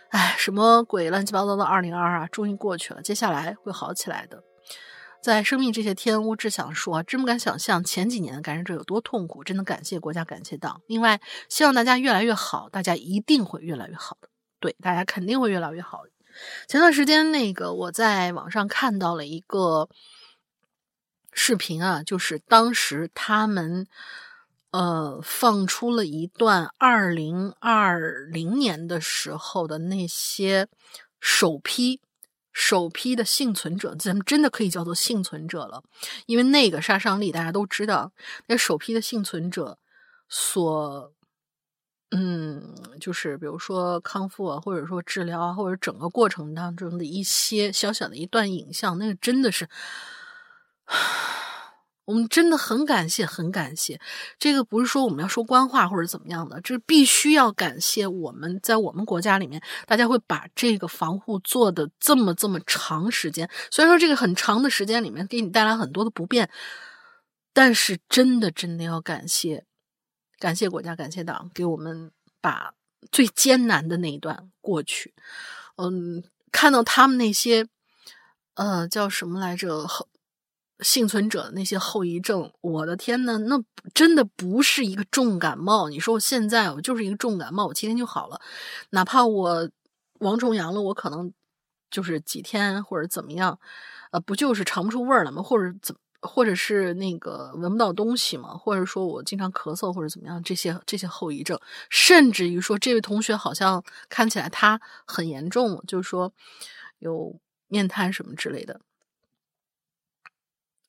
[0.08, 4.42] 哎，什么鬼乱七八糟的二零二啊，终于过去了，接下来会好起来的。
[5.22, 9.44] 在生命这些天，我只想说，真不敢想象前几年的感染者有多痛苦。
[9.44, 10.82] 真的感谢国家，感谢党。
[10.88, 14.28] 另外，希望大家越来越好，大家一定会越来越好的。
[14.58, 16.02] 对，大家肯定会越来越好。
[16.66, 19.88] 前段时间，那个我在网上看到了一个
[21.32, 23.86] 视频啊，就是当时他们
[24.72, 30.66] 呃放出了一段二零二零年的时候的那些
[31.20, 32.00] 首批。
[32.52, 35.82] 首批的幸存者，咱们真的可以叫做幸存者了，
[36.26, 38.12] 因为那个杀伤力大家都知道。
[38.46, 39.78] 那首批的幸存者
[40.28, 41.12] 所，
[42.10, 49.68] 嗯，就是比如说康复啊，或者说治疗啊，或者整个过程当中的一些小小的一段影像，那个真的是。
[52.04, 54.00] 我们真的很感谢，很感谢。
[54.38, 63.48] 这个不是说我们要说官话或者怎么样的，这必须要感谢我们在我们国家里面，大家会把这个防护做的这么这么长时间。
[63.70, 66.50] 虽然说这个很长的时间里面给你带来很多的不便，
[67.52, 69.64] 但是真的真的要感谢，
[70.38, 72.10] 感谢国家，感谢党，给我们
[72.40, 72.74] 把
[73.10, 75.14] 最艰难的那一段过去。
[75.76, 76.24] 嗯。
[76.54, 77.66] 看到他们那些，
[78.56, 79.86] 呃，叫什么来着？
[80.82, 83.62] 幸存者的那些后遗症，我的天呐，那
[83.94, 85.88] 真的不是一个重感冒。
[85.88, 88.40] 你说我现在我就是一个重感冒，我七天就好了，
[88.90, 89.70] 哪怕我
[90.20, 91.32] 王重阳了，我可能
[91.90, 93.58] 就是几天或者怎么样，
[94.10, 95.42] 呃，不就是尝不出味儿了吗？
[95.42, 95.94] 或者怎？
[96.24, 101.58] 或者是那个闻不到东西吗，或者说我经常咳嗽或者怎么样，这些这些后遗症，
[101.90, 106.32] 甚至于说这位同学好像看起来他很严重，就是说
[107.00, 107.36] 有
[107.66, 108.80] 面瘫什么之类的。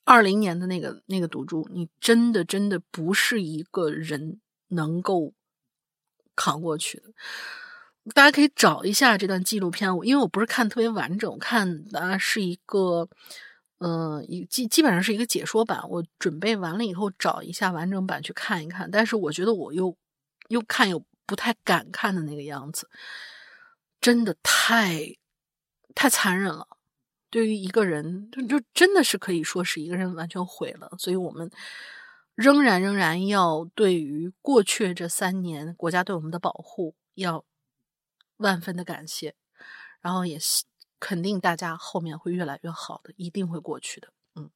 [0.03, 4.39] 二零年的那个那个赌注，你真的真的不是一个人
[4.69, 5.33] 能够
[6.35, 7.05] 扛过去的。
[8.13, 13.09] 大家可以找一下这段纪录片，因为我不是看特别完整，看的是一个。
[13.85, 18.89] 嗯，基基本上是一个解说版，我准备完了以后找一下完整版去看一看。
[18.89, 19.93] 但是我觉得我又
[20.47, 22.89] 又看又不太敢看的那个样子，
[23.99, 25.17] 真的太
[25.93, 26.65] 太残忍了。
[27.33, 30.89] 对于一个人，就就真的是可以说是一个人完全毁了。
[30.99, 31.49] 所以我们
[32.35, 37.43] 仍然仍然要对于过去这三年国家对我们的保护要
[38.37, 39.33] 万分的感谢，
[39.99, 40.65] 然后也希。
[41.05, 44.07] 肯定大家后面会越来越好的，一定会过去的。
[44.35, 44.49] 嗯，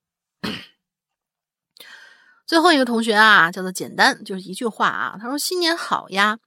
[2.45, 6.39] 最后一个同学啊，叫做简单，就是一句话啊，他说：“新年好呀！”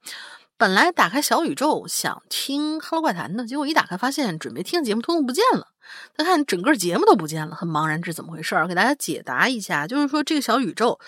[0.57, 5.70] 本来打开小宇宙想听《Hello 怪谈》的，结果一打开发现准备听的节目通通不见了。
[6.15, 8.55] 他看整个节目都不见了，很茫然，这怎么回事？
[8.67, 10.99] 给大家解答一下，就是说这个小宇宙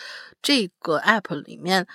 [0.41, 1.87] 这个 app 里面，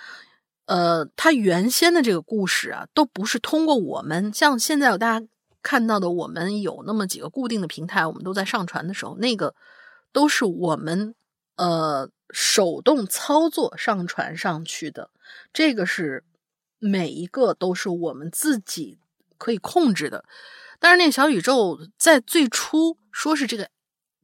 [0.66, 5.26] 呃，它原先的这个故事啊，都不是通过我们，像现在大家。
[5.60, 9.54] 看到的，我们有那么几个固定的平台，我们都在上传的时候，那个
[10.12, 11.14] 都是我们
[11.56, 15.10] 呃手动操作上传上去的。
[15.52, 16.24] 这个是
[16.78, 18.98] 每一个都是我们自己
[19.36, 20.24] 可以控制的。
[20.78, 23.68] 但是那小宇宙在最初说是这个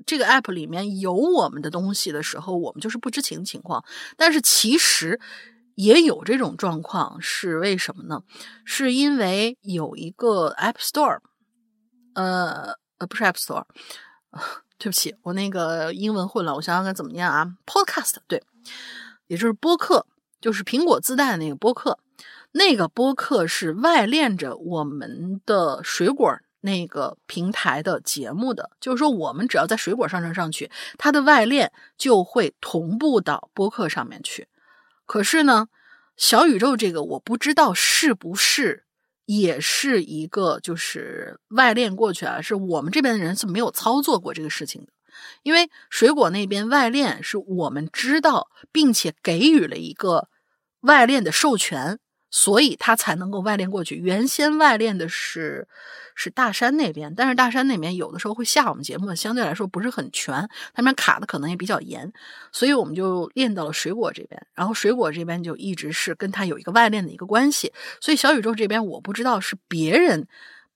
[0.06, 3.84] 这个 app 里面有我们的东西的时候，我们就是不知情情况。
[4.16, 5.20] 但是其实
[5.74, 8.22] 也有这种状况，是为什么呢？
[8.64, 11.20] 是因为有一个 App Store。
[12.14, 13.64] 呃呃，不是 App Store，
[14.78, 18.40] 对不起，我那个英文混了，我想想该怎么念啊？Podcast，对，
[19.26, 20.06] 也就是播客，
[20.40, 21.98] 就是苹果自带的那个播客。
[22.52, 34.48] 那个播客是外链着我们的水果那个平台的节目的，就是说我们只要在水果上传上去，它的外链就会同步到播客上面去。
[35.06, 35.68] 可是呢，
[36.16, 38.82] 小宇宙这个我不知道是不是。
[39.26, 44.88] 也是一个，就是外链过去啊，是我们这边的人是没有操作过这个事情的，
[45.42, 50.28] 因为水果那边外链是我们知道，并且给予了一个
[50.80, 52.00] 外链的授权。
[52.36, 53.94] 所以他才能够外链过去。
[53.94, 55.68] 原先外链的是
[56.16, 62.12] 是大山那边，但是大山那边有的时候会下我们节目，相对来说不是很全，他们卡的可能也比较严，
[62.50, 64.46] 所以我们就链到了水果这边。
[64.52, 67.72] 然后水果这边就一直是跟他有一个外链的一个关系。
[68.00, 70.26] 所以小宇宙这边我不知道是别人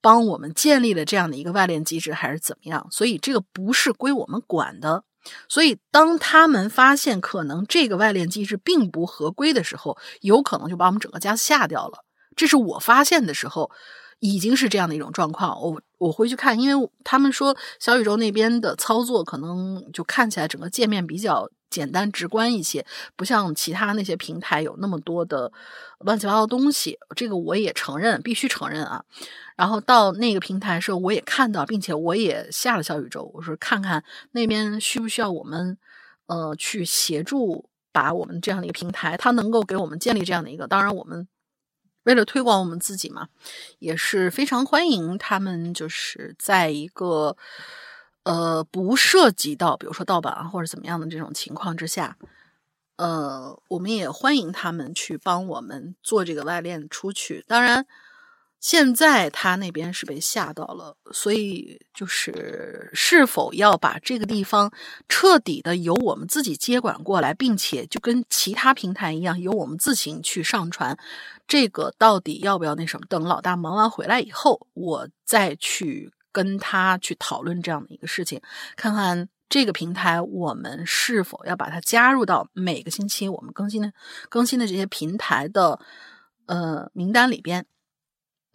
[0.00, 2.86] 帮我们建立了这样的一个外链机制，还是怎么样。
[2.92, 5.02] 所以这个不是归我们管的。
[5.48, 12.04] 所以，当他们发现可能这个外链机制并不合规的时候，有可能就把我们整个家下掉了。
[12.36, 13.70] 这是我发现的时候，
[14.20, 15.60] 已经是这样的一种状况。
[15.60, 21.50] 我我回去看，因为他们说小宇宙那边的操作可能就看起来整个界面比较。
[21.70, 22.84] 简单直观一些，
[23.16, 25.52] 不像其他那些平台有那么多的
[26.00, 26.98] 乱七八糟的东西。
[27.14, 29.04] 这个我也承认，必须承认啊。
[29.56, 35.76] 然后到那个平台时候，我也看到，并且我也下了小宇宙，我说看看那边需不需要我们
[36.26, 40.66] 呃去协助，把我们这样的一个平台，它能够给我们建立这样的一个。
[40.66, 41.26] 当然，我们
[42.04, 43.28] 为了推广我们自己嘛，
[43.78, 47.36] 也是非常欢迎他们，就是在一个。
[48.24, 52.18] 呃，不涉及到比如说盗版啊或者怎么样的这种情况之下，
[52.96, 57.42] 呃，我们也欢迎他们去帮我们做这个外链出去。
[57.48, 57.86] 当然，
[58.60, 64.70] 现在他那边是被吓到了，所以就是是否要把这个地方
[65.08, 70.98] 彻底的由我们自己接管过来，并且就跟其他平台一样由我们自行去上传，
[71.46, 73.06] 这个到底要不要那什么？
[73.08, 76.12] 等老大忙完回来以后，我再去。
[76.32, 78.40] 跟他去讨论这样的一个事情，
[78.76, 83.92] 看看这个平台我们是否要把它加入到每个星期我们更新的
[84.28, 85.80] 更新的这些平台的
[86.46, 87.66] 呃名单里边。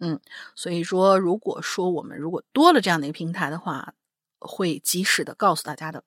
[0.00, 0.20] 嗯，
[0.54, 3.94] 所以说，如果说我们如果多了这样的一个平台的话，
[4.38, 6.02] 会及时的告诉大家的。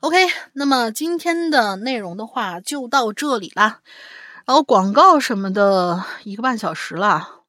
[0.00, 0.16] OK，
[0.52, 3.80] 那么今天的内容的话就到这里啦，
[4.46, 7.44] 然后广告什么的一个半小时了，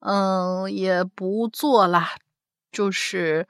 [0.00, 2.04] 嗯，也不做了。
[2.76, 3.48] 就是，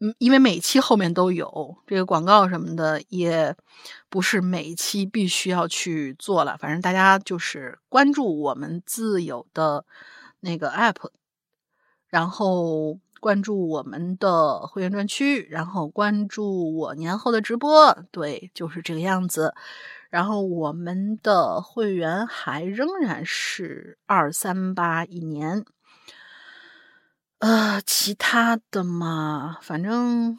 [0.00, 3.54] 嗯，因为每期后面都有这个广告什么的，也
[4.08, 6.56] 不是每期必须要去做了。
[6.56, 9.84] 反正大家就是关注我们自有的
[10.40, 11.10] 那个 app，
[12.08, 19.54] 然后关注我们的会员专区，然后关注我年后的直播，对，就是这个样子。
[20.08, 25.66] 然后我们的会员还仍然是二三八一年，
[27.44, 30.38] 呃，其他的嘛，反正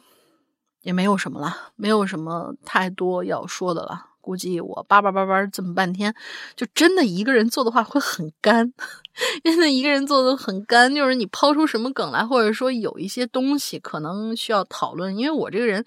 [0.82, 4.06] 也没有什么了，没有什么太多要说的了。
[4.20, 6.12] 估计我叭叭叭叭这么半天，
[6.56, 8.72] 就真的一个人做的话会很干，
[9.44, 10.92] 真的一个人做的很干。
[10.92, 15.84] 就是你抛出什么梗来，或者说有一些东西可能需要讨论，因为我这个人，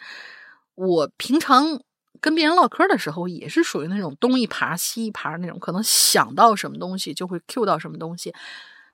[0.76, 1.82] 我平常。
[2.22, 8.34] 跟别人唠嗑的时候，也是属于那种东一耙西一耙那种，可能想到什么东西就会 Q 到什么东西，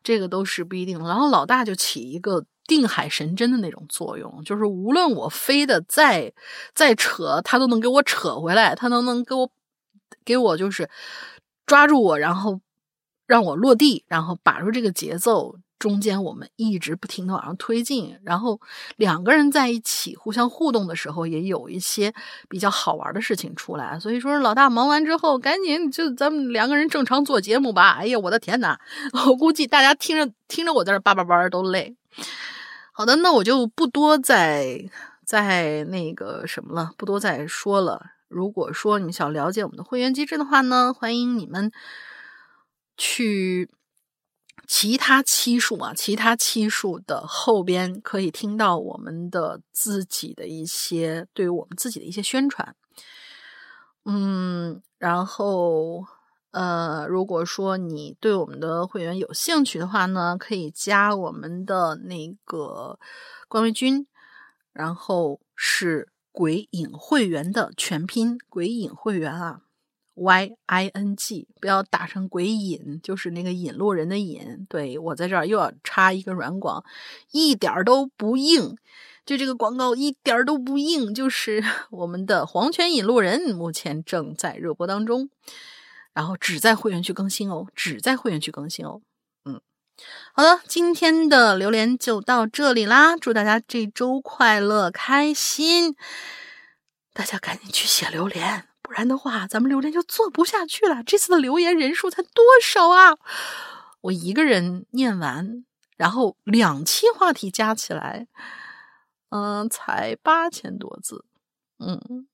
[0.06, 0.99] 这个都是不一定。
[0.99, 6.32] 然后老大就起一个定海神针的那种作用，就是无论我飞的再
[6.73, 9.49] 再扯，他都能给我扯回来，他都能给我
[10.23, 10.90] 给我就是
[11.65, 12.61] 抓住我，然后
[13.26, 15.57] 让我落地，然后把住这个节奏。
[15.77, 18.60] 中间我们一直不停的往上推进，然后
[18.95, 22.14] 两个人在一起互相互动的时候，也有一些
[22.47, 23.99] 比较好玩的事情出来。
[23.99, 27.97] 所以说，老大忙完之后，赶紧就咱们两个人正常做节目吧。
[27.99, 28.77] 哎呀，我的天呐，
[29.27, 31.95] 我估计大家听着听着我在这叭叭叭都累。
[32.93, 34.89] 好的，那我就不多再
[35.26, 38.02] 再那个什么了，不多再说了。
[38.30, 41.72] 如果说你们想了解我们的会员机制的话呢，欢迎你们
[42.97, 43.69] 去。
[44.68, 52.76] 其他期数啊，其他期数的后边可以听到我们的自己的一些对于我们自己的一些宣传。
[54.06, 56.06] 嗯，然后
[56.52, 63.00] 呃，如果说你对我们的会员有兴趣的话呢，可以加我们的那个
[63.48, 64.08] 关微君，
[64.72, 69.62] 然后是鬼影会员的全拼，鬼影会员啊。
[70.16, 74.66] Y i n g 不要打成鬼引，就是那个引路人的引。
[74.70, 76.84] 对我在这儿又要插一个软广，
[77.32, 78.78] 一点都不硬，
[79.26, 81.14] 就这个广告一点都不硬。
[81.14, 85.30] 就是 我们的黄泉引路人目前正在热播当中，
[86.14, 89.02] 然后只在会员区更新哦，只在会员区更新哦。
[89.44, 89.60] 嗯，
[90.34, 95.96] 好的，今天的榴莲就到这里啦，祝大家这周快乐开心，
[97.14, 98.70] 大家赶紧去写榴莲。
[98.96, 101.04] 不然的话，咱们榴莲就做不下去了。
[101.04, 103.18] 这次的留言人数才多少啊？
[104.00, 105.66] 我一个人念完，
[105.98, 108.30] 然后两期话题加起来，
[109.32, 111.26] 嗯，才八千多字。
[111.78, 112.26] 嗯，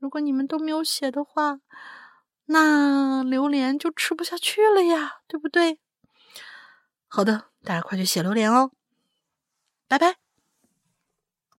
[0.00, 1.60] 如果你们都没有写的话，
[2.46, 5.78] 那榴莲就吃不下去了呀，对不对？
[7.06, 8.72] 好的，大家快去写榴莲哦，
[9.86, 10.23] 拜拜。